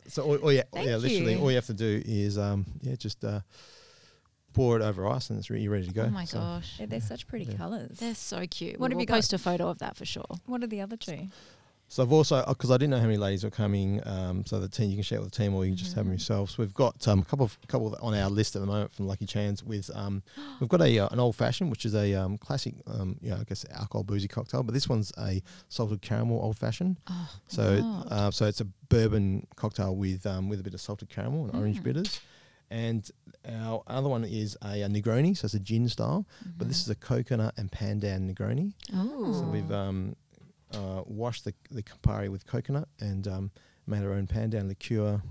So 0.09 0.23
all, 0.23 0.37
all, 0.37 0.53
yeah, 0.53 0.63
Thank 0.73 0.87
yeah, 0.87 0.97
literally 0.97 1.33
you. 1.35 1.41
all 1.41 1.51
you 1.51 1.57
have 1.57 1.67
to 1.67 1.75
do 1.75 2.01
is 2.07 2.39
um, 2.39 2.65
yeah, 2.81 2.95
just 2.95 3.23
uh, 3.25 3.41
pour 4.57 4.77
it 4.77 4.83
over 4.83 5.07
ice 5.07 5.29
and 5.31 5.39
it's 5.39 5.51
re- 5.51 5.61
you're 5.61 5.71
ready 5.73 5.87
to 5.87 5.93
go. 5.95 6.05
Oh 6.05 6.11
my 6.11 6.25
So, 6.25 6.39
gosh. 6.39 6.77
Yeah, 6.81 6.87
they're 6.87 7.01
such 7.01 7.27
pretty 7.29 7.45
Yeah. 7.45 7.57
colours. 7.59 7.99
They're 7.99 8.15
so 8.15 8.47
cute. 8.47 8.81
What 8.81 8.91
have 8.91 8.97
we'll 8.97 9.03
you 9.03 9.07
got? 9.07 9.15
post 9.17 9.33
a 9.33 9.39
photo 9.39 9.69
of 9.69 9.79
that 9.81 9.97
for 9.97 10.05
sure. 10.07 10.25
What 10.47 10.63
are 10.65 10.67
the 10.67 10.81
other 10.81 10.97
two? 10.97 11.29
So 11.89 12.03
I've 12.03 12.11
also 12.11 12.45
because 12.49 12.73
I 12.73 12.79
didn't 12.79 12.91
know 12.91 12.99
how 12.99 13.05
many 13.07 13.17
ladies 13.17 13.45
were 13.45 13.51
coming. 13.51 14.01
Um, 14.05 14.45
so 14.45 14.59
the 14.59 14.69
team 14.69 14.91
you 14.91 14.97
can 14.97 15.05
share 15.05 15.21
with 15.21 15.31
the 15.31 15.37
team 15.37 15.55
or 15.55 15.65
you 15.65 15.71
can 15.71 15.77
just 15.77 15.95
have 15.95 16.05
them 16.05 16.09
Mhm. 16.15 16.19
yourselves. 16.19 16.59
We've 16.59 16.75
got 16.75 17.07
um, 17.07 17.21
a 17.21 17.25
couple 17.25 17.45
of 17.45 17.57
couple 17.69 17.97
on 18.03 18.13
our 18.13 18.29
list 18.29 18.57
at 18.57 18.61
the 18.61 18.67
moment 18.67 18.93
from 18.93 19.07
Lucky 19.07 19.25
Chan's 19.25 19.63
with 19.63 19.89
um, 19.95 20.23
we've 20.61 20.69
got 20.69 20.81
a 20.83 20.99
uh, 20.99 21.09
an 21.13 21.21
old 21.21 21.37
fashioned 21.37 21.71
which 21.71 21.85
is 21.85 21.95
a 21.95 22.13
um, 22.15 22.39
classic 22.39 22.75
um, 22.89 23.19
you 23.23 23.31
know 23.31 23.37
I 23.37 23.45
guess 23.45 23.65
alcohol 23.71 24.03
boozy 24.03 24.27
cocktail, 24.27 24.65
but 24.65 24.75
this 24.75 24.89
one's 24.89 25.13
a 25.19 25.41
salted 25.69 26.03
caramel 26.03 26.41
old 26.43 26.57
fashioned. 26.57 26.97
Oh, 27.07 27.31
So 27.47 28.05
uh, 28.11 28.31
so 28.33 28.47
it's 28.47 28.61
a 28.61 28.67
bourbon 28.89 29.47
cocktail 29.55 29.95
with 29.95 30.27
um, 30.27 30.49
with 30.49 30.59
a 30.59 30.65
bit 30.65 30.75
of 30.75 30.81
salted 30.81 31.09
caramel 31.11 31.45
and 31.45 31.55
orange 31.55 31.79
Mm. 31.81 31.85
bitters. 31.85 32.21
And 32.71 33.09
our 33.49 33.83
other 33.87 34.09
one 34.09 34.25
is 34.25 34.57
a, 34.63 34.83
a 34.83 34.89
Negroni, 34.89 35.37
so 35.37 35.47
it's 35.47 35.55
a 35.55 35.61
gin 35.61 35.89
style, 35.89 36.27
but 36.57 36.69
this 36.69 36.81
is 36.81 36.89
a 36.89 36.95
coconut 36.95 37.55
and 37.57 37.71
pandan 37.71 38.33
Negroni. 38.33 38.73
Oh. 38.95 39.33
So 39.33 39.47
we've 39.47 39.71
um, 39.71 40.17
uh, 40.73 41.03
washed 41.07 41.45
the 41.45 41.55
the 41.71 41.83
Campari 41.83 42.29
with 42.29 42.47
coconut 42.47 42.89
and 43.01 43.29
um, 43.29 43.51
made 43.87 44.03
our 44.03 44.13
own 44.13 44.27
pandan 44.27 44.69
liqueur. 44.69 45.23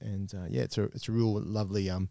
And 0.00 0.32
uh, 0.34 0.46
yeah, 0.48 0.62
it's 0.62 0.78
a 0.78 0.84
it's 0.84 1.08
a 1.08 1.12
real 1.12 1.40
lovely 1.40 1.90
um, 1.90 2.08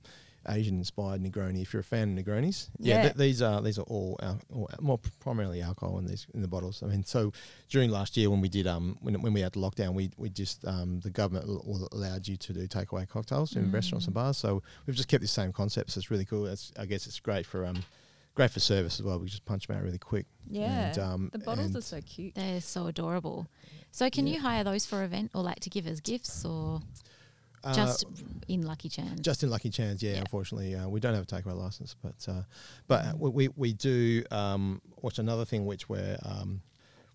Asian 0.50 0.78
inspired 0.78 1.22
Negroni. 1.22 1.62
If 1.62 1.74
you're 1.74 1.82
a 1.82 1.84
fan 1.84 2.18
of 2.18 2.26
Negronis, 2.26 2.70
yeah, 2.80 2.96
Yeah. 2.96 3.02
th- 3.04 3.16
these 3.16 3.42
are 3.42 3.62
these 3.62 3.78
are 3.78 3.84
all, 3.84 4.18
al- 4.22 4.42
all 4.54 4.70
more 4.80 5.00
primarily 5.20 5.62
alcohol 5.62 5.98
in 6.00 6.06
these 6.06 6.26
in 6.34 6.42
the 6.42 6.48
bottles. 6.48 6.82
I 6.84 6.88
mean, 6.88 7.04
so 7.04 7.32
during 7.70 7.90
last 7.92 8.16
year 8.18 8.30
when 8.30 8.42
we 8.42 8.50
did 8.50 8.68
um 8.68 8.98
when 9.02 9.22
when 9.22 9.34
we 9.34 9.42
had 9.42 9.54
the 9.54 9.60
lockdown, 9.60 9.94
we 9.94 10.12
we 10.18 10.30
just 10.30 10.66
um 10.66 11.00
the 11.02 11.10
government 11.10 11.46
al- 11.48 11.64
al- 11.68 11.90
allowed 11.92 12.28
you 12.28 12.38
to 12.38 12.54
do 12.54 12.68
takeaway 12.68 13.08
cocktails 13.08 13.56
in 13.56 13.72
restaurants 13.72 14.06
and 14.08 14.14
Mm. 14.14 14.22
bars. 14.22 14.38
So 14.38 14.64
we've 14.86 14.96
just 14.96 15.10
kept 15.10 15.22
the 15.22 15.28
same 15.28 15.52
concept. 15.54 15.92
So 15.92 16.00
it's 16.00 16.10
really 16.12 16.26
cool. 16.26 16.46
It's, 16.48 16.72
I 16.78 16.86
guess 16.86 17.08
it's 17.08 17.20
great 17.20 17.46
for 17.46 17.66
um 17.66 17.84
great 18.36 18.52
for 18.52 18.60
service 18.60 19.00
as 19.00 19.04
well. 19.04 19.18
We 19.20 19.28
just 19.28 19.46
punch 19.46 19.66
them 19.68 19.76
out 19.78 19.84
really 19.84 19.98
quick. 19.98 20.28
Yeah. 20.50 20.90
And, 20.90 21.00
um, 21.00 21.30
the 21.34 21.40
bottles 21.40 21.76
are 21.76 21.82
so 21.82 22.02
cute. 22.02 22.36
They're 22.36 22.62
so 22.62 22.86
adorable. 22.86 23.48
So 23.92 24.10
can 24.12 24.28
Yeah. 24.28 24.34
you 24.36 24.42
hire 24.42 24.64
those 24.64 24.86
for 24.86 25.04
event 25.04 25.32
or 25.34 25.42
like 25.42 25.60
to 25.62 25.72
give 25.72 25.88
as 25.88 26.02
gifts 26.02 26.46
or 26.46 26.82
Uh, 27.64 27.74
just 27.74 28.06
in 28.48 28.62
Lucky 28.62 28.90
Chan's? 28.90 29.20
Just 29.20 29.44
in 29.44 29.50
Lucky 29.50 29.70
Chan's, 29.70 30.02
yeah. 30.02 30.14
Yeah. 30.14 30.20
Unfortunately, 30.20 30.76
uh, 30.76 30.88
we 30.88 31.00
don't 31.00 31.14
have 31.14 31.24
a 31.24 31.26
takeaway 31.26 31.56
license, 31.58 31.96
but 32.02 32.26
uh, 32.28 32.44
but 32.88 33.06
uh, 33.06 33.14
we, 33.18 33.50
we 33.50 33.74
do. 33.74 34.24
Um, 34.32 34.82
what's 35.02 35.20
another 35.20 35.46
thing 35.46 35.66
which 35.66 35.90
we're 35.90 36.18
um, 36.24 36.62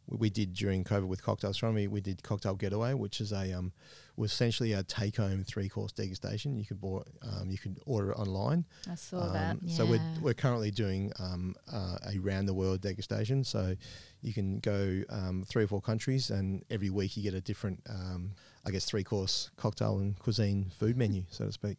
we, 0.08 0.16
we 0.16 0.30
did 0.30 0.52
during 0.52 0.84
COVID 0.84 1.06
with 1.06 1.22
cocktail 1.22 1.50
gastronomy? 1.50 1.86
We 1.86 2.00
did 2.00 2.22
cocktail 2.22 2.54
getaway, 2.54 2.94
which 2.94 3.20
is 3.20 3.32
a 3.32 3.52
um, 3.52 3.72
was 4.16 4.32
essentially 4.32 4.72
a 4.72 4.82
take 4.82 5.16
home 5.16 5.44
three 5.44 5.68
course 5.68 5.92
degustation. 5.92 6.58
You 6.58 6.66
could 6.66 6.80
bought, 6.80 7.06
um, 7.22 7.50
you 7.50 7.56
could 7.56 7.78
order 7.86 8.10
it 8.10 8.18
online. 8.18 8.66
I 8.90 8.94
saw 8.96 9.32
that. 9.32 9.52
Um, 9.52 9.68
So 9.68 9.86
we're 9.86 10.02
we're 10.20 10.34
currently 10.34 10.70
doing 10.70 11.12
um, 11.18 11.54
uh, 11.72 11.96
a 12.12 12.18
round 12.18 12.48
the 12.48 12.54
world 12.54 12.80
degustation. 12.82 13.46
So 13.46 13.74
you 14.20 14.34
can 14.34 14.58
go 14.58 15.02
um, 15.08 15.44
three 15.46 15.64
or 15.64 15.68
four 15.68 15.80
countries, 15.80 16.30
and 16.30 16.64
every 16.70 16.90
week 16.90 17.16
you 17.16 17.22
get 17.22 17.34
a 17.34 17.40
different, 17.40 17.80
um, 17.88 18.32
I 18.64 18.70
guess, 18.70 18.84
three 18.84 19.04
course 19.04 19.50
cocktail 19.56 19.98
and 19.98 20.18
cuisine 20.18 20.70
food 20.78 20.96
menu, 20.96 21.24
so 21.30 21.46
to 21.46 21.52
speak. 21.52 21.78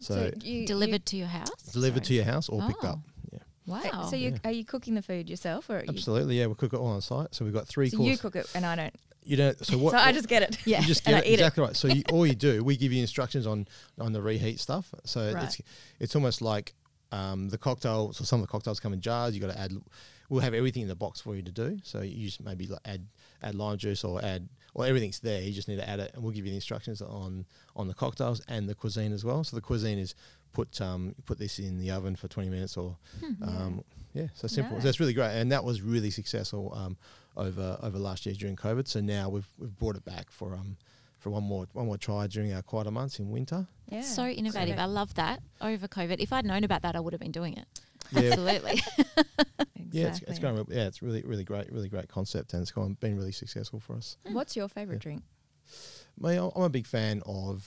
So, 0.00 0.30
you, 0.42 0.66
Delivered 0.66 1.06
to 1.06 1.16
your 1.16 1.28
house? 1.28 1.50
delivered 1.72 2.04
to 2.04 2.14
your 2.14 2.24
house 2.24 2.48
or 2.48 2.60
picked 2.66 2.84
Oh. 2.84 2.88
up. 2.88 2.98
Yeah, 3.32 3.38
Wow. 3.66 3.80
You, 4.04 4.10
so 4.10 4.16
you, 4.16 4.30
Yeah. 4.30 4.38
are 4.44 4.50
you 4.52 4.64
cooking 4.64 4.94
the 4.94 5.02
food 5.02 5.30
yourself, 5.30 5.70
or 5.70 5.78
are 5.78 5.80
you, 5.80 5.86
absolutely. 5.88 6.38
Yeah, 6.38 6.46
we 6.46 6.54
cook 6.54 6.72
it 6.72 6.76
all 6.76 6.88
on 6.88 7.00
site. 7.00 7.34
So 7.34 7.44
we've 7.44 7.54
got 7.54 7.66
three 7.68 7.88
so 7.90 7.98
course. 7.98 8.08
you 8.10 8.18
cook 8.18 8.36
it 8.36 8.50
and 8.54 8.66
I 8.66 8.76
don't? 8.76 8.94
You 9.22 9.36
don't. 9.38 9.64
So 9.64 9.78
what? 9.78 9.92
so 9.92 9.98
I 9.98 10.12
just 10.12 10.28
get 10.28 10.42
it. 10.42 10.58
Yeah. 10.66 10.80
You 10.82 10.86
just 10.86 11.06
and 11.06 11.14
get 11.16 11.24
I 11.24 11.26
it, 11.26 11.30
eat 11.30 11.32
it. 11.34 11.40
exactly 11.40 11.64
right. 11.64 11.76
So 11.76 11.88
you, 11.88 12.02
all 12.12 12.26
you 12.26 12.34
do, 12.34 12.62
we 12.62 12.76
give 12.76 12.92
you 12.92 13.00
instructions 13.00 13.46
on 13.46 13.66
on 13.98 14.12
the 14.12 14.20
reheat 14.20 14.60
stuff. 14.60 14.92
So 15.04 15.32
Right. 15.32 15.44
it's 15.44 15.60
it's 15.98 16.14
almost 16.14 16.42
like 16.42 16.74
um, 17.12 17.48
the 17.48 17.56
cocktail. 17.56 18.12
So 18.12 18.24
some 18.24 18.40
of 18.40 18.46
the 18.46 18.50
cocktails 18.50 18.80
come 18.80 18.92
in 18.92 19.00
jars. 19.00 19.34
You 19.34 19.40
got 19.40 19.52
to 19.52 19.58
add. 19.58 19.72
We'll 20.28 20.40
have 20.42 20.52
everything 20.54 20.82
in 20.82 20.88
the 20.88 20.94
box 20.96 21.20
for 21.22 21.34
you 21.36 21.42
to 21.42 21.52
do. 21.52 21.78
So 21.84 22.00
you 22.02 22.26
just 22.26 22.42
maybe 22.42 22.66
like 22.66 22.80
add 22.84 23.06
add 23.44 23.54
lime 23.54 23.76
juice 23.78 24.04
or 24.04 24.24
add 24.24 24.48
well 24.74 24.88
everything's 24.88 25.20
there. 25.20 25.40
You 25.40 25.52
just 25.52 25.68
need 25.68 25.76
to 25.76 25.88
add 25.88 26.00
it, 26.00 26.12
and 26.14 26.22
we'll 26.22 26.32
give 26.32 26.44
you 26.46 26.50
the 26.50 26.56
instructions 26.56 27.00
on 27.02 27.46
on 27.76 27.86
the 27.88 27.94
cocktails 27.94 28.40
and 28.48 28.68
the 28.68 28.74
cuisine 28.74 29.12
as 29.12 29.24
well. 29.24 29.44
So 29.44 29.56
the 29.56 29.62
cuisine 29.62 29.98
is 29.98 30.14
put 30.52 30.80
um 30.80 31.14
put 31.26 31.38
this 31.38 31.58
in 31.58 31.78
the 31.78 31.90
oven 31.90 32.16
for 32.16 32.28
twenty 32.28 32.48
minutes 32.50 32.76
or 32.76 32.96
um, 33.42 33.82
yeah, 34.14 34.28
so 34.34 34.46
simple. 34.46 34.74
Nice. 34.76 34.84
That's 34.84 35.00
really 35.00 35.12
great, 35.14 35.32
and 35.40 35.50
that 35.52 35.64
was 35.64 35.82
really 35.82 36.10
successful 36.10 36.72
um, 36.76 36.96
over 37.36 37.78
over 37.82 37.98
last 37.98 38.26
year 38.26 38.34
during 38.34 38.56
COVID. 38.56 38.86
So 38.88 39.00
now 39.00 39.28
we've 39.28 39.48
we've 39.58 39.76
brought 39.76 39.96
it 39.96 40.04
back 40.04 40.30
for 40.30 40.54
um 40.54 40.76
for 41.18 41.30
one 41.30 41.42
more 41.44 41.66
one 41.72 41.86
more 41.86 41.96
try 41.98 42.26
during 42.26 42.52
our 42.52 42.62
quieter 42.62 42.90
months 42.90 43.18
in 43.18 43.30
winter. 43.30 43.66
Yeah. 43.90 44.02
So 44.02 44.26
innovative. 44.26 44.76
So- 44.76 44.82
I 44.82 44.86
love 44.86 45.14
that. 45.14 45.40
Over 45.60 45.88
COVID. 45.88 46.16
If 46.20 46.32
I'd 46.32 46.44
known 46.44 46.64
about 46.64 46.82
that, 46.82 46.94
I 46.96 47.00
would 47.00 47.12
have 47.12 47.20
been 47.20 47.32
doing 47.32 47.56
it. 47.56 47.66
Yeah, 48.12 48.20
Absolutely. 48.30 48.82
yeah, 49.92 50.06
it's, 50.08 50.22
it's 50.22 50.38
going. 50.38 50.56
Yeah, 50.68 50.86
it's 50.86 51.02
really 51.02 51.22
really 51.22 51.44
great, 51.44 51.72
really 51.72 51.88
great 51.88 52.08
concept, 52.08 52.52
and 52.52 52.62
it's 52.62 52.70
gone 52.70 52.96
been 53.00 53.16
really 53.16 53.32
successful 53.32 53.80
for 53.80 53.96
us. 53.96 54.16
Hmm. 54.26 54.34
What's 54.34 54.56
your 54.56 54.68
favorite 54.68 54.96
Yeah. 54.96 55.00
drink? 55.00 55.22
Me, 56.18 56.36
I'm 56.36 56.62
a 56.62 56.68
big 56.68 56.86
fan 56.86 57.22
of 57.26 57.66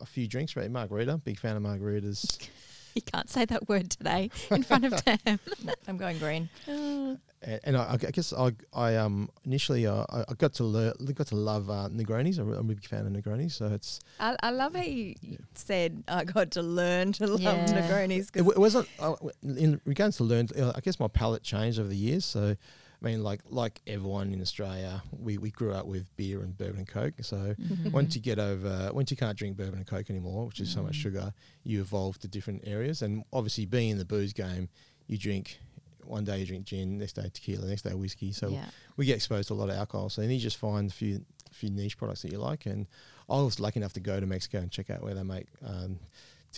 a 0.00 0.06
few 0.06 0.26
drinks. 0.28 0.56
Right, 0.56 0.70
margarita. 0.70 1.18
Big 1.18 1.38
fan 1.38 1.56
of 1.56 1.62
margaritas. 1.62 2.38
you 2.98 3.02
can't 3.12 3.30
say 3.30 3.44
that 3.46 3.68
word 3.68 3.90
today 3.90 4.30
in 4.50 4.62
front 4.62 4.84
of 4.84 4.92
Tam. 5.04 5.38
I'm 5.86 5.96
going 5.96 6.18
green. 6.18 6.48
and, 6.66 7.60
and 7.64 7.76
I, 7.76 7.92
I 7.92 7.96
guess 7.96 8.32
I, 8.32 8.50
I 8.74 8.96
um 8.96 9.28
initially 9.44 9.86
uh, 9.86 10.04
I, 10.10 10.24
I 10.28 10.34
got 10.36 10.54
to 10.54 10.64
learn, 10.64 10.92
got 11.14 11.28
to 11.28 11.36
love 11.36 11.70
uh, 11.70 11.88
Negronis. 11.90 12.38
I'm 12.38 12.52
a 12.52 12.62
big 12.62 12.84
fan 12.84 13.06
of 13.06 13.12
Negronis, 13.12 13.52
so 13.52 13.66
it's 13.66 14.00
I, 14.18 14.36
I 14.42 14.50
love 14.50 14.74
how 14.74 14.82
you 14.82 15.14
said 15.54 16.02
I 16.08 16.24
got 16.24 16.50
to 16.52 16.62
learn 16.62 17.12
to 17.12 17.26
love 17.26 17.40
Yeah. 17.40 17.66
Negronis. 17.66 18.28
It, 18.28 18.32
'cause- 18.32 18.42
w- 18.46 18.52
it 18.56 18.58
wasn't 18.58 18.88
uh, 18.98 19.14
in 19.42 19.80
regards 19.84 20.16
to 20.18 20.24
learn. 20.24 20.48
Uh, 20.58 20.72
I 20.74 20.80
guess 20.80 20.98
my 20.98 21.08
palate 21.08 21.42
changed 21.42 21.78
over 21.78 21.88
the 21.88 21.96
years. 21.96 22.24
So, 22.24 22.56
I 23.00 23.06
mean, 23.06 23.22
like 23.22 23.40
like 23.48 23.80
everyone 23.86 24.32
in 24.32 24.40
Australia, 24.40 25.02
we, 25.16 25.38
we 25.38 25.50
grew 25.50 25.72
up 25.72 25.86
with 25.86 26.14
beer 26.16 26.40
and 26.40 26.56
bourbon 26.56 26.78
and 26.78 26.88
coke. 26.88 27.14
So 27.22 27.36
Mm-hmm. 27.36 27.90
once 27.92 28.16
you 28.16 28.20
get 28.20 28.38
over, 28.38 28.90
once 28.92 29.10
you 29.12 29.16
can't 29.16 29.38
drink 29.38 29.56
bourbon 29.56 29.78
and 29.78 29.86
coke 29.86 30.10
anymore, 30.10 30.46
which 30.46 30.58
is 30.60 30.70
so 30.72 30.82
much 30.82 30.96
Mm. 30.98 31.02
sugar, 31.02 31.32
you 31.62 31.80
evolve 31.80 32.18
to 32.20 32.28
different 32.28 32.62
areas. 32.66 33.02
And 33.02 33.22
obviously, 33.32 33.66
being 33.66 33.90
in 33.90 33.98
the 33.98 34.04
booze 34.04 34.32
game, 34.32 34.68
you 35.06 35.16
drink. 35.18 35.58
One 36.04 36.24
day 36.24 36.38
you 36.40 36.46
drink 36.46 36.64
gin, 36.64 36.98
next 36.98 37.12
day 37.14 37.28
tequila, 37.32 37.66
next 37.66 37.82
day 37.82 37.92
whiskey. 37.94 38.32
So 38.32 38.48
yeah. 38.48 38.64
we 38.96 39.04
get 39.04 39.16
exposed 39.16 39.48
to 39.48 39.54
a 39.54 39.58
lot 39.62 39.68
of 39.68 39.76
alcohol. 39.76 40.08
So 40.08 40.22
then 40.22 40.30
you 40.30 40.38
just 40.40 40.56
find 40.56 40.90
a 40.90 40.92
few 40.92 41.24
few 41.52 41.70
niche 41.70 41.96
products 41.98 42.22
that 42.22 42.32
you 42.32 42.38
like. 42.38 42.66
And 42.66 42.86
I 43.28 43.40
was 43.42 43.60
lucky 43.60 43.78
enough 43.80 43.92
to 43.92 44.00
go 44.00 44.18
to 44.18 44.26
Mexico 44.26 44.58
and 44.58 44.70
check 44.70 44.88
out 44.90 45.02
where 45.02 45.14
they 45.14 45.22
make 45.22 45.46
um, 45.64 45.98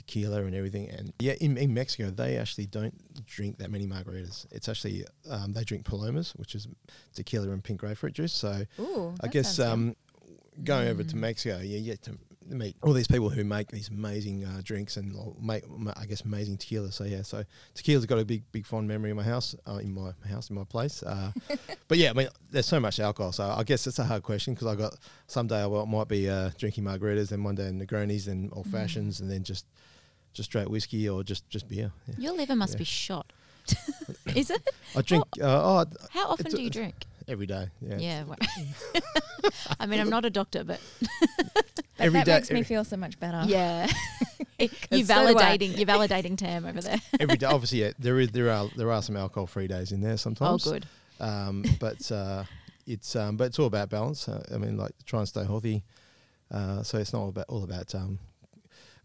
tequila 0.01 0.43
and 0.45 0.55
everything. 0.55 0.89
And 0.91 1.13
yeah, 1.19 1.35
in, 1.41 1.57
in 1.57 1.75
Mexico, 1.75 2.11
they 2.11 2.37
actually 2.37 2.67
don't 2.67 2.95
drink 3.27 3.59
that 3.59 3.71
many 3.71 3.87
margaritas. 3.87 4.47
It's 4.51 4.69
actually 4.69 5.05
um, 5.29 5.53
they 5.53 5.65
drink 5.65 5.85
palomas, 5.85 6.33
which 6.37 6.55
is 6.55 6.67
tequila 7.15 7.51
and 7.51 7.63
pink 7.63 7.81
grapefruit 7.81 8.15
juice. 8.15 8.33
So 8.33 8.63
Ooh, 8.79 9.15
I 9.23 9.29
guess 9.29 9.59
um, 9.59 9.97
going 10.65 10.89
over 10.89 11.05
to 11.05 11.15
Mm. 11.17 11.21
Mexico, 11.21 11.57
yeah, 11.59 11.77
you 11.79 11.85
get 11.85 12.03
to 12.03 12.13
meet 12.49 12.75
all 12.83 12.93
these 12.93 13.07
people 13.07 13.29
who 13.31 13.45
make 13.45 13.69
these 13.71 13.89
amazing 13.91 14.45
uh, 14.45 14.61
drinks 14.65 14.97
and 14.97 15.15
make, 15.41 15.63
I 15.97 16.07
guess, 16.07 16.23
amazing 16.23 16.57
tequila. 16.57 16.91
So 16.91 17.05
yeah, 17.05 17.23
so 17.23 17.45
tequila's 17.75 18.07
got 18.07 18.19
a 18.19 18.25
big, 18.25 18.43
big 18.51 18.67
fond 18.67 18.89
memory 18.89 19.11
in 19.11 19.17
my 19.17 19.23
house, 19.23 19.55
uh, 19.69 19.75
in 19.77 19.93
my 19.95 20.11
house, 20.29 20.51
in 20.51 20.57
my 20.57 20.65
place. 20.65 21.03
Uh, 21.05 21.31
but 21.89 21.99
yeah, 21.99 22.11
I 22.11 22.13
mean, 22.15 22.29
there's 22.51 22.67
so 22.67 22.81
much 22.81 22.99
alcohol, 22.99 23.33
so 23.33 23.45
I 23.45 23.63
guess 23.63 23.87
it's 23.87 23.99
a 24.01 24.05
hard 24.05 24.23
question 24.25 24.55
because 24.55 24.67
I 24.67 24.75
got 24.75 24.97
someday 25.29 25.63
I 25.63 25.67
will, 25.67 25.87
might 25.87 26.09
be 26.09 26.29
uh, 26.29 26.51
drinking 26.59 26.85
margaritas, 26.85 27.29
then 27.29 27.45
one 27.45 27.55
day 27.55 27.71
Negronis, 27.71 28.25
then 28.25 28.51
old 28.53 28.67
Mm. 28.67 28.73
fashions, 28.73 29.21
and 29.21 29.31
then 29.31 29.45
just 29.45 29.67
just 30.33 30.51
straight 30.51 30.69
whiskey 30.69 31.09
or 31.09 31.23
just 31.23 31.49
just 31.51 31.69
beer. 31.69 31.93
Yeah. 32.07 32.15
Your 32.19 32.33
liver 32.35 32.57
must 32.57 32.75
Yeah. 32.75 32.79
be 32.79 32.85
shot. 32.85 33.33
Is 34.35 34.51
it? 34.51 34.67
I 34.97 35.03
drink 35.03 35.25
uh, 35.41 35.45
oh, 35.47 35.85
How 36.11 36.29
often 36.29 36.51
do 36.51 36.63
you 36.63 36.71
drink? 36.71 37.07
every 37.29 37.47
day. 37.47 37.69
Yeah. 37.81 37.99
Yeah. 37.99 38.25
well- 38.25 38.39
I 39.81 39.87
mean, 39.87 40.01
I'm 40.01 40.11
not 40.11 40.25
a 40.25 40.31
doctor, 40.31 40.65
but 40.65 40.81
But 41.61 41.75
every 41.99 42.19
that 42.21 42.27
day- 42.27 42.35
makes 42.35 42.51
me 42.51 42.63
feel 42.65 42.85
so 42.85 42.97
much 42.97 43.21
better. 43.21 43.43
yeah, 43.47 43.87
you're 44.59 44.69
'Cause 44.69 45.07
so 45.07 45.15
validating. 45.15 45.77
You're 45.77 45.87
validating 45.87 46.37
Tam 46.37 46.65
over 46.67 46.81
there. 46.81 47.01
every 47.21 47.37
day. 47.37 47.47
Obviously, 47.47 47.83
yeah, 47.83 47.93
there 47.99 48.19
is 48.19 48.31
there 48.31 48.51
are 48.51 48.69
there 48.77 48.91
are 48.91 49.03
some 49.03 49.17
alcohol 49.17 49.47
free 49.47 49.69
days 49.69 49.93
in 49.93 50.01
there 50.01 50.17
sometimes. 50.17 50.67
Oh, 50.67 50.73
good. 50.73 50.87
Um, 51.21 51.65
but 51.79 52.11
uh, 52.11 52.45
it's 52.87 53.15
um, 53.15 53.37
but 53.37 53.45
it's 53.49 53.59
all 53.59 53.67
about 53.67 53.91
balance. 53.91 54.27
Uh, 54.29 54.43
I 54.53 54.59
mean, 54.59 54.77
like 54.77 54.93
try 55.05 55.21
and 55.21 55.29
stay 55.29 55.45
healthy. 55.45 55.85
Uh, 56.51 56.83
so 56.83 56.99
it's 56.99 57.13
not 57.13 57.21
all 57.21 57.29
about 57.29 57.45
all 57.49 57.63
about 57.63 57.95
um, 57.95 58.19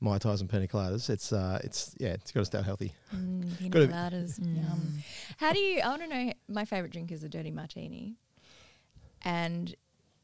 mai 0.05 0.17
tais 0.19 0.39
and 0.41 0.49
pina 0.49 0.67
coladas. 0.67 1.09
It's 1.09 1.33
uh, 1.33 1.59
it's 1.63 1.95
yeah, 1.99 2.13
it's 2.13 2.31
got 2.31 2.41
to 2.41 2.45
stay 2.45 2.61
healthy. 2.61 2.93
Mm, 3.15 3.57
pina 3.59 3.69
Gotta 3.69 3.87
coladas, 3.87 4.39
Mm. 4.39 4.55
yum. 4.57 4.93
How 5.37 5.51
do 5.53 5.59
you? 5.59 5.81
I 5.81 5.87
want 5.89 6.01
to 6.03 6.07
know. 6.07 6.33
My 6.47 6.65
favorite 6.65 6.91
drink 6.91 7.11
is 7.11 7.23
a 7.23 7.29
dirty 7.29 7.51
martini, 7.51 8.15
and 9.23 9.75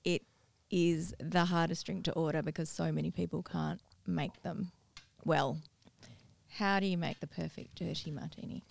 it 0.03 0.23
is 0.69 1.13
the 1.19 1.45
hardest 1.45 1.85
drink 1.85 2.03
to 2.05 2.11
order 2.13 2.41
because 2.41 2.69
so 2.69 2.91
many 2.91 3.11
people 3.11 3.43
can't 3.43 3.81
make 4.07 4.41
them 4.43 4.71
well. 5.25 5.57
How 6.49 6.79
do 6.79 6.85
you 6.85 6.97
make 6.97 7.19
the 7.19 7.27
perfect 7.27 7.75
dirty 7.75 8.11
martini? 8.11 8.63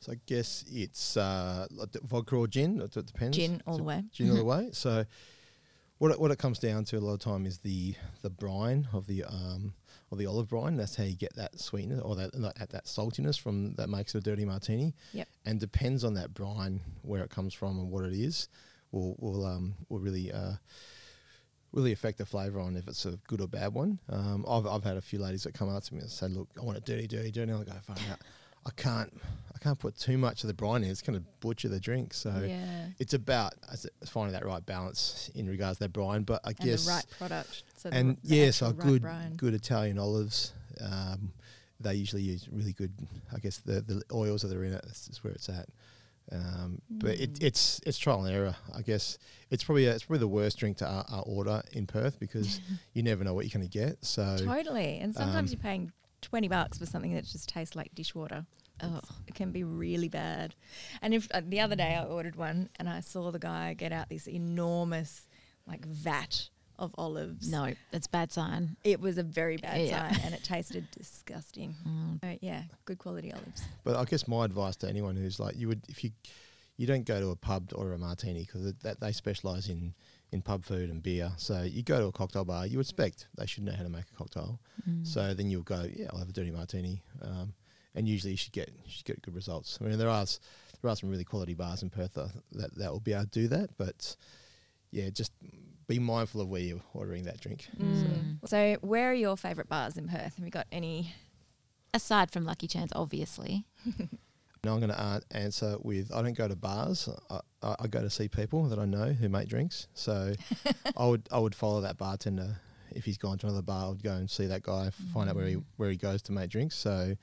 So 0.00 0.12
I 0.12 0.16
guess 0.26 0.64
it's 0.70 1.16
uh, 1.16 1.66
vodka 2.02 2.36
or 2.36 2.46
gin. 2.46 2.80
It 2.80 2.96
it 2.96 3.06
depends. 3.06 3.36
Gin 3.36 3.62
all 3.66 3.74
So 3.74 3.78
the 3.78 3.84
way. 3.84 4.04
Gin 4.12 4.30
all 4.30 4.36
the 4.36 4.44
way. 4.54 4.68
So 4.72 5.04
what 5.98 6.10
it, 6.12 6.20
what 6.20 6.30
it 6.30 6.38
comes 6.38 6.58
down 6.58 6.84
to 6.86 6.98
a 6.98 7.00
lot 7.00 7.14
of 7.14 7.20
time 7.20 7.46
is 7.46 7.58
the 7.58 7.94
the 8.22 8.28
brine 8.30 8.88
of 8.92 9.06
the 9.06 9.24
um 9.24 9.72
of 10.14 10.18
the 10.18 10.26
olive 10.26 10.48
brine. 10.48 10.76
That's 10.76 10.96
how 10.96 11.04
you 11.04 11.14
get 11.14 11.36
that 11.36 11.60
sweetness 11.60 12.00
or 12.00 12.16
that 12.16 12.32
that, 12.32 12.70
that 12.70 12.86
saltiness 12.86 13.38
from 13.38 13.74
that 13.74 13.88
makes 13.88 14.14
it 14.14 14.18
a 14.18 14.20
dirty 14.22 14.44
martini. 14.44 14.94
Yep. 15.12 15.28
And 15.44 15.60
depends 15.60 16.04
on 16.04 16.14
that 16.14 16.32
brine 16.32 16.80
where 17.02 17.22
it 17.22 17.30
comes 17.30 17.52
from 17.52 17.78
and 17.78 17.90
what 17.90 18.04
it 18.04 18.14
is. 18.14 18.48
Will 18.92 19.16
will 19.18 19.44
um 19.44 19.74
will 19.88 19.98
really 19.98 20.32
uh 20.32 20.54
really 21.72 21.92
affect 21.92 22.18
the 22.18 22.24
flavour 22.24 22.60
on 22.60 22.76
if 22.76 22.86
it's 22.86 23.04
a 23.04 23.18
good 23.26 23.40
or 23.40 23.48
bad 23.48 23.74
one. 23.74 23.98
Um, 24.08 24.44
I've, 24.48 24.64
I've 24.64 24.84
had 24.84 24.96
a 24.96 25.00
few 25.00 25.18
ladies 25.18 25.42
that 25.42 25.54
come 25.54 25.68
up 25.68 25.82
to 25.82 25.94
me 25.94 26.00
and 26.00 26.10
say, 26.10 26.28
"Look, 26.28 26.48
I 26.56 26.62
want 26.62 26.78
it 26.78 26.84
dirty, 26.84 27.08
dirty, 27.08 27.32
dirty." 27.32 27.50
And 27.50 27.60
I 27.60 27.64
go, 27.64 27.72
"Fine, 27.82 27.96
I 28.66 28.70
can't, 28.76 29.12
I 29.54 29.58
can't 29.58 29.78
put 29.78 29.96
too 29.98 30.16
much 30.18 30.42
of 30.44 30.48
the 30.48 30.54
brine 30.54 30.82
in. 30.84 30.90
It's 30.90 31.02
going 31.02 31.18
to 31.18 31.24
butcher 31.40 31.68
the 31.68 31.80
drink." 31.80 32.14
So 32.14 32.30
yeah, 32.46 32.86
it's 32.98 33.14
about 33.14 33.54
finding 34.06 34.32
that 34.32 34.44
right 34.46 34.64
balance 34.64 35.30
in 35.34 35.48
regards 35.48 35.78
to 35.78 35.84
that 35.84 35.92
brine. 35.92 36.22
But 36.22 36.40
I 36.44 36.50
and 36.50 36.58
guess 36.58 36.84
the 36.86 36.90
right 36.92 37.06
product. 37.18 37.62
So 37.76 37.90
and 37.92 38.16
the 38.24 38.36
yeah, 38.36 38.50
so 38.50 38.66
right 38.68 38.78
good 38.78 39.02
brine. 39.02 39.34
good 39.36 39.54
Italian 39.54 39.98
olives. 39.98 40.52
Um, 40.80 41.32
they 41.80 41.94
usually 41.94 42.22
use 42.22 42.48
really 42.50 42.72
good. 42.72 42.92
I 43.34 43.38
guess 43.38 43.58
the 43.58 43.80
the 43.82 44.02
oils 44.12 44.42
that 44.42 44.56
are 44.56 44.64
in 44.64 44.72
it 44.74 44.84
is 44.86 45.08
is 45.10 45.22
where 45.24 45.32
it's 45.32 45.48
at. 45.48 45.68
Um, 46.32 46.80
But 46.88 47.20
it, 47.20 47.34
Mm. 47.34 47.42
it's 47.44 47.80
it's 47.84 47.98
trial 47.98 48.24
and 48.24 48.34
error. 48.34 48.56
I 48.74 48.80
guess 48.80 49.18
it's 49.50 49.62
probably 49.62 49.84
it's 49.84 50.04
probably 50.04 50.20
the 50.20 50.28
worst 50.28 50.56
drink 50.58 50.78
to 50.78 50.88
uh, 50.88 51.04
uh, 51.12 51.20
order 51.20 51.62
in 51.72 51.86
Perth 51.86 52.18
because 52.18 52.60
you 52.94 53.02
never 53.02 53.24
know 53.24 53.34
what 53.34 53.44
you're 53.44 53.58
going 53.60 53.68
to 53.70 53.78
get. 53.78 54.02
So 54.04 54.36
Totally. 54.38 54.98
And 55.00 55.14
sometimes 55.14 55.50
um, 55.50 55.54
you're 55.54 55.62
paying 55.62 55.92
20 56.24 56.48
bucks 56.48 56.78
for 56.78 56.86
something 56.86 57.14
that 57.14 57.24
just 57.24 57.48
tastes 57.48 57.76
like 57.76 57.94
dishwater. 57.94 58.44
Oh. 58.82 59.00
It 59.28 59.34
can 59.34 59.52
be 59.52 59.62
really 59.62 60.08
bad. 60.08 60.54
And 61.00 61.14
if 61.14 61.28
uh, 61.32 61.42
the 61.46 61.60
other 61.60 61.76
day 61.76 61.94
I 61.94 62.04
ordered 62.04 62.34
one 62.36 62.70
and 62.76 62.88
I 62.88 63.00
saw 63.00 63.30
the 63.30 63.38
guy 63.38 63.74
get 63.74 63.92
out 63.92 64.08
this 64.08 64.26
enormous 64.26 65.28
like 65.66 65.86
vat 65.86 66.48
of 66.76 66.92
olives. 66.98 67.48
No, 67.50 67.72
that's 67.92 68.08
bad 68.08 68.32
sign. 68.32 68.76
It 68.82 69.00
was 69.00 69.16
a 69.16 69.22
very 69.22 69.58
bad 69.58 69.86
Yeah. 69.86 70.10
sign 70.10 70.20
and 70.24 70.34
it 70.34 70.42
tasted 70.54 70.88
disgusting. 70.90 71.76
Mm. 71.86 72.20
So, 72.24 72.38
yeah, 72.40 72.62
good 72.84 72.98
quality 72.98 73.32
olives. 73.32 73.62
But 73.84 73.96
I 73.96 74.04
guess 74.04 74.26
my 74.26 74.44
advice 74.44 74.76
to 74.76 74.88
anyone 74.88 75.14
who's 75.14 75.38
like, 75.38 75.56
you 75.56 75.68
would 75.68 75.82
if 75.88 76.02
you 76.02 76.10
you 76.76 76.88
don't 76.88 77.04
go 77.04 77.20
to 77.20 77.30
a 77.30 77.36
pub 77.36 77.68
to 77.68 77.76
order 77.76 77.92
a 77.92 77.98
martini 77.98 78.40
because 78.40 78.72
that 78.82 78.98
they 78.98 79.12
specialize 79.12 79.68
in 79.68 79.94
in 80.34 80.42
pub 80.42 80.64
food 80.64 80.90
and 80.90 81.00
beer. 81.00 81.30
So 81.36 81.62
you 81.62 81.84
go 81.84 82.00
to 82.00 82.06
a 82.06 82.12
cocktail 82.12 82.44
bar, 82.44 82.66
you 82.66 82.80
expect 82.80 83.28
they 83.38 83.46
should 83.46 83.62
know 83.62 83.72
how 83.72 83.84
to 83.84 83.88
make 83.88 84.04
a 84.12 84.16
cocktail. 84.16 84.60
Mm. 84.86 85.06
So 85.06 85.32
then 85.32 85.48
you'll 85.48 85.62
go, 85.62 85.86
yeah, 85.94 86.08
I'll 86.12 86.18
have 86.18 86.28
a 86.28 86.32
dirty 86.32 86.50
martini, 86.50 87.02
um, 87.22 87.54
and 87.94 88.08
usually 88.08 88.32
you 88.32 88.36
should 88.36 88.52
get 88.52 88.68
you 88.68 88.90
should 88.90 89.04
get 89.04 89.22
good 89.22 89.36
results. 89.36 89.78
I 89.80 89.84
mean, 89.84 89.96
there 89.96 90.10
are 90.10 90.26
there 90.82 90.90
are 90.90 90.96
some 90.96 91.08
really 91.08 91.24
quality 91.24 91.54
bars 91.54 91.82
in 91.82 91.88
Perth 91.88 92.14
that 92.14 92.74
that 92.74 92.92
will 92.92 93.00
be 93.00 93.12
able 93.12 93.24
to 93.24 93.30
do 93.30 93.48
that, 93.48 93.70
but 93.78 94.16
yeah, 94.90 95.08
just 95.08 95.32
be 95.86 96.00
mindful 96.00 96.40
of 96.40 96.48
where 96.48 96.60
you're 96.60 96.82
ordering 96.94 97.24
that 97.24 97.40
drink. 97.40 97.68
Mm. 97.78 98.38
So, 98.46 98.76
where 98.80 99.12
are 99.12 99.14
your 99.14 99.36
favourite 99.36 99.68
bars 99.68 99.96
in 99.96 100.08
Perth? 100.08 100.34
Have 100.36 100.44
you 100.44 100.50
got 100.50 100.66
any? 100.72 101.14
Aside 101.92 102.32
from 102.32 102.44
Lucky 102.44 102.66
Chan's, 102.66 102.92
obviously. 102.96 103.66
Now 104.64 104.72
I'm 104.72 104.80
going 104.80 104.90
to 104.90 105.00
uh, 105.00 105.20
answer 105.32 105.76
with 105.82 106.12
I 106.14 106.22
don't 106.22 106.36
go 106.36 106.48
to 106.48 106.56
bars. 106.56 107.08
I, 107.30 107.40
I, 107.62 107.86
go 107.86 108.00
to 108.00 108.10
see 108.10 108.28
people 108.28 108.64
that 108.68 108.78
I 108.78 108.86
know 108.86 109.12
who 109.12 109.28
make 109.28 109.48
drinks. 109.48 109.88
So 109.94 110.32
I 110.96 111.06
would 111.06 111.28
I 111.30 111.38
would 111.38 111.54
follow 111.54 111.82
that 111.82 111.98
bartender. 111.98 112.56
If 112.90 113.04
he's 113.04 113.18
gone 113.18 113.38
to 113.38 113.46
another 113.46 113.62
bar, 113.62 113.86
I 113.86 113.88
would 113.88 114.02
go 114.02 114.12
and 114.14 114.30
see 114.30 114.46
that 114.46 114.62
guy, 114.62 114.86
f- 114.86 114.94
find 115.12 115.28
out 115.28 115.36
where 115.36 115.46
he 115.46 115.56
where 115.76 115.90
he 115.90 115.96
goes 115.96 116.22
to 116.22 116.32
make 116.32 116.50
drinks. 116.50 116.76
So 116.76 117.14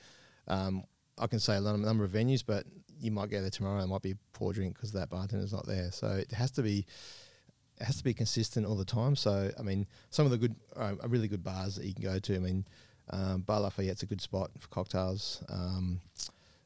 um, 0.47 0.84
I 1.17 1.27
can 1.27 1.39
say 1.39 1.56
a 1.56 1.62
number 1.62 2.04
of 2.04 2.12
venues, 2.12 2.43
but 2.45 2.65
you 2.99 3.12
might 3.12 3.30
go 3.30 3.41
there 3.41 3.49
tomorrow. 3.49 3.82
It 3.82 3.88
might 3.88 4.01
be 4.01 4.12
a 4.12 4.17
poor 4.34 4.54
drink 4.54 4.75
because 4.75 4.91
that 4.91 5.10
bartender's 5.10 5.54
not 5.54 5.65
there. 5.65 5.91
So 5.91 6.08
it 6.08 6.32
has 6.34 6.51
to 6.51 6.62
be 6.62 6.86
it 7.80 7.86
has 7.86 7.97
to 7.97 8.04
be 8.04 8.13
consistent 8.13 8.67
all 8.67 8.75
the 8.75 8.86
time. 8.86 9.15
So 9.15 9.51
I 9.58 9.63
mean, 9.63 9.88
some 10.12 10.25
of 10.25 10.32
the 10.32 10.38
good, 10.38 10.56
uh, 10.75 10.93
really 11.08 11.27
good 11.27 11.43
bars 11.43 11.75
that 11.75 11.86
you 11.86 11.93
can 11.95 12.04
go 12.04 12.19
to. 12.19 12.36
I 12.36 12.39
mean, 12.39 12.67
um, 13.10 13.41
Bar 13.41 13.62
Lafayette's 13.62 14.04
a 14.04 14.06
good 14.06 14.21
spot 14.21 14.51
for 14.60 14.67
cocktails. 14.67 15.43
Um, 15.49 16.01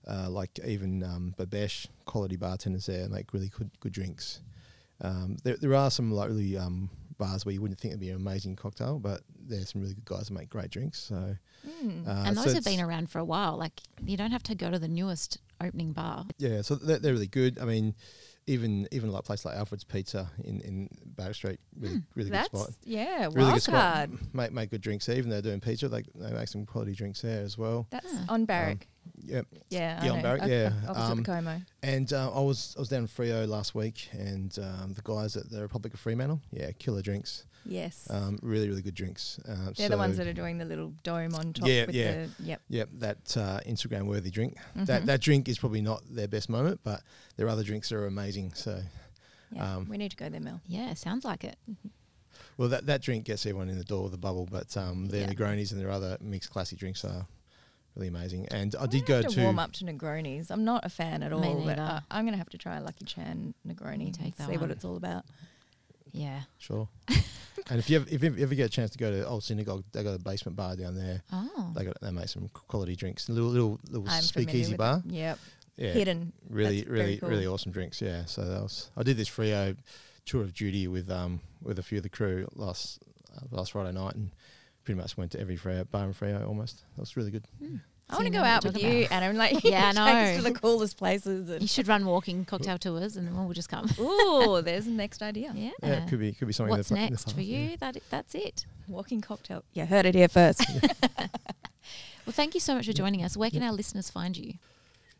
uh, 0.08 0.30
like 0.30 0.60
even 0.65 1.04
um, 1.04 1.34
Bobeche, 1.38 1.88
quality 2.06 2.36
bartenders 2.36 2.86
there 2.86 3.08
make 3.10 3.34
really 3.34 3.50
good 3.50 3.72
good 3.80 3.94
drinks. 3.94 4.41
Um, 5.02 5.38
there, 5.44 5.58
there 5.58 5.76
are 5.76 5.91
some 5.91 6.12
like 6.12 6.30
really 6.30 6.58
um, 6.58 6.89
bars 7.18 7.46
where 7.46 7.54
you 7.54 7.62
wouldn't 7.62 7.80
think 7.80 7.91
it'd 7.91 8.00
be 8.00 8.10
an 8.10 8.15
amazing 8.15 8.56
cocktail, 8.56 9.00
but 9.00 9.22
there's 9.38 9.72
some 9.72 9.82
really 9.82 9.94
good 9.94 10.06
guys 10.06 10.28
that 10.28 10.34
make 10.34 10.50
great 10.50 10.70
drinks. 10.70 11.00
So, 11.00 11.36
Mm. 11.84 12.08
uh, 12.08 12.12
and 12.28 12.38
so 12.38 12.44
those 12.44 12.54
have 12.54 12.63
been 12.63 12.80
around 12.80 13.10
for 13.10 13.18
a 13.18 13.26
while. 13.26 13.58
Like, 13.58 13.82
you 14.06 14.18
don't 14.18 14.30
have 14.30 14.44
to 14.44 14.54
go 14.56 14.70
to 14.70 14.78
the 14.78 14.88
newest 14.88 15.39
opening 15.60 15.94
bar. 15.94 16.26
Yeah, 16.38 16.62
so 16.62 16.76
they're, 16.76 17.00
they're 17.00 17.13
really 17.13 17.26
good. 17.26 17.58
I 17.58 17.65
mean, 17.65 17.96
even 18.46 18.88
even 18.91 19.12
like 19.12 19.22
a 19.22 19.24
place 19.24 19.44
like 19.46 19.56
Alfred's 19.58 19.84
Pizza 19.84 20.30
in 20.44 20.62
in 20.62 20.89
Barrack 21.04 21.34
Street, 21.34 21.60
really 21.80 22.04
really 22.13 22.30
good 22.30 22.46
spot. 22.46 22.70
yeah, 22.84 23.30
Really 23.34 23.54
good 23.54 23.63
spot. 23.63 24.10
card. 24.10 24.12
Make 24.36 24.52
make 24.52 24.70
good 24.70 24.82
drinks 24.82 25.08
there. 25.08 25.18
Even 25.18 25.32
though 25.32 25.41
they're 25.41 25.52
doing 25.54 25.60
pizza, 25.60 25.89
they 25.89 26.04
they 26.13 26.32
make 26.32 26.48
some 26.50 26.68
quality 26.68 26.94
drinks 26.94 27.22
there 27.22 27.41
as 27.44 27.58
well. 27.58 27.88
That's 27.89 28.13
Ah. 28.13 28.26
on 28.30 28.46
Barrack. 28.46 28.88
Yep. 29.26 29.48
yeah, 29.70 30.00
I 30.02 30.06
yeah, 30.06 30.12
on 30.12 30.18
know. 30.18 30.24
Barrack, 30.24 30.41
Op- 30.44 30.50
yeah. 30.50 30.72
Opposite 30.88 31.12
Um, 31.12 31.18
the 31.18 31.24
Como. 31.24 31.62
And 31.84 32.13
uh, 32.13 32.32
I 32.36 32.39
was 32.41 32.76
I 32.78 32.80
was 32.82 32.89
down 32.89 33.02
in 33.02 33.08
Freo 33.08 33.48
last 33.48 33.74
week, 33.76 34.10
and 34.12 34.58
um, 34.60 34.94
the 34.94 35.02
guys 35.04 35.36
at 35.36 35.50
the 35.50 35.62
Republic 35.62 35.94
of 35.94 36.00
Fremantle, 36.00 36.41
yeah, 36.52 36.72
killer 36.78 37.02
drinks. 37.02 37.46
Yes. 37.68 38.08
Um, 38.12 38.38
really 38.44 38.70
really 38.70 38.84
good 38.84 38.94
drinks. 38.94 39.39
Uh, 39.48 39.72
They're 39.76 39.89
the 39.89 39.98
ones 39.98 40.18
that 40.18 40.28
are 40.28 40.34
doing 40.34 40.60
the 40.60 40.65
little 40.65 40.94
dome 41.04 41.34
on 41.34 41.54
top 41.54 41.68
Yeah, 41.68 41.86
with 41.88 41.96
yeah. 41.96 42.12
the 42.38 42.44
yep. 42.44 42.62
Yep, 42.70 42.89
that 43.00 43.38
uh, 43.38 43.60
Instagram 43.68 44.06
worthy 44.06 44.30
drink. 44.30 44.58
That 44.76 45.02
Mhm. 45.02 45.06
that 45.06 45.22
drink 45.22 45.48
is 45.50 45.58
probably 45.58 45.82
not 45.82 46.04
their 46.08 46.28
best 46.28 46.48
moment, 46.48 46.82
but 46.84 47.02
their 47.38 47.50
other 47.50 47.63
drinks 47.63 47.91
are 47.91 48.06
amazing. 48.06 48.54
So, 48.54 48.82
Yeah, 49.52 49.76
um, 49.78 49.89
we 49.89 49.98
need 49.98 50.12
to 50.12 50.18
go 50.18 50.30
there, 50.30 50.39
Mel. 50.41 50.62
Yeah, 50.68 50.94
sounds 50.94 51.26
like 51.26 51.44
it. 51.44 51.58
well, 52.58 52.70
that, 52.70 52.86
that 52.86 53.02
drink 53.02 53.26
gets 53.26 53.46
everyone 53.48 53.70
in 53.70 53.78
the 53.80 53.84
door 53.84 54.04
with 54.04 54.12
the 54.12 54.18
bubble, 54.20 54.48
but 54.52 54.76
um, 54.78 55.08
their 55.08 55.22
Yeah. 55.22 55.34
Negronis 55.34 55.72
and 55.72 55.82
their 55.82 55.89
other 55.89 56.18
mixed 56.22 56.52
classy 56.52 56.76
drinks 56.76 57.04
are 57.04 57.26
really 57.96 58.08
amazing. 58.08 58.48
And 58.52 58.76
I 58.76 58.84
I'm 58.84 58.89
did 58.89 59.06
gonna 59.06 59.22
go 59.22 59.28
have 59.28 59.34
to, 59.36 59.43
warm 59.43 59.60
up 59.60 59.72
to 59.74 59.86
Negronis. 59.86 60.50
I'm 60.50 60.64
not 60.66 60.86
a 60.86 60.89
fan 60.89 61.24
at 61.24 61.32
all, 61.34 61.39
Me 61.41 61.54
but 61.54 61.78
neither. 61.78 61.82
uh, 61.82 62.00
I'm 62.12 62.26
going 62.26 62.34
to 62.34 62.38
have 62.38 62.50
to 62.50 62.58
try 62.58 62.78
a 62.78 62.82
Lucky 62.82 63.06
Chan 63.06 63.54
Negroni. 63.68 64.14
Take 64.14 64.36
that 64.38 64.50
see 64.50 64.58
what 64.58 64.72
it's 64.72 64.86
all 64.86 64.98
about. 64.98 65.26
Yeah. 66.12 66.41
sure. 66.58 66.88
and 67.70 67.80
if 67.80 67.89
you 67.89 67.98
ever, 67.98 68.06
if 68.10 68.24
you 68.24 68.36
ever 68.39 68.56
get 68.56 68.66
a 68.68 68.70
chance 68.70 68.91
to 68.91 68.98
go 68.98 69.12
to 69.12 69.28
Old 69.28 69.43
Synagogue, 69.43 69.84
they 69.91 70.02
got 70.04 70.16
a 70.16 70.20
basement 70.20 70.56
bar 70.56 70.76
down 70.76 70.96
there. 70.96 71.22
Oh. 71.32 71.72
They 71.76 71.84
got 71.86 72.00
they 72.02 72.12
make 72.12 72.30
some 72.30 72.50
quality 72.54 72.96
drinks. 72.96 73.28
A 73.28 73.34
little 73.34 73.50
little 73.50 73.80
little 73.89 74.08
I'm 74.10 74.22
speakeasy 74.22 74.76
bar. 74.76 75.02
It. 75.06 75.12
Yep. 75.12 75.39
Yeah, 75.78 75.91
Hidden. 75.91 76.32
really 76.50 76.78
That's 76.80 76.89
really 76.89 77.18
cool. 77.18 77.30
really 77.30 77.48
awesome 77.48 77.74
drinks. 77.74 78.02
Yeah, 78.02 78.24
so 78.26 78.46
that 78.46 78.62
was 78.62 78.89
I 78.96 79.04
did 79.04 79.18
this 79.18 79.30
Freo 79.30 79.76
tour 80.26 80.41
of 80.41 80.54
duty 80.54 80.88
with 80.88 81.12
um 81.12 81.41
with 81.62 81.80
a 81.80 81.84
few 81.84 81.98
of 81.98 82.04
the 82.04 82.10
crew 82.10 82.48
last 82.56 83.04
uh, 83.36 83.41
last 83.52 83.74
Friday 83.74 83.91
night 83.91 84.16
and 84.16 84.32
pretty 84.86 85.00
much 85.00 85.18
went 85.18 85.32
to 85.32 85.40
every 85.40 85.58
Freo, 85.58 85.90
bar 85.90 86.06
in 86.06 86.14
Freo 86.14 86.48
almost. 86.48 86.84
That 86.96 87.02
was 87.02 87.18
really 87.18 87.32
good. 87.32 87.46
Hmm. 87.60 87.78
I 88.08 88.16
want 88.18 88.28
to 88.28 88.32
go 88.32 88.44
out 88.44 88.64
with 88.64 88.76
talking 88.76 88.98
you, 89.00 89.06
about. 89.06 89.24
Adam. 89.24 89.36
Like, 89.36 89.64
Yeah, 89.64 89.90
I 89.90 89.92
take 89.94 90.38
us 90.38 90.44
to 90.44 90.54
the 90.54 90.60
coolest 90.60 90.96
places. 90.96 91.60
You 91.60 91.68
should 91.68 91.88
run 91.88 92.06
walking 92.06 92.46
cocktail 92.46 92.78
tours, 92.78 93.18
and 93.18 93.28
then 93.28 93.36
we'll 93.36 93.52
just 93.54 93.68
come. 93.68 93.90
Ooh, 94.00 94.62
there's 94.64 94.86
the 94.86 94.92
next 94.92 95.24
idea. 95.24 95.52
Yeah. 95.56 95.72
Yeah, 95.82 96.04
it 96.04 96.10
could 96.10 96.20
be 96.20 96.32
could 96.32 96.48
be 96.48 96.54
something. 96.54 96.70
What's 96.70 96.92
in 96.92 96.96
the, 96.98 97.02
in 97.02 97.06
the 97.08 97.12
next 97.14 97.32
for 97.32 97.38
past, 97.38 97.48
yeah. 97.48 97.58
you? 97.58 97.78
That 97.78 97.98
that's 98.12 98.36
it. 98.36 98.68
Walking 98.88 99.22
cocktail. 99.22 99.64
You 99.74 99.88
heard 99.88 100.06
it 100.06 100.14
here 100.14 100.28
first. 100.28 100.64
Well, 102.26 102.34
thank 102.34 102.56
you 102.56 102.60
so 102.60 102.74
much 102.74 102.88
for 102.88 102.94
joining 102.94 103.24
us. 103.24 103.38
Where 103.38 103.52
can 103.52 103.62
our 103.62 103.72
listeners 103.72 104.10
find 104.10 104.36
you? 104.36 104.56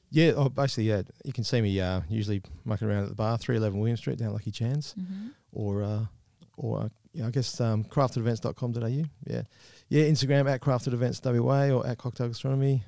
Yeah, 0.10 0.32
oh, 0.36 0.50
basically, 0.50 0.86
yeah. 0.86 1.04
You 1.24 1.34
can 1.34 1.44
see 1.44 1.62
me 1.62 1.80
uh, 1.80 2.02
usually 2.10 2.42
mucking 2.64 2.88
around 2.88 3.04
at 3.04 3.10
the 3.10 3.16
bar, 3.16 3.38
three 3.38 3.58
eleven 3.58 3.80
William 3.80 3.98
Street 3.98 4.18
down 4.18 4.34
Lucky 4.34 4.50
Chan's, 4.52 4.96
Mm-hmm. 5.00 5.28
or 5.52 5.84
uh, 5.84 6.06
or 6.58 6.80
uh, 6.82 6.90
yeah, 7.16 7.28
I 7.28 7.30
guess 7.32 7.60
um, 7.62 7.84
craftedevents.com.au. 7.86 8.88
Yeah, 8.88 9.42
yeah. 9.90 10.04
Instagram 10.04 10.52
at 10.52 10.62
craftedevents 10.62 11.24
WA 11.24 11.70
or 11.76 11.88
at 11.88 11.98
cocktail 11.98 12.28
gastronomy 12.28 12.84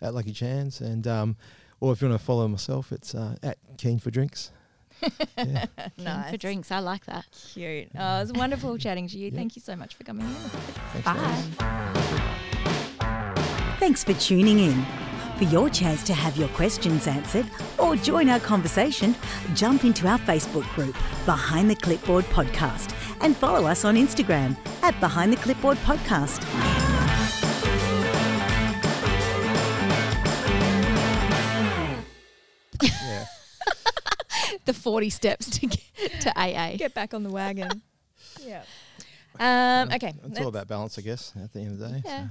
at 0.00 0.14
Lucky 0.14 0.32
Chan's, 0.32 0.80
and 0.80 1.06
um, 1.06 1.36
or 1.80 1.92
if 1.92 2.00
you 2.00 2.08
want 2.08 2.20
to 2.20 2.24
follow 2.24 2.46
myself, 2.46 2.92
it's 2.92 3.14
uh, 3.14 3.36
at 3.42 3.58
Keen 3.76 3.98
for 3.98 4.10
Drinks. 4.10 4.52
yeah. 5.36 5.66
nice. 5.98 6.30
For 6.30 6.36
drinks, 6.38 6.70
I 6.70 6.78
like 6.78 7.04
that. 7.06 7.26
Cute. 7.52 7.88
Oh, 7.98 8.16
it 8.16 8.20
was 8.20 8.32
wonderful 8.32 8.78
chatting 8.78 9.08
to 9.08 9.18
you. 9.18 9.30
Yeah. 9.30 9.36
Thank 9.36 9.56
you 9.56 9.62
so 9.62 9.76
much 9.76 9.94
for 9.94 10.04
coming 10.04 10.26
in. 10.26 10.32
Thanks, 10.32 11.58
Bye. 11.58 12.46
Thanks 13.78 14.04
for 14.04 14.14
tuning 14.14 14.58
in. 14.58 14.86
For 15.36 15.44
your 15.44 15.68
chance 15.68 16.02
to 16.04 16.14
have 16.14 16.38
your 16.38 16.48
questions 16.48 17.06
answered 17.06 17.44
or 17.78 17.94
join 17.94 18.30
our 18.30 18.40
conversation, 18.40 19.14
jump 19.54 19.84
into 19.84 20.08
our 20.08 20.18
Facebook 20.20 20.66
group, 20.74 20.96
Behind 21.26 21.68
the 21.68 21.76
Clipboard 21.76 22.24
Podcast, 22.26 22.92
and 23.20 23.36
follow 23.36 23.66
us 23.66 23.84
on 23.84 23.96
Instagram 23.96 24.56
at 24.82 24.98
Behind 25.00 25.32
the 25.32 25.36
Clipboard 25.36 25.78
Podcast. 25.78 26.42
Yeah. 32.82 33.24
The 34.64 34.74
40 34.74 35.10
steps 35.10 35.50
to 35.60 35.66
get 35.68 35.80
to 36.22 36.32
AA. 36.36 36.76
Get 36.76 36.92
back 36.92 37.14
on 37.14 37.22
the 37.22 37.30
wagon. 37.30 37.82
yeah. 38.44 38.62
Um, 39.38 39.92
okay. 39.92 40.12
It's 40.24 40.40
all 40.40 40.48
about 40.48 40.66
balance, 40.66 40.98
I 40.98 41.02
guess. 41.02 41.32
At 41.40 41.52
the 41.52 41.60
end 41.60 41.72
of 41.72 41.78
the 41.78 41.88
day. 41.88 42.02
Yeah. 42.04 42.24
So. 42.24 42.30